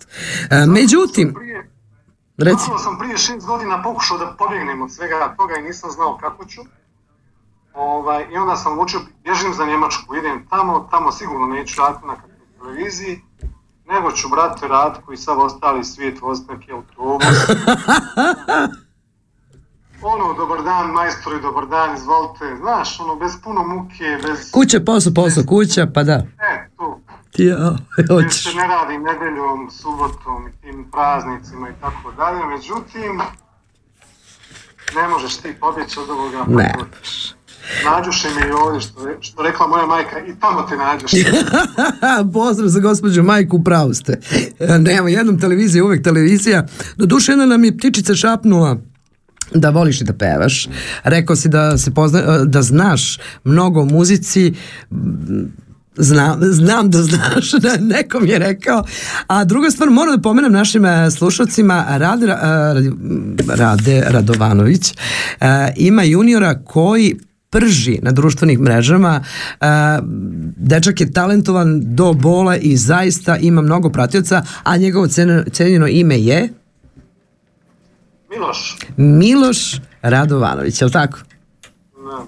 E, 0.51 0.67
međutim, 0.67 1.35
reci, 2.39 2.69
Malo 2.69 2.79
sam 2.79 2.99
prije 2.99 3.19
šest 3.19 3.47
godina 3.47 3.83
pokušao 3.83 4.19
da 4.19 4.35
pobjegnem 4.39 4.83
od 4.83 4.93
svega 4.93 5.35
toga 5.37 5.55
i 5.59 5.63
nisam 5.63 5.91
znao 5.91 6.19
kako 6.21 6.45
ću. 6.45 6.61
Ovaj, 7.75 8.27
I 8.33 8.37
onda 8.37 8.57
sam 8.57 8.73
odlučio, 8.73 9.01
bježim 9.25 9.55
za 9.55 9.65
Njemačku, 9.67 10.17
idem 10.17 10.47
tamo, 10.51 10.89
tamo 10.91 11.13
sigurno 11.13 11.47
neću 11.47 11.81
raditi 11.81 12.07
na 12.07 12.17
televiziji, 12.59 13.21
nego 13.91 14.13
ću, 14.13 14.29
brate, 14.29 14.69
Ratko 14.69 15.13
i 15.13 15.17
sav 15.17 15.41
ostali 15.41 15.85
svijet 15.85 16.19
neki 16.49 16.73
autobus. 16.73 17.27
ono, 20.13 20.35
dobar 20.35 20.63
dan, 20.63 20.91
majstori, 20.91 21.41
dobar 21.41 21.67
dan, 21.67 21.97
izvolite, 21.97 22.57
znaš, 22.61 23.01
ono, 23.01 23.17
bez 23.17 23.33
puno 23.45 23.63
muke, 23.67 24.19
bez... 24.23 24.51
kuća, 24.51 24.81
posao, 24.87 25.13
posao, 25.15 25.45
kuća, 25.49 25.87
pa 25.95 26.03
da. 26.03 26.23
E, 26.53 26.69
tu, 26.77 27.01
Ja, 27.37 27.77
hoćeš. 28.09 28.43
se 28.43 28.55
ne 28.55 28.67
radi 28.67 28.99
nedeljom, 28.99 29.71
subotom 29.71 30.49
i 30.49 30.53
tim 30.61 30.91
praznicima 30.93 31.69
i 31.69 31.73
tako 31.81 32.13
dalje, 32.13 32.45
međutim, 32.47 33.21
ne 34.95 35.09
možeš 35.09 35.37
ti 35.37 35.57
pobjeći 35.61 36.01
od 36.01 36.11
ovoga. 36.11 36.45
Ne. 36.49 36.75
Nađuše 37.87 38.29
ovdje, 38.57 38.81
što, 38.81 39.09
je- 39.09 39.17
što 39.21 39.43
rekla 39.43 39.67
moja 39.67 39.87
majka, 39.87 40.19
i 40.21 40.41
tamo 40.41 40.63
te 40.63 40.77
nađeš. 40.77 41.11
Pozdrav 42.35 42.69
za 42.69 42.81
gospođu 42.81 43.23
majku, 43.23 43.57
upravo 43.57 43.95
ste. 43.95 44.21
E, 44.61 44.79
Nema 44.79 45.11
jednom 45.11 45.39
televizija, 45.41 45.85
uvek 45.85 46.05
televizija. 46.05 46.67
Do 46.97 47.07
duše 47.07 47.33
jedna 47.33 47.47
nam 47.47 47.65
je 47.65 47.79
ptičica 47.79 48.15
šapnula 48.15 48.77
da 49.55 49.71
voliš 49.71 50.01
i 50.01 50.05
da 50.05 50.13
pevaš. 50.13 50.69
Rekao 51.05 51.37
si 51.37 51.49
da 51.49 51.79
se 51.79 51.91
pozna, 51.91 52.21
da 52.39 52.63
znaš 52.63 53.19
mnogo 53.45 53.81
o 53.81 53.85
muzici. 53.85 54.55
Znam, 55.97 56.39
znam 56.43 56.91
da 56.91 57.03
znaš, 57.03 57.53
neko 57.95 58.21
mi 58.21 58.29
je 58.29 58.39
rekao. 58.39 58.85
A 59.27 59.45
druga 59.45 59.71
stvar, 59.71 59.91
moram 59.91 60.17
da 60.17 60.23
pomenem 60.23 60.53
našim 60.53 60.85
e, 60.85 61.11
slušalcima, 61.11 61.85
Rade, 61.89 62.27
e, 62.27 62.37
Rade 63.49 64.05
Radovanović 64.09 64.91
e, 64.91 64.95
ima 65.77 66.03
juniora 66.03 66.63
koji 66.65 67.17
prži 67.51 67.99
na 68.03 68.13
društvenih 68.13 68.59
mrežama. 68.59 69.25
E, 69.61 69.67
dečak 70.57 71.01
je 71.01 71.13
talentovan 71.13 71.81
do 71.95 72.13
bola 72.13 72.57
i 72.57 72.77
zaista 72.77 73.37
ima 73.37 73.63
mnogo 73.63 73.91
pratioca, 73.91 74.43
a 74.63 74.77
njegovo 74.77 75.07
cen- 75.07 75.51
cenjeno 75.53 75.87
ime 75.89 76.19
je 76.19 76.49
Miloš, 78.31 78.77
Miloš 78.97 79.81
Radovanović, 80.03 80.81
je 80.81 80.85
li 80.85 80.93
tako? 80.93 81.19
ne. 81.97 82.27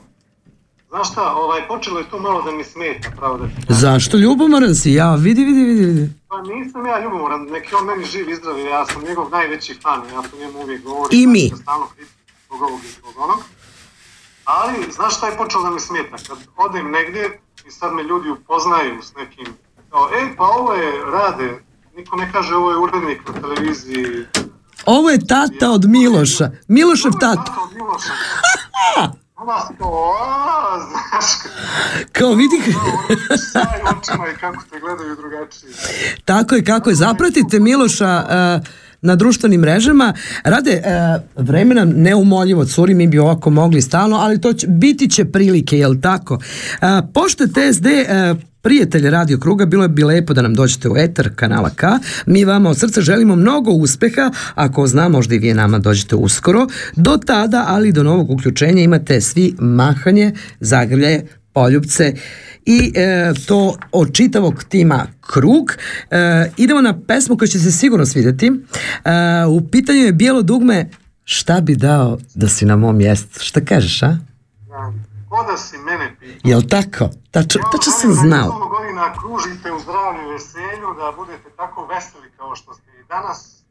znaš 0.89 1.11
šta, 1.13 1.33
ovaj, 1.35 1.69
počelo 1.69 1.99
je 1.99 2.11
to 2.11 2.21
malo 2.21 2.43
da 2.43 2.51
mi 2.51 2.65
smeta, 2.65 3.11
pravo 3.17 3.39
da 3.39 3.47
ti. 3.47 3.55
Zašto 3.69 4.17
ljubomoran 4.17 4.75
si? 4.75 4.93
Ja, 4.93 5.15
vidi, 5.15 5.45
vidi, 5.45 5.65
vidi, 5.65 5.85
vidi. 5.85 6.11
Pa 6.29 6.43
nisam 6.43 6.87
ja 6.87 7.01
ljubomoran, 7.05 7.41
neki 7.43 7.75
on 7.75 7.87
meni 7.87 8.05
živ 8.05 8.31
i 8.31 8.35
zdrav, 8.35 8.59
ja 8.59 8.87
sam 8.87 9.03
njegov 9.09 9.31
najveći 9.31 9.75
fan, 9.83 10.01
ja 10.15 10.23
to 10.23 10.37
njemu 10.39 10.59
uvijek 10.63 10.83
govorim. 10.83 11.21
I 11.21 11.27
mi. 11.27 11.45
ja 11.47 11.57
Stalno 11.57 11.87
zbog 12.47 12.63
ovog 12.63 12.81
i 12.85 12.89
zbog 12.99 13.15
onog. 13.25 13.39
Ali, 14.45 14.93
znaš 14.93 15.17
šta 15.17 15.27
je 15.29 15.37
počelo 15.37 15.65
da 15.65 15.71
mi 15.71 15.81
smeta? 15.81 16.17
Kad 16.29 16.39
odem 16.57 16.91
negdje 16.91 17.41
i 17.67 17.71
sad 17.71 17.93
me 17.95 18.03
ljudi 18.03 18.31
upoznaju 18.31 19.03
s 19.03 19.15
nekim, 19.15 19.47
kao, 19.91 20.09
e, 20.15 20.37
pa 20.37 20.45
ovo 20.45 20.73
je 20.73 20.93
Rade, 21.13 21.65
niko 21.97 22.17
ne 22.17 22.33
kaže 22.33 22.55
ovo 22.55 22.71
je 22.71 22.77
urednik 22.79 23.21
na 23.29 23.41
televiziji. 23.41 24.27
Ovo 24.87 25.11
je 25.11 25.27
tata 25.27 25.71
od 25.71 25.85
Miloša. 25.89 26.51
Milošev 26.69 27.09
Ovo 27.09 27.17
je 27.17 27.21
tata. 27.21 27.45
tata 27.45 27.61
od 27.63 27.75
Miloša. 27.75 28.13
Kao, 32.13 32.33
vidi, 32.33 32.57
i 34.33 34.37
kako 34.41 34.63
te 34.71 34.81
gledaju 34.81 35.17
drugačije. 35.17 35.73
tako 36.25 36.55
je 36.55 36.65
kako 36.65 36.91
je. 36.91 36.97
Zapratite 36.97 37.61
Miloša 37.61 38.27
e, 38.31 38.61
na 39.03 39.17
društvenim 39.17 39.61
mrežama. 39.61 40.15
Rade, 40.45 40.71
e, 40.71 41.19
vremena 41.37 41.85
neumoljivo 41.85 42.65
curi, 42.65 42.95
mi 42.95 43.07
bi 43.07 43.19
ovako 43.19 43.51
mogli 43.51 43.83
stalno, 43.83 44.17
ali 44.17 44.41
to 44.41 44.53
će, 44.53 44.67
biti 44.67 45.11
će 45.11 45.25
prilike, 45.25 45.79
jel 45.79 46.01
tako? 46.01 46.39
E, 46.83 46.87
pošto 47.15 47.45
je 47.45 47.49
TSD 47.49 47.87
e, 47.87 48.35
prijatelj 48.63 49.11
Radio 49.11 49.39
Kruga, 49.39 49.67
bilo 49.67 49.89
bi 49.89 50.05
lepo 50.05 50.35
da 50.35 50.43
nam 50.43 50.55
dođete 50.55 50.89
u 50.89 50.97
etar 50.97 51.31
kanala 51.37 51.71
K. 51.71 51.87
Mi 52.27 52.45
vama 52.45 52.71
od 52.71 52.79
srca 52.79 53.01
želimo 53.01 53.37
mnogo 53.37 53.71
uspeha, 53.71 54.31
ako 54.55 54.87
zna, 54.87 55.09
možda 55.09 55.35
i 55.35 55.39
vi 55.39 55.55
nama 55.55 55.79
dođete 55.79 56.17
uskoro. 56.17 56.67
Do 56.97 57.17
tada, 57.27 57.65
ali 57.69 57.93
do 57.93 58.03
novog 58.03 58.31
uključenja 58.31 58.83
imate 58.83 59.21
svi 59.21 59.55
mahanje, 59.59 60.33
zagrljaje, 60.61 61.27
poljubce 61.53 62.15
i 62.65 62.93
e, 62.95 63.33
to 63.47 63.77
od 63.93 64.13
čitavog 64.13 64.65
tima 64.65 65.07
Krug. 65.21 65.73
E, 66.11 66.51
idemo 66.57 66.81
na 66.81 66.99
pesmu 67.07 67.37
koja 67.37 67.49
će 67.49 67.59
se 67.59 67.73
sigurno 67.73 68.07
svidjeti. 68.07 68.47
E, 68.47 68.53
u 69.49 69.69
pitanju 69.71 69.99
je 69.99 70.13
bijelo 70.13 70.43
dugme 70.43 70.91
šta 71.25 71.61
bi 71.61 71.77
dao 71.77 72.19
da 72.35 72.49
si 72.49 72.67
na 72.67 72.77
mom 72.77 72.97
mjestu? 72.97 73.41
Šta 73.41 73.61
kažeš, 73.65 74.03
a? 74.03 74.07
Ja, 74.07 74.93
Ko 75.33 75.45
da 75.51 75.57
si 75.57 75.77
mene 75.79 76.17
pitao. 76.21 76.51
Jel 76.51 76.63
tako? 76.63 77.11
Tačno, 77.31 77.61
tačno 77.73 77.93
sam 78.01 78.13
znao. 78.13 78.49
Da 78.63 78.67
godina 78.77 79.05
kružite 79.21 79.73
u 79.73 79.79
zdravlju 79.85 80.21
i 80.23 80.33
veselju, 80.33 80.89
da 81.01 81.07
budete 81.17 81.49
tako 81.57 81.87
veseli 81.87 82.29
kao 82.37 82.57
što 82.57 82.75
ste 82.75 82.91
i 83.01 83.05
danas 83.09 83.62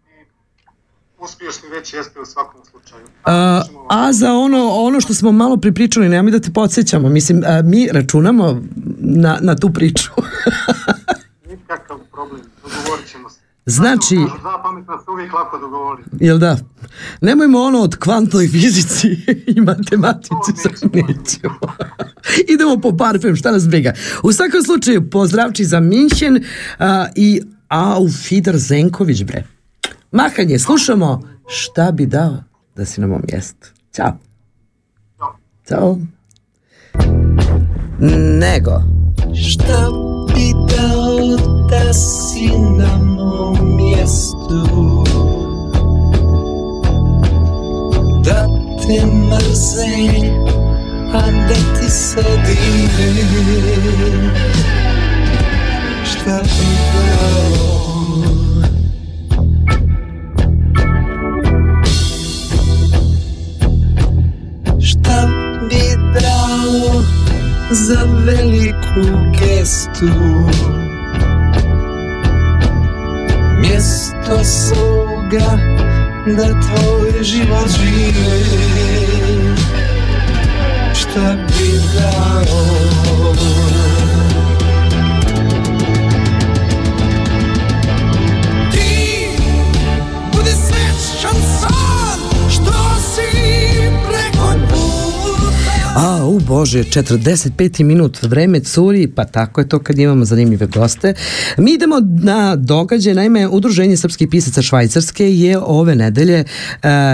uspješni 1.21 1.69
već 1.69 1.93
jeste 1.93 2.19
u 2.19 2.25
svakom 2.25 2.61
slučaju. 2.71 3.05
A, 3.25 3.61
a 3.89 4.13
za 4.13 4.33
ono, 4.33 4.69
ono 4.69 5.01
što 5.01 5.13
smo 5.13 5.31
malo 5.31 5.57
pripričali, 5.57 6.09
nemoj 6.09 6.31
da 6.31 6.39
te 6.39 6.51
podsjećamo. 6.53 7.09
Mislim, 7.09 7.43
a, 7.45 7.61
mi 7.61 7.87
računamo 7.91 8.61
na, 8.99 9.37
na 9.41 9.55
tu 9.55 9.73
priču. 9.73 10.11
Nikakav 11.49 11.97
problem, 12.11 12.41
dogovorit 12.63 13.11
ćemo 13.11 13.29
se. 13.29 13.39
Znači- 13.65 14.15
Dva 14.41 14.61
pametna 14.63 14.97
se 14.97 15.11
uvijek 15.11 15.33
lako 15.33 15.57
dogovori. 15.59 16.03
Jel 16.19 16.37
da? 16.37 16.57
Nemojmo 17.21 17.61
ono 17.61 17.79
od 17.79 17.95
kvantnoj 17.95 18.47
fizici 18.47 19.07
i 19.55 19.61
matematici 19.61 20.51
za 20.63 20.69
neću. 20.93 21.49
Idemo 22.53 22.77
po 22.81 22.97
parfem, 22.97 23.35
šta 23.35 23.51
nas 23.51 23.67
briga. 23.67 23.93
U 24.23 24.31
svakom 24.31 24.61
slučaju, 24.63 25.09
pozdravči 25.09 25.65
za 25.65 25.79
Minchen 25.79 26.43
a, 26.79 27.07
i 27.15 27.41
Auf 27.67 28.11
Wiedersenković, 28.11 29.23
bre. 29.25 29.43
Mahanje, 30.11 30.59
slušamo 30.59 31.21
šta 31.47 31.91
bi 31.91 32.05
dao 32.05 32.37
da 32.75 32.85
si 32.85 33.01
na 33.01 33.07
mom 33.07 33.21
mjestu. 33.31 33.67
Ćao. 33.95 34.17
Ćao. 35.67 35.97
Nego. 38.39 38.71
Šta 39.35 39.89
bi 40.35 40.53
dao 40.75 41.37
da 41.69 41.93
si 41.93 42.47
na 42.77 42.97
mom 42.97 43.75
mjestu 43.75 44.67
Da 48.23 48.47
te 48.87 49.05
mrze, 49.05 50.27
a 51.13 51.31
da 51.31 51.79
ti 51.79 51.89
se 51.89 52.23
dive 52.45 53.23
Šta 56.05 56.41
bi 56.43 56.65
dao 56.93 57.90
gestu 70.01 70.49
Mjesto 73.59 74.43
svoga 74.43 75.57
da 76.25 76.47
tvoj 76.61 77.23
život 77.23 77.69
žive 77.69 78.39
Šta 80.93 81.35
bi 81.47 81.81
dao 81.93 82.90
Bože, 96.51 96.83
45. 96.83 97.83
minut, 97.83 98.17
vreme 98.23 98.59
curi, 98.59 99.07
pa 99.07 99.25
tako 99.25 99.61
je 99.61 99.69
to 99.69 99.79
kad 99.79 99.99
imamo 99.99 100.25
zanimljive 100.25 100.67
goste. 100.67 101.13
Mi 101.57 101.73
idemo 101.73 101.95
na 102.23 102.55
događaj, 102.55 103.13
naime, 103.13 103.47
Udruženje 103.47 103.97
srpskih 103.97 104.27
pisaca 104.27 104.61
Švajcarske 104.61 105.37
je 105.37 105.59
ove 105.59 105.95
nedelje 105.95 106.43
e, 106.43 106.45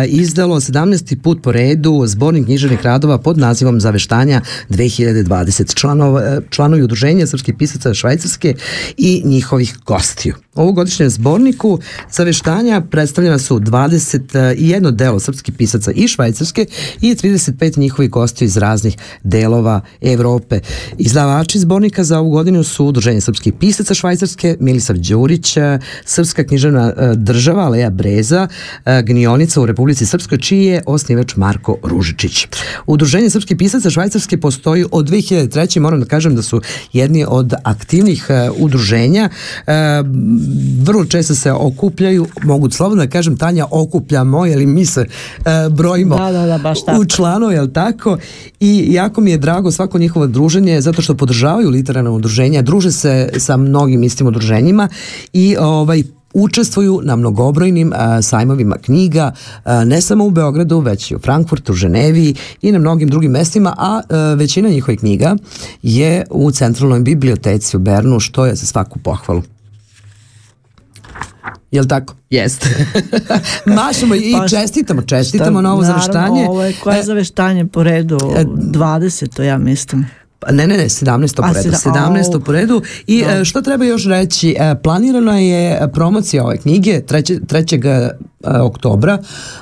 izdalo 0.08 0.60
17. 0.60 1.22
put 1.22 1.44
po 1.44 1.52
redu 1.52 2.04
zbornik 2.06 2.46
književnih 2.46 2.82
radova 2.82 3.18
pod 3.18 3.38
nazivom 3.38 3.82
Zaveštanja 3.82 4.42
2020. 4.70 5.76
Članov, 5.76 6.18
e, 6.18 6.42
članovi 6.50 6.84
Udruženja 6.84 7.28
srpskih 7.28 7.56
pisaca 7.58 7.94
Švajcarske 7.94 8.56
i 8.98 9.22
njihovih 9.26 9.78
gostiju. 9.86 10.36
Ovogodišnjem 10.58 11.10
zborniku 11.10 11.80
zaveštanja 12.12 12.82
predstavljena 12.82 13.40
su 13.40 13.60
21 13.60 14.92
delo 14.92 15.20
srpskih 15.20 15.56
pisaca 15.56 15.92
i 15.92 16.08
Švajcarske 16.08 16.66
i 17.02 17.16
35 17.16 17.78
njihovih 17.78 18.12
gostiju 18.12 18.46
iz 18.46 18.58
raznih 18.58 18.98
delova 19.24 19.82
Evrope. 20.02 20.60
Izdavači 20.98 21.60
zbornika 21.60 22.04
za 22.04 22.20
ovu 22.20 22.30
godinu 22.30 22.64
su 22.64 22.86
Udruženje 22.86 23.22
srpskih 23.22 23.54
pisaca 23.60 23.94
Švajcarske, 23.94 24.58
Milisav 24.60 24.96
Đurić, 24.98 25.58
Srpska 26.06 26.44
književna 26.44 26.94
e, 26.98 27.16
država, 27.16 27.70
Leja 27.70 27.90
Breza, 27.90 28.48
e, 28.86 29.02
Gnionica 29.02 29.62
u 29.62 29.66
Republici 29.66 30.06
Srpskoj, 30.06 30.38
čiji 30.38 30.66
je 30.66 30.84
osnivač 30.86 31.36
Marko 31.36 31.78
Ružičić. 31.84 32.48
Udruženje 32.86 33.30
srpskih 33.30 33.58
pisaca 33.58 33.90
Švajcarske 33.90 34.38
postoji 34.38 34.86
od 34.92 35.10
2003. 35.10 35.80
Moram 35.80 36.00
da 36.00 36.06
kažem 36.06 36.36
da 36.36 36.42
su 36.42 36.62
jedni 36.94 37.26
od 37.28 37.54
aktivnih 37.64 38.26
e, 38.30 38.50
udruženja. 38.58 39.30
E, 40.48 40.84
vrlo 40.84 41.06
često 41.06 41.36
se 41.36 41.52
okupljaju, 41.52 42.28
mogu 42.44 42.70
slobodno 42.70 43.06
da 43.06 43.10
kažem, 43.10 43.38
Tanja 43.38 43.66
okupljamo, 43.72 44.46
jer 44.46 44.68
mi 44.68 44.86
se 44.86 45.02
e, 45.02 45.70
brojimo 45.70 46.18
Da, 46.18 46.32
da, 46.32 46.46
da, 46.46 46.58
baš 46.58 46.86
tako. 46.86 47.02
u 47.02 47.06
članu, 47.06 47.52
jel 47.52 47.68
tako? 47.68 48.18
I 48.60 48.88
jako 48.92 49.22
mi 49.22 49.32
je 49.32 49.38
drago 49.38 49.72
svako 49.72 50.00
njihovo 50.00 50.28
druženje 50.28 50.82
zato 50.82 51.02
što 51.02 51.16
podržavaju 51.16 51.70
literarna 51.70 52.12
udruženja, 52.12 52.62
druže 52.62 52.92
se 52.92 53.30
sa 53.38 53.58
mnogim 53.58 54.04
istim 54.04 54.28
udruženjima 54.28 54.90
i 55.34 55.56
ovaj 55.60 56.04
učestvuju 56.34 57.02
na 57.04 57.16
mnogobrojnim 57.16 57.94
a, 57.96 58.22
sajmovima 58.22 58.78
knjiga, 58.78 59.32
a, 59.64 59.84
ne 59.84 60.02
samo 60.02 60.26
u 60.26 60.32
Beogradu, 60.32 60.80
već 60.80 61.12
i 61.12 61.16
u 61.16 61.20
Frankfurtu, 61.20 61.74
Ženevi 61.74 62.34
i 62.62 62.72
na 62.72 62.80
mnogim 62.80 63.10
drugim 63.10 63.32
mestima, 63.32 63.76
a, 63.78 64.02
a 64.10 64.34
većina 64.34 64.70
njihovih 64.70 65.00
knjiga 65.00 65.36
je 65.82 66.26
u 66.32 66.52
centralnoj 66.52 67.00
biblioteci 67.00 67.78
u 67.78 67.80
Bernu, 67.80 68.20
što 68.20 68.46
je 68.46 68.56
za 68.56 68.66
svaku 68.66 69.00
pohvalu. 69.00 69.42
Jel 71.72 71.86
tako? 71.88 72.16
Jeste. 72.30 72.70
Mašemo 73.78 74.16
i 74.16 74.34
Pa, 74.40 74.48
čestitamo, 74.48 75.02
čestitamo 75.02 75.52
Šta, 75.52 75.62
na 75.62 75.74
ovo 75.74 75.82
naravno, 75.82 76.02
zaveštanje. 76.04 76.48
Ovo 76.50 76.64
je 76.64 76.74
koje 76.84 77.00
E, 77.00 77.04
zaveštanje 77.04 77.66
po 77.66 77.84
redu? 77.84 78.18
20. 78.18 79.42
ja 79.42 79.58
mislim. 79.58 80.06
Pa 80.40 80.52
Ne, 80.52 80.68
ne, 80.68 80.78
ne, 80.78 80.84
17. 80.86 81.40
A, 81.40 81.42
po 81.44 81.54
redu. 81.54 81.70
sedam- 81.72 82.14
17. 82.14 82.34
au. 82.34 82.40
po 82.40 82.52
redu. 82.52 82.82
I 83.08 83.24
Da. 83.24 83.32
e, 83.32 83.46
što 83.46 83.62
treba 83.62 83.86
još 83.86 84.06
reći? 84.06 84.56
E, 84.60 84.76
Planirana 84.76 85.40
je 85.40 85.90
promocija 85.94 86.44
ove 86.46 86.58
knjige 86.58 87.02
3. 87.02 87.40
3. 87.42 87.84
e, 87.86 88.12
oktobra. 88.52 89.18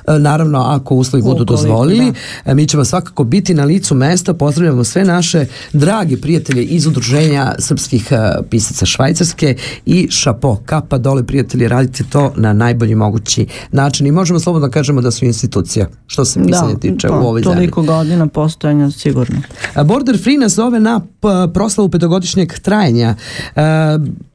Naravno, 0.10 0.60
ako 0.62 0.96
uslovi 0.96 1.24
budu 1.24 1.44
dozvolili, 1.46 2.14
e, 2.46 2.56
mi 2.56 2.68
ćemo 2.68 2.86
svakako 2.86 3.24
biti 3.24 3.54
na 3.54 3.64
licu 3.64 3.96
mesta. 3.96 4.34
Pozdravljamo 4.34 4.84
sve 4.84 5.04
naše 5.06 5.46
drage 5.74 6.18
prijatelje 6.18 6.64
iz 6.64 6.86
udruženja 6.88 7.56
srpskih 7.60 8.10
pisaca 8.50 8.86
Švajcarske 8.86 9.56
i 9.86 10.08
šapo, 10.12 10.56
kapa 10.66 10.98
dole 10.98 11.24
prijatelji, 11.24 11.68
radite 11.68 12.04
to 12.04 12.34
na 12.36 12.54
najbolji 12.54 12.96
mogući 12.96 13.48
način 13.72 14.08
i 14.08 14.12
možemo 14.12 14.40
slobodno 14.40 14.68
da 14.68 14.74
kažemo 14.74 15.02
da 15.02 15.12
su 15.12 15.26
institucija, 15.26 15.88
što 16.08 16.26
se 16.26 16.40
pisanja 16.46 16.76
tiče 16.76 17.08
pa, 17.08 17.16
u 17.16 17.28
ovoj 17.28 17.42
zemlji. 17.42 17.56
toliko 17.56 17.82
godina 17.84 18.28
postojanja 18.28 18.92
sigurno. 18.92 19.42
Border 19.86 20.18
Free 20.18 20.38
nas 20.38 20.58
zove 20.66 20.80
na 20.80 21.02
proslavu 21.54 21.90
petogodišnjeg 21.90 22.60
trajanja. 22.60 23.16
E, 23.56 23.62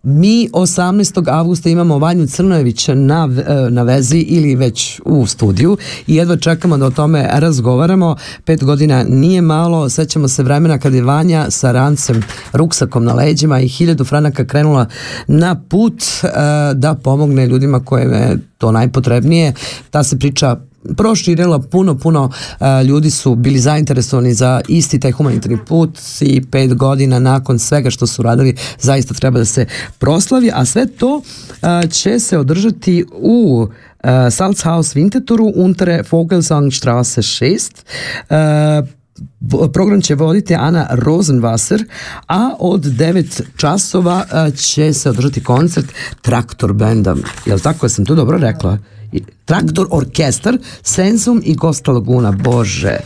mi 0.02 0.48
18. 0.52 1.28
avgusta 1.28 1.68
imamo 1.68 1.98
Vanju 1.98 2.26
Crnojević 2.26 2.88
na, 2.88 3.28
e, 3.46 3.70
na 3.70 3.82
vezi 3.82 4.18
ili 4.18 4.54
već 4.54 5.00
u 5.04 5.26
studiju 5.26 5.76
i 6.06 6.14
jedva 6.14 6.36
čekamo 6.36 6.76
da 6.76 6.86
o 6.86 6.90
tome 6.90 7.28
razgovaramo. 7.32 8.16
Pet 8.44 8.64
godina 8.64 9.04
nije 9.08 9.42
malo, 9.42 9.88
sećamo 9.88 10.28
se 10.28 10.42
vremena 10.42 10.78
kad 10.78 10.94
je 10.94 11.02
Vanja 11.02 11.50
sa 11.50 11.72
rancem, 11.72 12.22
ruksakom 12.52 13.04
na 13.04 13.14
leđima 13.14 13.60
i 13.60 13.68
hiljadu 13.68 14.04
franaka 14.04 14.44
krenula 14.44 14.86
na 15.26 15.54
put 15.68 16.02
e, 16.02 16.28
da 16.74 16.94
pomogne 16.94 17.46
ljudima 17.46 17.84
kojima 17.84 18.16
je 18.16 18.38
to 18.58 18.72
najpotrebnije. 18.72 19.54
Ta 19.90 20.02
se 20.02 20.18
priča 20.18 20.56
proširila 20.96 21.58
puno, 21.58 21.98
puno 21.98 22.30
a, 22.58 22.82
ljudi 22.82 23.10
su 23.10 23.34
bili 23.34 23.58
zainteresovani 23.58 24.34
za 24.34 24.60
isti 24.68 25.00
taj 25.00 25.10
humanitarni 25.12 25.58
put 25.66 25.98
i 26.20 26.42
pet 26.50 26.74
godina 26.74 27.18
nakon 27.18 27.58
svega 27.58 27.90
što 27.90 28.06
su 28.06 28.22
radili 28.22 28.56
zaista 28.80 29.14
treba 29.14 29.38
da 29.38 29.44
se 29.44 29.66
proslavi, 29.98 30.50
a 30.54 30.64
sve 30.64 30.86
to 30.86 31.22
a, 31.62 31.86
će 31.86 32.18
se 32.18 32.38
održati 32.38 33.04
u 33.12 33.66
a, 34.02 34.30
Salzhaus 34.30 34.94
Winterthuru 34.94 35.52
untere 35.56 36.02
Vogelsangstraße 36.10 37.22
6 37.22 37.70
a, 38.30 38.82
Bo- 39.40 39.68
Program 39.68 40.00
će 40.00 40.14
voditi 40.14 40.54
Ana 40.54 40.88
Rosenwasser, 40.90 41.84
a 42.26 42.50
od 42.58 42.84
9 42.84 43.42
časova 43.56 44.24
će 44.56 44.92
se 44.92 45.10
održati 45.10 45.44
koncert 45.44 45.86
Traktor 46.22 46.72
benda. 46.72 47.16
Jel 47.46 47.58
tako, 47.58 47.88
sam 47.88 48.04
to 48.04 48.14
dobro 48.14 48.38
rekla? 48.38 48.78
Traktor 49.44 49.86
orkestar, 49.90 50.58
Sensum 50.82 51.42
i 51.44 51.56
Costa 51.60 51.92
Laguna, 51.92 52.32
bože. 52.32 52.96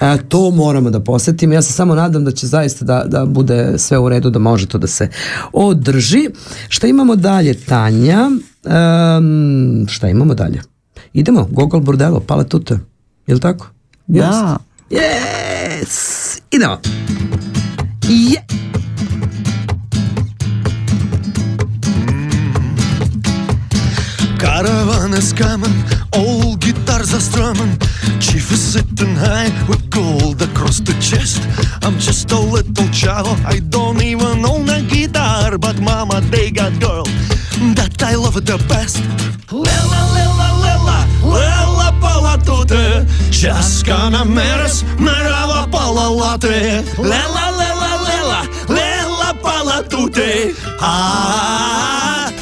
A, 0.00 0.16
to 0.16 0.50
moramo 0.50 0.90
da 0.90 1.00
posetimo. 1.00 1.54
Ja 1.54 1.62
se 1.62 1.72
samo 1.72 1.94
nadam 1.94 2.24
da 2.24 2.30
će 2.30 2.46
zaista 2.46 2.84
da, 2.84 3.04
da 3.06 3.24
bude 3.26 3.74
sve 3.78 3.98
u 3.98 4.08
redu, 4.08 4.30
da 4.30 4.38
može 4.38 4.66
to 4.66 4.78
da 4.78 4.86
se 4.86 5.08
održi. 5.52 6.28
Šta 6.68 6.86
imamo 6.86 7.16
dalje, 7.16 7.54
Tanja? 7.54 8.30
Em, 8.64 9.86
šta 9.88 10.08
imamo 10.08 10.34
dalje? 10.34 10.62
Idemo, 11.12 11.48
Gogol 11.50 11.80
Bordello, 11.80 12.20
Pala 12.20 12.44
Tuta. 12.44 12.78
Jel 13.26 13.38
tako? 13.38 13.66
Da. 14.06 14.56
Yes! 14.90 16.40
Idemo. 16.50 16.78
Je! 18.08 18.42
Caravan 18.48 18.77
is 25.18 25.32
coming, 25.32 25.74
old 26.14 26.60
guitar 26.60 27.00
are 27.00 27.20
strumming. 27.28 27.76
Chief 28.20 28.52
is 28.52 28.62
sitting 28.74 29.16
high 29.16 29.50
with 29.68 29.90
gold 29.90 30.40
across 30.40 30.78
the 30.78 30.94
chest. 31.00 31.42
I'm 31.82 31.98
just 31.98 32.30
a 32.30 32.38
little 32.38 32.88
child, 32.90 33.36
I 33.44 33.58
don't 33.58 34.00
even 34.00 34.44
own 34.44 34.68
a 34.68 34.80
guitar, 34.82 35.58
but 35.58 35.80
mama, 35.80 36.20
they 36.30 36.50
got 36.50 36.72
girl 36.80 37.04
that 37.78 38.00
I 38.00 38.14
love 38.14 38.34
the 38.34 38.58
best. 38.68 39.02
Lela, 39.50 40.00
lela, 40.16 40.48
lela, 40.64 40.98
lela 41.34 41.88
palatute, 42.02 43.04
Chaskana 43.38 44.22
meres, 44.24 44.84
merava 44.98 45.66
lela, 47.60 47.90
lela, 48.08 48.40
lela 48.68 49.30
palatute. 49.42 50.54
Ah, 50.80 50.80
ah, 50.80 52.32
ah, 52.32 52.37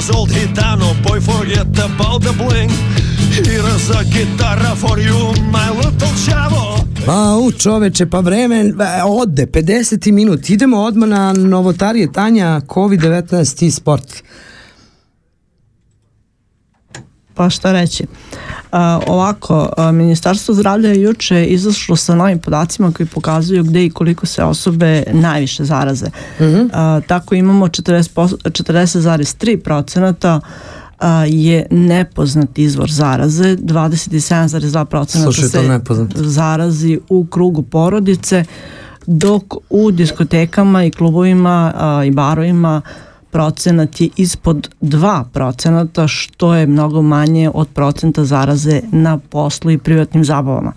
years 0.00 0.16
old 0.16 0.30
Gitano 0.30 0.94
boy 1.02 1.20
forget 1.20 1.78
about 1.78 2.22
the 2.22 2.32
bling. 2.32 2.70
Here's 3.30 3.90
a 3.90 4.04
guitar 4.04 4.76
for 4.76 4.98
you 4.98 5.32
my 5.52 5.70
little 5.70 6.14
chavo. 6.24 6.84
Pa, 7.06 7.12
Au 7.12 7.52
čoveče, 7.52 8.06
pa 8.06 8.20
vreme 8.20 8.72
ode, 9.06 9.46
50 9.46 10.12
minut, 10.12 10.50
idemo 10.50 10.82
odmah 10.82 11.08
na 11.08 11.32
novotarije 11.32 12.12
Tanja, 12.12 12.60
COVID-19 12.60 13.64
i 13.66 13.70
sport. 13.70 14.22
Pa 17.34 17.50
šta 17.50 17.72
reći? 17.72 18.04
A, 18.72 19.00
ovako, 19.06 19.72
a, 19.76 19.92
Ministarstvo 19.92 20.54
zdravlja 20.54 20.88
je 20.88 21.02
juče 21.02 21.44
izašlo 21.44 21.96
sa 21.96 22.14
novim 22.14 22.38
podacima 22.38 22.92
koji 22.92 23.06
pokazuju 23.06 23.64
gde 23.64 23.84
i 23.84 23.90
koliko 23.90 24.26
se 24.26 24.44
osobe 24.44 25.02
najviše 25.12 25.64
zaraze. 25.64 26.06
A, 26.72 27.00
tako 27.06 27.34
imamo 27.34 27.66
40 27.66 28.36
40,3 28.44 29.56
procenata 29.56 30.40
a, 30.98 31.24
je 31.28 31.66
nepoznat 31.70 32.58
izvor 32.58 32.90
zaraze, 32.90 33.56
27,2% 33.56 35.22
Slušaj, 35.22 35.48
to 35.84 35.94
se 35.94 36.06
zarazi 36.14 37.00
u 37.08 37.26
krugu 37.26 37.62
porodice, 37.62 38.44
dok 39.06 39.42
u 39.70 39.90
diskotekama 39.90 40.84
i 40.84 40.90
klubovima 40.90 41.72
i 42.06 42.10
barovima 42.10 42.82
procenat 43.30 44.00
je 44.00 44.08
ispod 44.16 44.70
2 44.80 45.24
procenata, 45.32 46.08
što 46.08 46.54
je 46.54 46.66
mnogo 46.66 47.02
manje 47.02 47.50
od 47.54 47.68
procenta 47.68 48.24
zaraze 48.24 48.80
na 48.92 49.18
poslu 49.18 49.70
i 49.70 49.78
privatnim 49.78 50.24
zabavama. 50.24 50.72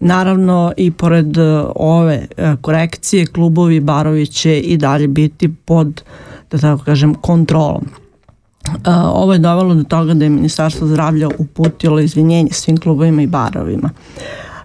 Naravno 0.00 0.72
i 0.76 0.90
pored 0.90 1.36
e, 1.36 1.64
ove 1.76 2.26
e, 2.36 2.56
korekcije 2.60 3.26
klubovi 3.26 3.80
barovi 3.80 4.26
će 4.26 4.60
i 4.60 4.76
dalje 4.76 5.08
biti 5.08 5.54
pod 5.54 6.02
da 6.50 6.58
tako 6.58 6.84
kažem 6.84 7.14
kontrolom. 7.14 7.84
E, 8.66 8.90
Ovo 9.12 9.32
je 9.32 9.38
dovelo 9.38 9.74
do 9.74 9.84
toga 9.84 10.14
da 10.14 10.24
je 10.24 10.30
Ministarstvo 10.30 10.86
zdravlja 10.86 11.28
uputilo 11.38 12.00
izvinjenje 12.00 12.50
svim 12.52 12.76
klubovima 12.76 13.22
i 13.22 13.26
barovima. 13.26 13.90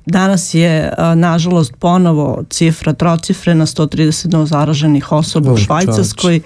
Danas 0.06 0.54
je, 0.54 0.94
nažalost, 1.16 1.74
ponovo 1.80 2.44
cifra 2.50 2.94
trocifrena, 2.94 3.66
130 3.66 4.46
zaraženih 4.46 5.12
osoba 5.12 5.52
u 5.52 5.54
Oj, 5.54 5.60
Švajcarskoj. 5.60 6.42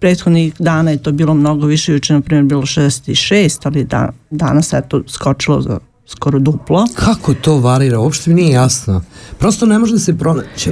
Prethodnih 0.00 0.54
dana 0.58 0.90
je 0.90 1.02
to 1.02 1.12
bilo 1.12 1.34
mnogo 1.34 1.66
više, 1.66 1.92
juče 1.92 2.14
na 2.14 2.20
primjer 2.20 2.44
bilo 2.44 2.62
66, 2.62 3.58
ali 3.64 3.84
da, 3.84 4.10
danas 4.30 4.72
je 4.72 4.88
to 4.88 5.02
skočilo 5.08 5.62
za 5.62 5.78
skoro 6.06 6.38
duplo. 6.38 6.86
Kako 6.94 7.34
to 7.34 7.58
varira? 7.58 7.98
Uopšte 7.98 8.30
mi 8.30 8.42
nije 8.42 8.52
jasno. 8.52 9.02
Prosto 9.38 9.66
ne 9.66 9.78
može 9.78 9.92
da 9.92 9.98
se 9.98 10.18
pronaći. 10.18 10.70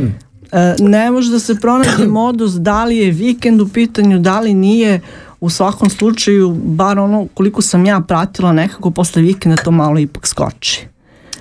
E, 0.53 0.77
ne 0.79 1.11
može 1.11 1.31
da 1.31 1.39
se 1.39 1.55
pronađe 1.55 2.07
modus 2.21 2.53
da 2.53 2.85
li 2.85 2.97
je 2.97 3.11
vikend 3.11 3.61
u 3.61 3.69
pitanju, 3.69 4.19
da 4.19 4.41
li 4.41 4.55
nije 4.55 5.01
u 5.41 5.51
svakom 5.51 5.91
slučaju, 5.91 6.57
bar 6.65 6.99
ono 6.99 7.29
koliko 7.35 7.63
sam 7.63 7.87
ja 7.87 8.01
pratila 8.01 8.53
nekako 8.53 8.91
posle 8.91 9.23
vikenda 9.23 9.63
to 9.63 9.71
malo 9.71 9.99
ipak 9.99 10.27
skoči. 10.27 10.87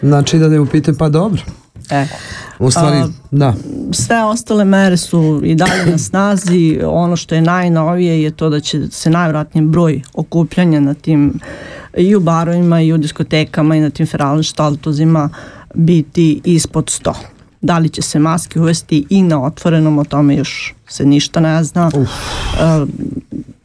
Znači 0.01 0.37
da 0.37 0.49
ne 0.49 0.59
upitam, 0.59 0.95
pa 0.95 1.09
dobro. 1.09 1.41
E, 1.91 2.07
U 2.59 2.71
stvari, 2.71 2.97
A, 2.97 3.07
da. 3.31 3.53
sve 3.91 4.23
ostale 4.23 4.65
mere 4.65 4.97
su 4.97 5.41
i 5.43 5.55
dalje 5.55 5.85
na 5.91 5.97
snazi. 5.97 6.79
Ono 6.85 7.15
što 7.15 7.35
je 7.35 7.41
najnovije 7.41 8.23
je 8.23 8.31
to 8.31 8.49
da 8.49 8.59
će 8.59 8.87
se 8.91 9.09
najvratniji 9.09 9.65
broj 9.65 10.01
okupljanja 10.13 10.79
na 10.79 10.93
tim 10.93 11.39
i 11.97 12.15
u 12.15 12.19
barovima 12.19 12.81
i 12.81 12.93
u 12.93 12.97
diskotekama 12.97 13.75
i 13.75 13.79
na 13.79 13.89
tim 13.89 14.07
feralštaltuzima 14.07 15.29
biti 15.73 16.41
ispod 16.43 16.85
100. 16.85 17.13
Da 17.61 17.77
li 17.77 17.89
će 17.89 18.01
se 18.01 18.19
maske 18.19 18.59
uvesti 18.59 19.05
i 19.09 19.23
na 19.23 19.43
otvorenom, 19.43 19.99
o 19.99 20.03
tome 20.03 20.35
još 20.35 20.73
se 20.87 21.05
ništa 21.05 21.39
ne 21.39 21.63
zna. 21.63 21.91
E, 21.95 22.85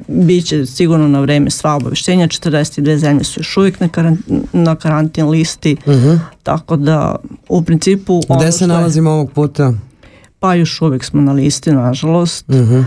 Biće 0.08 0.66
sigurno 0.66 1.08
na 1.08 1.20
vreme 1.20 1.50
sva 1.50 1.74
obaveštenja, 1.74 2.26
42 2.26 2.62
zemlje 2.96 3.24
su 3.24 3.40
još 3.40 3.56
uvijek 3.56 3.80
na, 3.80 3.88
karan, 3.88 4.18
na 4.52 4.76
karantin 4.76 5.28
listi, 5.28 5.76
tako 6.42 6.76
da 6.76 7.16
u 7.48 7.62
principu... 7.62 8.20
ono 8.28 8.40
Gde 8.40 8.52
se 8.52 8.56
što 8.56 8.64
je- 8.64 8.68
nalazimo 8.68 9.10
ovog 9.10 9.30
puta? 9.32 9.72
pa 10.38 10.54
još 10.54 10.82
uvijek 10.82 11.04
smo 11.04 11.20
na 11.20 11.32
listi, 11.32 11.72
nažalost. 11.72 12.48
Mhm. 12.48 12.80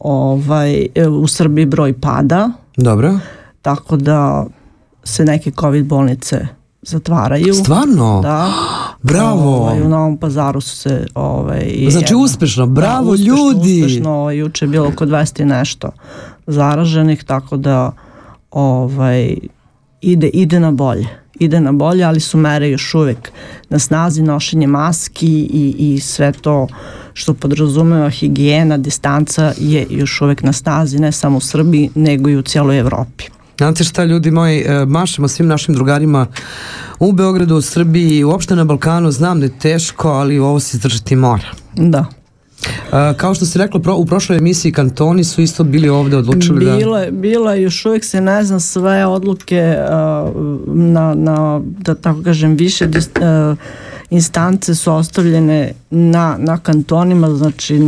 Ovaj, 0.00 0.86
e, 0.94 1.08
u 1.08 1.26
Srbiji 1.26 1.66
broj 1.66 1.92
pada, 1.94 2.50
Dobro. 2.76 3.18
tako 3.62 3.96
da 3.96 4.46
se 5.04 5.24
neke 5.24 5.50
covid 5.50 5.86
bolnice 5.86 6.46
zatvaraju. 6.82 7.54
Stvarno? 7.54 8.20
Da. 8.22 8.52
Bravo. 9.02 9.56
Ovaj, 9.56 9.82
u 9.82 9.88
Novom 9.88 10.16
pazaru 10.16 10.60
su 10.60 10.76
se... 10.76 11.06
Ovaj, 11.14 11.86
Znači 11.90 12.12
jedna- 12.14 12.24
uspešno, 12.24 12.66
bravo 12.66 13.04
da, 13.04 13.10
uspešno, 13.10 13.36
ljudi. 13.36 13.82
Uspešno, 13.84 14.10
ovaj, 14.10 14.36
juče 14.36 14.64
je 14.64 14.68
bilo 14.68 14.88
oko 14.88 15.06
200 15.06 15.42
i 15.42 15.44
nešto 15.44 15.90
zaraženih, 16.46 17.24
tako 17.24 17.56
da 17.56 17.92
ovaj, 18.50 19.36
ide, 20.00 20.28
ide 20.28 20.60
na 20.60 20.70
bolje. 20.70 21.06
Ide 21.38 21.60
na 21.60 21.72
bolje, 21.72 22.04
ali 22.04 22.20
su 22.20 22.38
mere 22.38 22.70
još 22.70 22.94
uvek 22.94 23.32
na 23.68 23.78
snazi, 23.78 24.22
nošenje 24.22 24.66
maski 24.66 25.26
i, 25.26 25.74
i 25.78 26.00
sve 26.00 26.32
to 26.32 26.66
što 27.12 27.34
podrazumeva 27.34 28.10
higijena, 28.10 28.76
distanca 28.78 29.52
je 29.58 29.86
još 29.90 30.20
uvek 30.20 30.42
na 30.42 30.52
snazi, 30.52 30.98
ne 30.98 31.12
samo 31.12 31.36
u 31.36 31.40
Srbiji, 31.40 31.90
nego 31.94 32.30
i 32.30 32.36
u 32.36 32.42
cijeloj 32.42 32.78
Evropi. 32.78 33.24
Znate 33.58 33.84
šta 33.84 34.04
ljudi 34.04 34.30
moji, 34.30 34.60
e, 34.60 34.84
mašemo 34.84 35.28
svim 35.28 35.48
našim 35.48 35.74
drugarima 35.74 36.26
u 36.98 37.12
Beogradu, 37.12 37.56
u 37.56 37.60
Srbiji 37.60 38.18
i 38.18 38.24
uopšte 38.24 38.56
na 38.56 38.64
Balkanu, 38.64 39.10
znam 39.10 39.40
da 39.40 39.46
je 39.46 39.58
teško, 39.58 40.08
ali 40.08 40.38
ovo 40.38 40.60
se 40.60 40.76
izdržati 40.76 41.16
mora. 41.16 41.48
Da. 41.76 42.04
E, 42.92 43.14
kao 43.16 43.34
što 43.34 43.46
si 43.46 43.58
rekla, 43.58 43.80
pro- 43.80 43.96
u 43.96 44.06
prošloj 44.06 44.38
emisiji 44.38 44.72
kantoni 44.72 45.24
su 45.24 45.42
isto 45.42 45.64
bili 45.64 45.88
ovde 45.88 46.16
odlučili 46.16 46.64
da... 46.64 46.76
Bilo 46.76 46.98
je, 46.98 47.12
bilo 47.12 47.52
je, 47.52 47.62
još 47.62 47.86
uvijek 47.86 48.04
se 48.04 48.20
ne 48.20 48.44
znam 48.44 48.60
sve 48.60 49.06
odluke 49.06 49.76
uh, 49.78 50.30
na, 50.66 51.14
na, 51.14 51.60
da 51.64 51.94
tako 51.94 52.22
kažem, 52.22 52.56
više 52.56 52.84
uh, 52.86 53.58
instance 54.10 54.74
su 54.74 54.92
ostavljene 54.92 55.72
na, 55.90 56.36
na 56.38 56.58
kantonima, 56.58 57.30
znači 57.30 57.78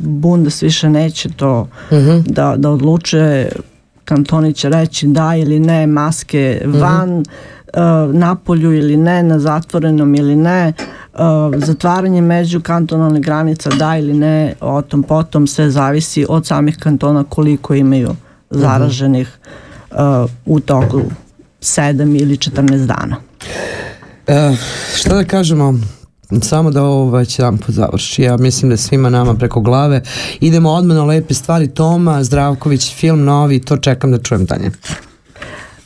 Bundes 0.00 0.62
više 0.62 0.90
neće 0.90 1.28
to 1.28 1.68
da, 2.26 2.54
da 2.56 2.70
odlučuje, 2.70 3.52
kantoni 4.04 4.52
će 4.52 4.68
reći 4.68 5.06
da 5.06 5.36
ili 5.36 5.60
ne, 5.60 5.86
maske 5.86 6.62
van, 6.64 7.18
uh, 7.18 8.14
napolju 8.14 8.72
ili 8.72 8.96
ne, 8.96 9.22
na 9.22 9.38
zatvorenom 9.38 10.14
ili 10.14 10.36
ne, 10.36 10.72
uh, 11.12 11.20
zatvaranje 11.56 12.20
među 12.20 12.60
kantonalnih 12.60 13.22
granica 13.22 13.70
da 13.70 13.96
ili 13.96 14.14
ne, 14.14 14.54
o 14.60 14.82
tom 14.82 15.02
potom 15.02 15.46
sve 15.46 15.70
zavisi 15.70 16.26
od 16.28 16.46
samih 16.46 16.76
kantona 16.76 17.24
koliko 17.24 17.74
imaju 17.74 18.10
zaraženih 18.50 19.38
uh, 19.90 20.30
u 20.46 20.60
toku 20.60 21.02
7 21.60 22.20
ili 22.22 22.36
14 22.36 22.86
dana. 22.86 23.16
E, 24.26 24.56
šta 24.96 25.14
da 25.14 25.24
kažemo, 25.24 25.74
samo 26.40 26.70
da 26.70 26.82
ovo 26.82 27.10
već 27.10 27.38
jedan 27.38 27.58
put 27.58 27.74
završi. 27.74 28.22
Ja 28.22 28.36
mislim 28.36 28.68
da 28.68 28.72
je 28.72 28.78
svima 28.78 29.10
nama 29.10 29.34
preko 29.34 29.60
glave. 29.60 30.02
Idemo 30.40 30.70
odmah 30.70 30.96
na 30.96 31.04
lepe 31.04 31.34
stvari. 31.34 31.68
Toma 31.68 32.24
Zdravković, 32.24 32.94
film 32.94 33.24
novi, 33.24 33.60
to 33.60 33.76
čekam 33.76 34.10
da 34.12 34.18
čujem 34.18 34.46
Tanja. 34.46 34.70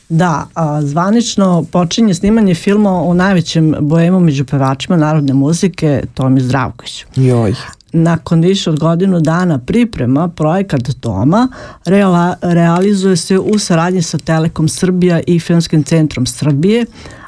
Da, 0.09 0.47
a, 0.53 0.81
zvanično 0.81 1.65
počinje 1.71 2.13
snimanje 2.13 2.55
filma 2.55 3.01
o 3.03 3.13
najvećem 3.13 3.75
boemu 3.79 4.19
među 4.19 4.45
pevačima 4.45 4.97
narodne 4.97 5.33
muzike, 5.33 6.03
Tomi 6.13 6.41
Zdravković. 6.41 7.05
Joj. 7.15 7.55
Nakon 7.93 8.41
više 8.41 8.69
od 8.69 8.79
godinu 8.79 9.19
dana 9.19 9.59
priprema, 9.59 10.27
projekat 10.27 10.81
Toma 10.99 11.47
reala, 11.85 12.35
realizuje 12.41 13.17
se 13.17 13.39
u 13.39 13.59
saradnji 13.59 14.01
sa 14.01 14.17
Telekom 14.17 14.67
Srbija 14.67 15.21
i 15.27 15.39
Filmskim 15.39 15.83
centrom 15.83 16.25
Srbije, 16.25 16.85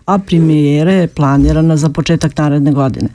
a 0.09 0.19
premijera 0.19 0.91
je 0.91 1.07
planirana 1.07 1.77
za 1.77 1.89
početak 1.89 2.37
naredne 2.37 2.71
godine. 2.71 3.09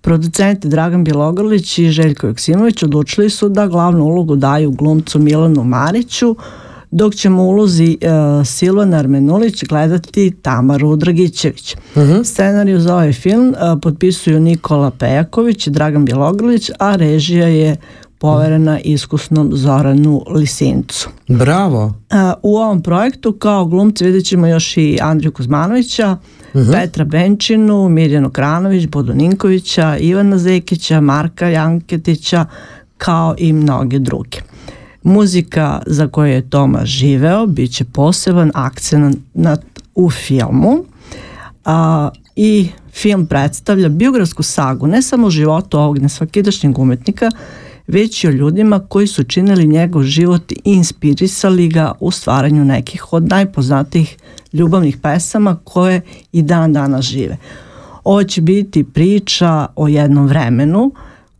Producenti 0.00 0.68
Dragan 0.68 1.04
Bjelogrlić 1.04 1.78
i 1.78 1.90
Željko 1.90 2.26
Joksimović 2.26 2.82
odlučili 2.82 3.30
su 3.30 3.48
da 3.48 3.66
glavnu 3.66 4.04
ulogu 4.04 4.36
daju 4.36 4.70
glumcu 4.70 5.18
Milanu 5.18 5.64
Mariću, 5.64 6.36
dok 6.90 7.14
ćemo 7.14 7.42
ulozi 7.44 7.98
e, 8.00 8.08
Silvana 8.44 8.96
Armenulić 8.96 9.64
gledati 9.64 10.30
Tamaru 10.42 10.96
Dragićević. 10.96 11.76
Scenariju 12.24 12.80
za 12.80 12.94
ovaj 12.94 13.12
film 13.12 13.48
e, 13.54 13.80
potpisuju 13.82 14.40
Nikola 14.40 14.90
Pejaković 14.90 15.66
i 15.66 15.70
Dragan 15.70 16.04
Bjelogrlić, 16.04 16.70
a 16.78 16.96
režija 16.96 17.46
je 17.46 17.76
poverena 18.18 18.80
iskusnom 18.80 19.50
Zoranu 19.52 20.24
Lisincu. 20.30 21.08
Bravo. 21.28 21.94
A, 22.10 22.34
U 22.42 22.56
ovom 22.56 22.82
projektu 22.82 23.32
kao 23.32 23.66
glumci 23.66 24.04
vidjet 24.04 24.24
ćemo 24.24 24.46
još 24.46 24.76
i 24.76 24.98
Andriju 25.02 25.32
Kuzmanovića, 25.32 26.16
Petra 26.52 27.04
Benčinu, 27.04 27.88
Mirjanu 27.88 28.30
Kranović, 28.30 28.86
Bodu 28.86 29.14
Ninkovića, 29.14 29.96
Ivana 29.96 30.38
Zekića, 30.38 31.00
Marka 31.00 31.48
Janketića, 31.48 32.46
kao 32.98 33.34
i 33.38 33.52
mnoge 33.52 33.98
druge. 33.98 34.38
Muzika 35.02 35.82
za 35.86 36.08
koju 36.08 36.32
je 36.32 36.50
Toma 36.50 36.84
živeo 36.84 37.46
bit 37.46 37.74
će 37.74 37.84
poseban 37.84 38.50
akcent 38.54 39.18
u 39.94 40.10
filmu 40.10 40.84
a, 41.64 42.08
i 42.36 42.68
film 42.92 43.26
predstavlja 43.26 43.88
biografsku 43.88 44.42
sagu 44.42 44.86
ne 44.86 45.02
samo 45.02 45.30
životu 45.30 45.78
ovog 45.78 45.98
nesvakidašnjeg 45.98 46.78
umetnika, 46.78 47.30
već 47.86 48.24
i 48.24 48.28
o 48.28 48.30
ljudima 48.30 48.80
koji 48.88 49.06
su 49.06 49.24
činili 49.24 49.66
njegov 49.66 50.02
život 50.02 50.52
i 50.52 50.56
inspirisali 50.64 51.68
ga 51.68 51.92
u 52.00 52.10
stvaranju 52.10 52.64
nekih 52.64 53.12
od 53.12 53.28
najpoznatijih 53.28 54.16
ljubavnih 54.52 54.96
pesama 54.96 55.56
koje 55.64 56.00
i 56.32 56.42
dan 56.42 56.72
danas 56.72 57.04
žive. 57.04 57.36
Ovo 58.04 58.24
će 58.24 58.40
biti 58.40 58.84
priča 58.84 59.66
o 59.76 59.88
jednom 59.88 60.26
vremenu 60.26 60.92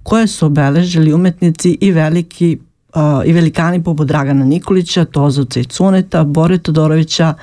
koje 0.03 0.26
su 0.26 0.47
obeležili 0.47 1.12
umetnici 1.12 1.78
i 1.80 1.92
veliki 1.92 2.59
uh, 2.94 3.03
i 3.24 3.32
velikani 3.32 3.82
poput 3.84 4.07
Dragana 4.07 4.44
Nikolića, 4.44 5.05
Tozovca 5.05 5.61
i 5.61 5.64
Cuneta, 5.64 6.24
Bore 6.24 6.59
Todorovića, 6.59 7.34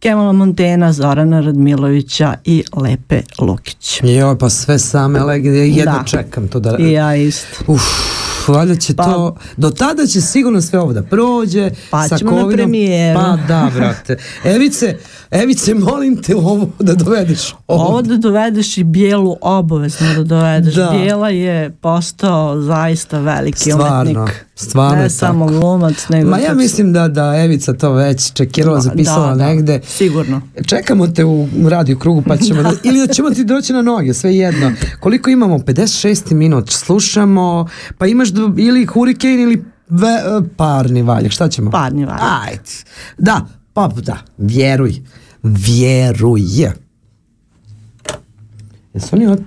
Kemala 0.00 0.32
Montena, 0.32 0.92
Zorana 0.92 1.40
Radmilovića 1.40 2.34
i 2.44 2.64
Lepe 2.74 3.20
Lukić. 3.38 4.00
Jo, 4.04 4.36
pa 4.36 4.50
sve 4.50 4.78
same 4.78 5.20
legende, 5.20 5.58
ja 5.58 5.64
jedno 5.64 5.92
Da. 5.92 6.04
čekam 6.06 6.48
to 6.48 6.60
da... 6.60 6.76
I 6.78 6.92
ja 6.92 7.16
isto. 7.16 7.46
Uf, 7.66 7.82
valjda 8.48 8.76
će 8.76 8.94
Pa- 8.94 9.04
to, 9.04 9.36
do 9.56 9.70
tada 9.70 10.06
će 10.06 10.20
sigurno 10.20 10.60
sve 10.60 10.78
ovo 10.78 10.92
da 10.92 11.02
prođe. 11.02 11.70
Pa 11.90 12.02
sa 12.02 12.18
ćemo 12.18 12.30
na 12.30 12.36
covidom. 12.36 12.56
premijeru. 12.58 13.20
Pa 13.20 13.38
da, 13.48 13.70
brate. 13.74 14.16
Evice, 14.44 14.96
Evice, 15.30 15.74
molim 15.76 16.16
te 16.16 16.36
ovo 16.36 16.68
da 16.78 16.94
dovedeš. 16.94 17.54
Ovo 17.66 18.02
da 18.02 18.16
dovedeš 18.16 18.78
i 18.78 18.84
Bijelu 18.84 19.36
obavezno 19.40 20.14
da 20.14 20.22
dovedeš. 20.24 20.74
Da. 20.74 20.90
Bijela 20.92 21.28
je 21.28 21.70
postao 21.72 22.60
zaista 22.60 23.18
veliki 23.18 23.70
Stvarno, 23.70 24.10
umetnik. 24.12 24.44
Stvarno 24.64 24.96
je 24.96 25.02
ne 25.02 25.10
samo 25.10 25.46
tako. 25.46 25.58
glumac, 25.58 26.08
nego... 26.08 26.30
Ma 26.30 26.38
ja 26.38 26.54
mislim 26.54 26.92
da, 26.92 27.08
da 27.08 27.42
Evica 27.44 27.72
to 27.72 27.92
već 27.92 28.32
čekirala, 28.32 28.76
Da, 28.76 28.80
zapisala 28.80 29.28
da, 29.28 29.34
da, 29.34 29.46
negde. 29.46 29.80
sigurno. 29.86 30.42
Čekamo 30.66 31.06
te 31.06 31.24
u 31.24 31.48
radio 31.68 31.98
krugu 31.98 32.22
pa 32.22 32.36
ćemo 32.36 32.62
da, 32.70 32.72
ili 32.82 33.06
da 33.06 33.12
ćemo 33.12 33.30
ti 33.30 33.44
doći 33.44 33.72
na 33.72 33.82
noge, 33.82 34.14
sve 34.14 34.36
jedno. 34.36 34.72
Koliko 35.00 35.30
imamo? 35.30 35.58
56 35.58 36.32
minut, 36.32 36.70
slušamo, 36.70 37.68
pa 37.98 38.06
imaš 38.06 38.28
do, 38.28 38.52
ili 38.56 38.86
huriken 38.86 39.40
ili 39.40 39.64
ve, 39.88 40.20
parni 40.56 41.02
valjak, 41.02 41.32
šta 41.32 41.48
ćemo? 41.48 41.70
Parni 41.70 42.04
valjak. 42.04 42.22
Ajde. 42.46 42.70
Da, 43.18 43.46
pa 43.72 43.88
da, 43.88 44.18
vjeruj, 44.38 44.94
vjeruj. 45.42 46.42
Jesu 48.94 49.16
oni 49.16 49.26
od... 49.26 49.40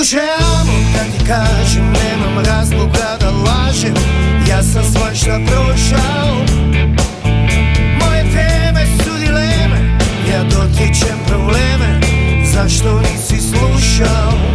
Amo 0.00 0.72
kad 0.94 1.12
ti 1.12 1.26
kažem 1.26 1.92
Nemam 1.92 2.44
razloga 2.44 3.16
da 3.20 3.30
lažem. 3.30 3.94
Ja 4.48 4.62
sam 4.62 4.82
svašta 4.92 5.38
prošao. 5.46 6.36
Moje 8.00 8.22
teme 8.22 8.86
su 8.86 9.10
dileme 9.18 9.98
Ja 10.32 10.42
dotičem 10.42 11.18
probleme. 11.28 12.00
Zašto 12.52 13.00
nisi 13.00 13.40
slušao 13.48 14.49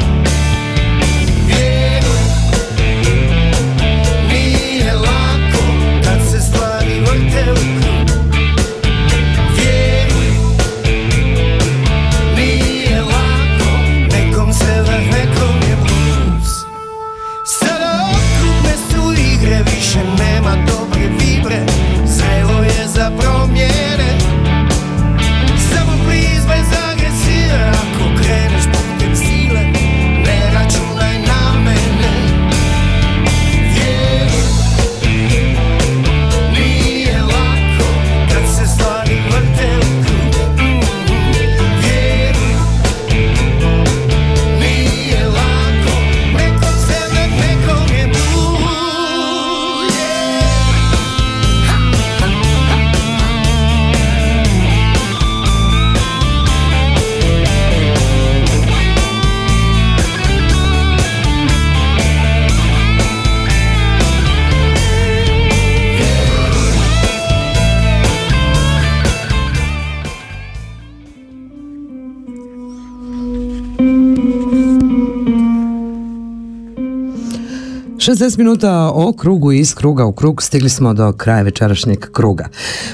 60 78.06 78.38
minuta 78.38 78.92
o 78.94 79.14
krugu 79.14 79.52
i 79.52 79.60
iz 79.60 79.76
kruga 79.76 80.06
u 80.06 80.12
krug 80.12 80.44
stigli 80.44 80.70
smo 80.70 80.94
do 80.94 81.12
kraja 81.12 81.42
večerašnjeg 81.42 82.00
kruga. 82.12 82.50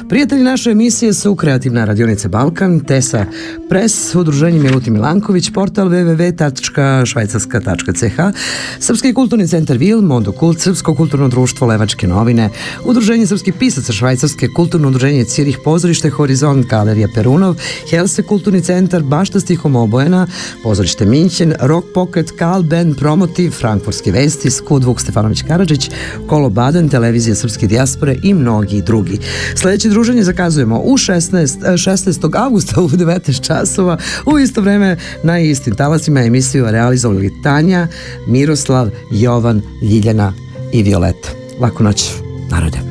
Prijatelji 0.09 0.43
naše 0.43 0.71
emisije 0.71 1.13
su 1.13 1.35
Kreativna 1.35 1.85
radionica 1.85 2.27
Balkan, 2.27 2.79
Tesa 2.79 3.25
Press, 3.69 4.15
Udruženje 4.15 4.59
Miluti 4.59 4.91
Milanković, 4.91 5.51
portal 5.53 5.89
www.švajcarska.ch, 5.89 8.19
Srpski 8.79 9.13
kulturni 9.13 9.47
centar 9.47 9.77
Vil, 9.77 10.01
Mondo 10.01 10.31
Kult, 10.31 10.59
Srpsko 10.59 10.95
kulturno 10.95 11.27
društvo 11.27 11.67
Levačke 11.67 12.07
novine, 12.07 12.49
Udruženje 12.85 13.27
srpskih 13.27 13.53
pisaca 13.53 13.93
Švajcarske, 13.93 14.47
Kulturno 14.55 14.87
udruženje 14.87 15.25
Cirih 15.25 15.57
pozorište 15.63 16.09
Horizont, 16.09 16.65
Galerija 16.65 17.07
Perunov, 17.15 17.55
Helse 17.89 18.23
kulturni 18.23 18.61
centar, 18.61 19.03
Bašta 19.03 19.39
stihom 19.39 19.75
obojena, 19.75 20.27
pozorište 20.63 21.05
Minćen, 21.05 21.53
Rock 21.59 21.87
Pocket, 21.93 22.31
Kal 22.39 22.63
Band, 22.63 22.97
Promotiv, 22.97 23.51
Frankfurtski 23.51 24.11
vesti, 24.11 24.51
Skud 24.51 24.85
Stefanović 25.01 25.41
Karadžić, 25.41 25.89
Kolo 26.27 26.49
Baden, 26.49 26.89
Televizija 26.89 27.35
Srpske 27.35 27.67
dijaspore 27.67 28.15
i 28.23 28.33
mnogi 28.33 28.81
drugi. 28.81 29.19
Sljedeće 29.55 29.89
druženje 29.89 30.23
zakazujemo 30.23 30.81
u 30.83 30.97
16, 30.97 31.59
eh, 31.65 31.77
16. 31.77 32.35
augusta 32.35 32.81
u 32.81 32.89
19 32.89 33.41
časova 33.47 33.97
u 34.25 34.39
isto 34.39 34.61
vreme 34.61 34.97
na 35.23 35.39
istim 35.39 35.75
talasima 35.75 36.21
emisiju 36.21 36.65
realizovali 36.71 37.31
Tanja, 37.43 37.87
Miroslav, 38.27 38.89
Jovan, 39.11 39.61
Ljiljana 39.81 40.33
i 40.71 40.83
Violeta. 40.83 41.29
Laku 41.59 41.83
noć, 41.83 42.11
narode. 42.49 42.90